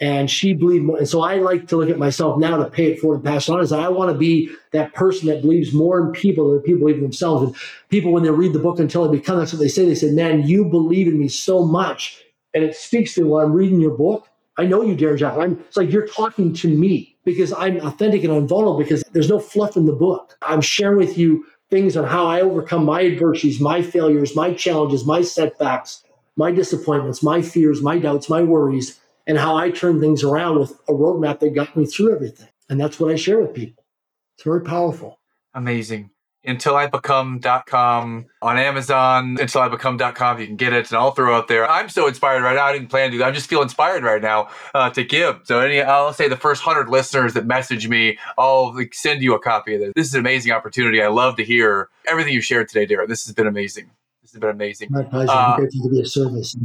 and 0.00 0.30
she 0.30 0.52
believed 0.52 0.84
more. 0.84 0.98
And 0.98 1.08
so 1.08 1.22
I 1.22 1.36
like 1.36 1.68
to 1.68 1.76
look 1.76 1.88
at 1.88 1.98
myself 1.98 2.38
now 2.38 2.56
to 2.56 2.68
pay 2.68 2.92
it 2.92 3.00
forward 3.00 3.16
and 3.16 3.24
pass 3.24 3.48
it 3.48 3.52
on. 3.52 3.60
Is 3.60 3.72
I 3.72 3.88
want 3.88 4.12
to 4.12 4.18
be 4.18 4.50
that 4.72 4.92
person 4.92 5.28
that 5.28 5.42
believes 5.42 5.72
more 5.72 6.00
in 6.00 6.12
people 6.12 6.50
than 6.50 6.60
people 6.60 6.80
believe 6.80 6.96
in 6.96 7.02
themselves. 7.02 7.44
And 7.44 7.56
people, 7.88 8.12
when 8.12 8.22
they 8.22 8.30
read 8.30 8.52
the 8.52 8.58
book 8.58 8.78
until 8.78 9.08
they 9.08 9.18
become, 9.18 9.38
that's 9.38 9.52
what 9.52 9.60
they 9.60 9.68
say. 9.68 9.86
They 9.86 9.94
say, 9.94 10.10
"Man, 10.10 10.46
you 10.46 10.64
believe 10.64 11.06
in 11.06 11.18
me 11.18 11.28
so 11.28 11.64
much," 11.64 12.22
and 12.52 12.64
it 12.64 12.76
speaks 12.76 13.14
to 13.14 13.22
me 13.22 13.28
when 13.30 13.44
I'm 13.44 13.52
reading 13.52 13.80
your 13.80 13.96
book. 13.96 14.28
I 14.56 14.66
know 14.66 14.82
you, 14.82 14.94
Darren 14.94 15.18
Jack. 15.18 15.36
I'm, 15.36 15.58
it's 15.60 15.76
like 15.76 15.90
you're 15.90 16.06
talking 16.06 16.52
to 16.54 16.68
me 16.68 17.16
because 17.24 17.52
I'm 17.52 17.78
authentic 17.78 18.22
and 18.22 18.32
I'm 18.32 18.46
vulnerable 18.46 18.78
because 18.78 19.02
there's 19.12 19.28
no 19.28 19.40
fluff 19.40 19.76
in 19.76 19.84
the 19.84 19.92
book. 19.92 20.36
I'm 20.42 20.60
sharing 20.60 20.98
with 20.98 21.18
you 21.18 21.44
things 21.74 21.96
on 21.96 22.04
how 22.04 22.26
I 22.26 22.40
overcome 22.40 22.84
my 22.84 23.04
adversities, 23.04 23.60
my 23.60 23.82
failures, 23.82 24.36
my 24.36 24.54
challenges, 24.54 25.04
my 25.04 25.22
setbacks, 25.22 26.04
my 26.36 26.52
disappointments, 26.52 27.20
my 27.20 27.42
fears, 27.42 27.82
my 27.82 27.98
doubts, 27.98 28.28
my 28.28 28.42
worries 28.42 29.00
and 29.26 29.38
how 29.38 29.56
I 29.56 29.70
turn 29.70 30.00
things 30.00 30.22
around 30.22 30.60
with 30.60 30.72
a 30.88 30.92
roadmap 30.92 31.40
that 31.40 31.54
got 31.54 31.76
me 31.76 31.86
through 31.86 32.14
everything. 32.14 32.48
And 32.68 32.80
that's 32.80 33.00
what 33.00 33.10
I 33.10 33.16
share 33.16 33.40
with 33.40 33.54
people. 33.54 33.84
It's 34.36 34.44
very 34.44 34.62
powerful. 34.62 35.18
Amazing. 35.52 36.10
Until 36.46 36.76
I 36.76 36.86
become.com 36.86 38.26
on 38.42 38.58
Amazon, 38.58 39.38
until 39.40 39.62
I 39.62 39.68
become.com, 39.68 40.40
you 40.40 40.46
can 40.46 40.56
get 40.56 40.72
it 40.72 40.90
and 40.90 40.98
I'll 40.98 41.12
throw 41.12 41.34
out 41.34 41.48
there. 41.48 41.68
I'm 41.68 41.88
so 41.88 42.06
inspired 42.06 42.42
right 42.42 42.54
now. 42.54 42.66
I 42.66 42.72
didn't 42.72 42.88
plan 42.88 43.08
to 43.08 43.12
do 43.12 43.18
that. 43.18 43.28
I 43.28 43.30
just 43.30 43.48
feel 43.48 43.62
inspired 43.62 44.04
right 44.04 44.20
now 44.20 44.48
uh, 44.74 44.90
to 44.90 45.04
give. 45.04 45.40
So 45.44 45.60
any, 45.60 45.80
I'll 45.80 46.12
say 46.12 46.28
the 46.28 46.36
first 46.36 46.62
hundred 46.62 46.90
listeners 46.90 47.32
that 47.34 47.46
message 47.46 47.88
me, 47.88 48.18
I'll 48.36 48.76
send 48.92 49.22
you 49.22 49.34
a 49.34 49.40
copy 49.40 49.74
of 49.74 49.80
this. 49.80 49.92
This 49.96 50.06
is 50.08 50.14
an 50.14 50.20
amazing 50.20 50.52
opportunity. 50.52 51.02
I 51.02 51.08
love 51.08 51.36
to 51.36 51.44
hear 51.44 51.88
everything 52.06 52.34
you 52.34 52.42
shared 52.42 52.68
today, 52.68 52.92
Darren. 52.92 53.08
This 53.08 53.24
has 53.24 53.34
been 53.34 53.46
amazing. 53.46 53.90
This 54.22 54.32
has 54.32 54.40
been 54.40 54.50
amazing. 54.50 54.88
My 54.90 55.02
pleasure. 55.02 55.30
Uh, 55.30 55.34
I'm 55.34 55.60
grateful 55.60 55.84
to 55.84 55.90
be 55.90 56.00
of 56.00 56.08
service. 56.08 56.56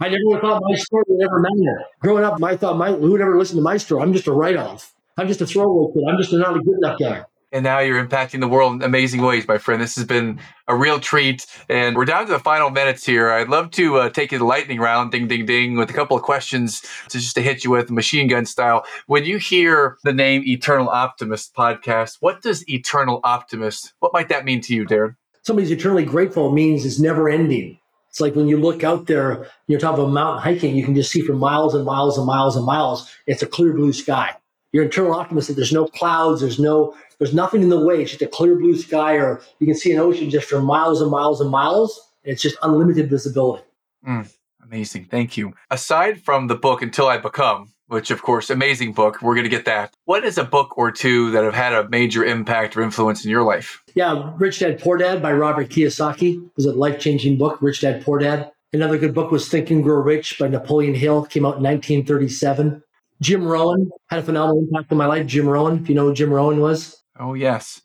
I 0.00 0.08
never 0.08 0.40
thought 0.40 0.62
my 0.64 0.76
story 0.76 1.04
would 1.08 1.24
ever 1.24 1.40
matter. 1.40 1.84
Growing 2.00 2.24
up, 2.24 2.42
I 2.42 2.56
thought 2.56 2.76
my 2.76 2.90
who 2.92 3.12
would 3.12 3.20
ever 3.20 3.36
listen 3.38 3.56
to 3.56 3.62
my 3.62 3.76
story? 3.76 4.02
I'm 4.02 4.12
just 4.12 4.26
a 4.26 4.32
write 4.32 4.56
off. 4.56 4.94
I'm 5.16 5.26
just 5.26 5.40
a 5.40 5.46
throwaway 5.46 5.92
kid. 5.92 6.04
I'm 6.08 6.16
just 6.18 6.32
not 6.32 6.56
a 6.56 6.60
good 6.60 6.76
enough 6.78 6.98
guy. 6.98 7.24
And 7.50 7.64
now 7.64 7.78
you're 7.78 8.04
impacting 8.04 8.40
the 8.40 8.48
world 8.48 8.74
in 8.74 8.82
amazing 8.82 9.22
ways, 9.22 9.48
my 9.48 9.56
friend. 9.56 9.80
This 9.80 9.94
has 9.96 10.04
been 10.04 10.38
a 10.66 10.76
real 10.76 11.00
treat. 11.00 11.46
And 11.70 11.96
we're 11.96 12.04
down 12.04 12.26
to 12.26 12.32
the 12.32 12.38
final 12.38 12.68
minutes 12.68 13.06
here. 13.06 13.30
I'd 13.30 13.48
love 13.48 13.70
to 13.72 13.96
uh, 13.96 14.10
take 14.10 14.32
you 14.32 14.38
the 14.38 14.44
lightning 14.44 14.78
round, 14.78 15.12
ding, 15.12 15.28
ding, 15.28 15.46
ding, 15.46 15.76
with 15.76 15.88
a 15.88 15.94
couple 15.94 16.14
of 16.14 16.22
questions 16.22 16.82
to 17.08 17.18
just 17.18 17.34
to 17.36 17.42
hit 17.42 17.64
you 17.64 17.70
with 17.70 17.90
machine 17.90 18.28
gun 18.28 18.44
style. 18.44 18.84
When 19.06 19.24
you 19.24 19.38
hear 19.38 19.96
the 20.04 20.12
name 20.12 20.42
Eternal 20.44 20.90
Optimist 20.90 21.54
podcast, 21.54 22.18
what 22.20 22.42
does 22.42 22.68
Eternal 22.68 23.20
Optimist, 23.24 23.94
what 24.00 24.12
might 24.12 24.28
that 24.28 24.44
mean 24.44 24.60
to 24.62 24.74
you, 24.74 24.84
Darren? 24.84 25.16
Somebody's 25.42 25.70
eternally 25.70 26.04
grateful 26.04 26.52
means 26.52 26.84
it's 26.84 27.00
never 27.00 27.30
ending. 27.30 27.78
It's 28.10 28.20
like 28.20 28.34
when 28.34 28.48
you 28.48 28.58
look 28.58 28.84
out 28.84 29.06
there, 29.06 29.46
you're 29.66 29.80
top 29.80 29.98
of 29.98 30.04
a 30.04 30.08
mountain 30.08 30.42
hiking, 30.42 30.76
you 30.76 30.84
can 30.84 30.94
just 30.94 31.10
see 31.10 31.22
for 31.22 31.34
miles 31.34 31.74
and 31.74 31.84
miles 31.84 32.18
and 32.18 32.26
miles 32.26 32.56
and 32.56 32.66
miles, 32.66 33.10
it's 33.26 33.42
a 33.42 33.46
clear 33.46 33.72
blue 33.72 33.92
sky. 33.92 34.34
You're 34.72 34.84
internal 34.84 35.14
optimist 35.14 35.48
that 35.48 35.54
there's 35.54 35.72
no 35.72 35.86
clouds, 35.86 36.42
there's 36.42 36.58
no, 36.58 36.94
there's 37.18 37.34
nothing 37.34 37.62
in 37.62 37.68
the 37.68 37.80
way. 37.80 38.02
It's 38.02 38.10
just 38.10 38.22
a 38.22 38.26
clear 38.26 38.56
blue 38.56 38.76
sky, 38.76 39.14
or 39.14 39.40
you 39.58 39.66
can 39.66 39.76
see 39.76 39.92
an 39.92 39.98
ocean 39.98 40.30
just 40.30 40.48
for 40.48 40.60
miles 40.60 41.00
and 41.00 41.10
miles 41.10 41.40
and 41.40 41.50
miles. 41.50 42.00
And 42.24 42.32
it's 42.32 42.42
just 42.42 42.56
unlimited 42.62 43.10
visibility. 43.10 43.64
Mm, 44.06 44.32
amazing. 44.62 45.06
Thank 45.06 45.36
you. 45.36 45.54
Aside 45.70 46.20
from 46.22 46.46
the 46.46 46.54
book 46.54 46.82
Until 46.82 47.08
I 47.08 47.18
Become, 47.18 47.72
which 47.88 48.10
of 48.10 48.22
course, 48.22 48.50
amazing 48.50 48.92
book. 48.92 49.20
We're 49.20 49.34
going 49.34 49.44
to 49.44 49.50
get 49.50 49.64
that. 49.64 49.94
What 50.04 50.24
is 50.24 50.38
a 50.38 50.44
book 50.44 50.78
or 50.78 50.92
two 50.92 51.30
that 51.32 51.44
have 51.44 51.54
had 51.54 51.72
a 51.72 51.88
major 51.88 52.24
impact 52.24 52.76
or 52.76 52.82
influence 52.82 53.24
in 53.24 53.30
your 53.30 53.42
life? 53.42 53.82
Yeah, 53.94 54.32
Rich 54.36 54.60
Dad 54.60 54.78
Poor 54.78 54.96
Dad 54.96 55.20
by 55.20 55.32
Robert 55.32 55.68
Kiyosaki 55.68 56.44
it 56.44 56.52
was 56.56 56.66
a 56.66 56.72
life 56.72 57.00
changing 57.00 57.38
book. 57.38 57.60
Rich 57.60 57.80
Dad 57.80 58.04
Poor 58.04 58.18
Dad. 58.18 58.52
Another 58.72 58.98
good 58.98 59.14
book 59.14 59.30
was 59.30 59.48
Think 59.48 59.70
and 59.70 59.82
Grow 59.82 59.96
Rich 59.96 60.38
by 60.38 60.48
Napoleon 60.48 60.94
Hill. 60.94 61.24
Came 61.24 61.46
out 61.46 61.56
in 61.56 61.62
1937. 61.62 62.82
Jim 63.20 63.44
Rohn 63.44 63.90
had 64.08 64.20
a 64.20 64.22
phenomenal 64.22 64.62
impact 64.62 64.92
on 64.92 64.98
my 64.98 65.06
life. 65.06 65.26
Jim 65.26 65.48
Rohn, 65.48 65.80
if 65.82 65.88
you 65.88 65.94
know 65.94 66.04
who 66.04 66.14
Jim 66.14 66.30
Rohn 66.30 66.60
was. 66.60 67.02
Oh 67.18 67.34
yes, 67.34 67.82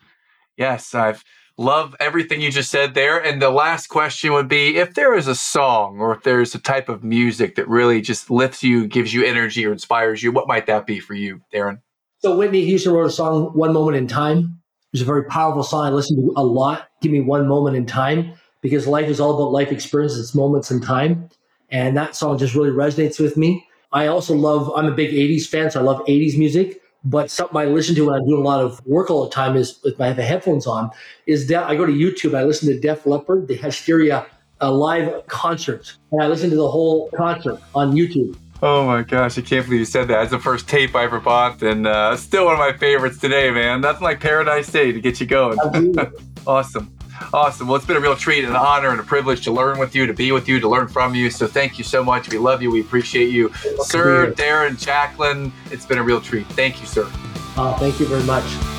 yes. 0.58 0.94
I've 0.94 1.24
Love 1.58 1.96
everything 2.00 2.42
you 2.42 2.52
just 2.52 2.72
said 2.72 2.96
there. 2.96 3.24
And 3.24 3.40
the 3.40 3.52
last 3.52 3.88
question 3.88 4.34
would 4.34 4.48
be 4.48 4.78
if 4.78 4.96
there 4.96 5.14
is 5.14 5.28
a 5.28 5.36
song 5.36 6.00
or 6.00 6.12
if 6.12 6.24
there's 6.24 6.56
a 6.56 6.60
type 6.60 6.90
of 6.90 7.04
music 7.04 7.56
that 7.56 7.68
really 7.68 8.02
just 8.02 8.32
lifts 8.32 8.64
you, 8.64 8.88
gives 8.88 9.14
you 9.14 9.24
energy, 9.24 9.64
or 9.66 9.72
inspires 9.72 10.24
you, 10.24 10.32
what 10.32 10.48
might 10.48 10.66
that 10.66 10.88
be 10.88 11.00
for 11.00 11.14
you, 11.14 11.42
Darren? 11.54 11.82
So 12.20 12.36
Whitney 12.36 12.66
Houston 12.66 12.94
wrote 12.94 13.06
a 13.06 13.12
song, 13.12 13.52
One 13.54 13.72
Moment 13.72 13.98
in 13.98 14.08
Time. 14.08 14.62
It's 14.94 15.04
a 15.04 15.06
very 15.06 15.26
powerful 15.26 15.62
song. 15.62 15.86
I 15.86 15.90
listen 15.90 16.16
to 16.18 16.34
a 16.36 16.44
lot. 16.44 16.90
Give 17.02 17.12
me 17.12 17.22
one 17.22 17.48
moment 17.48 17.76
in 17.76 17.86
time 17.86 18.34
because 18.62 18.88
life 18.88 19.08
is 19.08 19.20
all 19.20 19.36
about 19.36 19.52
life 19.52 19.72
experiences, 19.72 20.20
it's 20.20 20.36
moments 20.36 20.72
in 20.72 20.82
time. 20.82 21.30
And 21.70 21.96
that 21.98 22.16
song 22.16 22.40
just 22.40 22.56
really 22.56 22.72
resonates 22.72 23.20
with 23.20 23.38
me. 23.38 23.68
I 23.92 24.08
also 24.08 24.36
love, 24.36 24.72
I'm 24.76 24.88
a 24.88 24.96
big 24.96 25.12
80s 25.12 25.48
fan, 25.48 25.70
so 25.70 25.80
I 25.80 25.84
love 25.84 26.04
80s 26.08 26.36
music. 26.38 26.80
But 27.06 27.30
something 27.30 27.58
I 27.58 27.66
listen 27.66 27.96
to 27.96 28.06
when 28.06 28.16
I'm 28.16 28.26
doing 28.26 28.42
a 28.42 28.46
lot 28.46 28.62
of 28.62 28.86
work 28.86 29.10
all 29.10 29.26
the 29.26 29.30
time 29.30 29.58
is 29.58 29.80
if 29.84 30.00
I 30.00 30.08
have 30.08 30.16
the 30.16 30.24
headphones 30.24 30.66
on, 30.66 30.90
is 31.28 31.48
that 31.48 31.66
I 31.66 31.76
go 31.76 31.86
to 31.86 31.92
YouTube, 31.92 32.36
I 32.38 32.44
listen 32.44 32.70
to 32.70 32.80
Def 32.80 33.06
Leppard, 33.06 33.48
the 33.48 33.56
Hysteria 33.56 34.26
a 34.64 34.72
live 34.72 35.28
concert, 35.28 35.98
and 36.12 36.24
I 36.24 36.28
listen 36.28 36.50
to 36.50 36.56
the 36.56 36.70
whole 36.70 37.10
concert 37.18 37.60
on 37.76 37.92
YouTube. 37.92 38.38
Oh 38.62 38.86
my 38.86 39.04
gosh, 39.04 39.38
I 39.38 39.42
can't 39.42 39.66
believe 39.66 39.80
you 39.82 39.86
said 39.86 40.08
that. 40.08 40.22
It's 40.22 40.32
the 40.32 40.40
first 40.40 40.70
tape 40.70 40.96
I 40.96 41.04
ever 41.04 41.20
bought, 41.20 41.62
and 41.62 41.86
uh, 41.86 42.16
still 42.16 42.46
one 42.46 42.54
of 42.54 42.60
my 42.60 42.72
favorites 42.72 43.20
today, 43.20 43.52
man. 43.52 43.82
Nothing 43.82 44.04
like 44.04 44.22
Paradise 44.22 44.72
Day 44.72 44.94
to 44.94 45.02
get 45.02 45.20
you 45.20 45.26
going. 45.26 45.60
awesome. 46.48 46.96
Awesome. 47.34 47.68
Well, 47.68 47.76
it's 47.76 47.86
been 47.86 47.98
a 47.98 48.02
real 48.02 48.16
treat, 48.16 48.44
an 48.44 48.56
honor, 48.56 48.90
and 48.90 49.00
a 49.00 49.04
privilege 49.04 49.44
to 49.46 49.52
learn 49.52 49.78
with 49.78 49.96
you, 49.96 50.06
to 50.06 50.14
be 50.14 50.32
with 50.32 50.48
you, 50.48 50.60
to 50.60 50.68
learn 50.68 50.88
from 50.88 51.16
you. 51.16 51.30
So 51.30 51.48
thank 51.48 51.78
you 51.78 51.84
so 51.84 52.04
much. 52.04 52.30
We 52.30 52.38
love 52.38 52.62
you. 52.62 52.72
We 52.72 52.82
appreciate 52.82 53.30
you. 53.30 53.54
Sir, 53.82 54.32
Darren, 54.32 54.78
Jacklin, 54.78 55.52
it's 55.72 55.86
been 55.86 56.00
a 56.00 56.04
real 56.04 56.22
treat. 56.22 56.48
Thank 56.48 56.82
you, 56.82 56.88
sir. 56.88 57.10
Uh, 57.56 57.78
thank 57.78 58.00
you 58.00 58.08
very 58.08 58.24
much. 58.24 58.73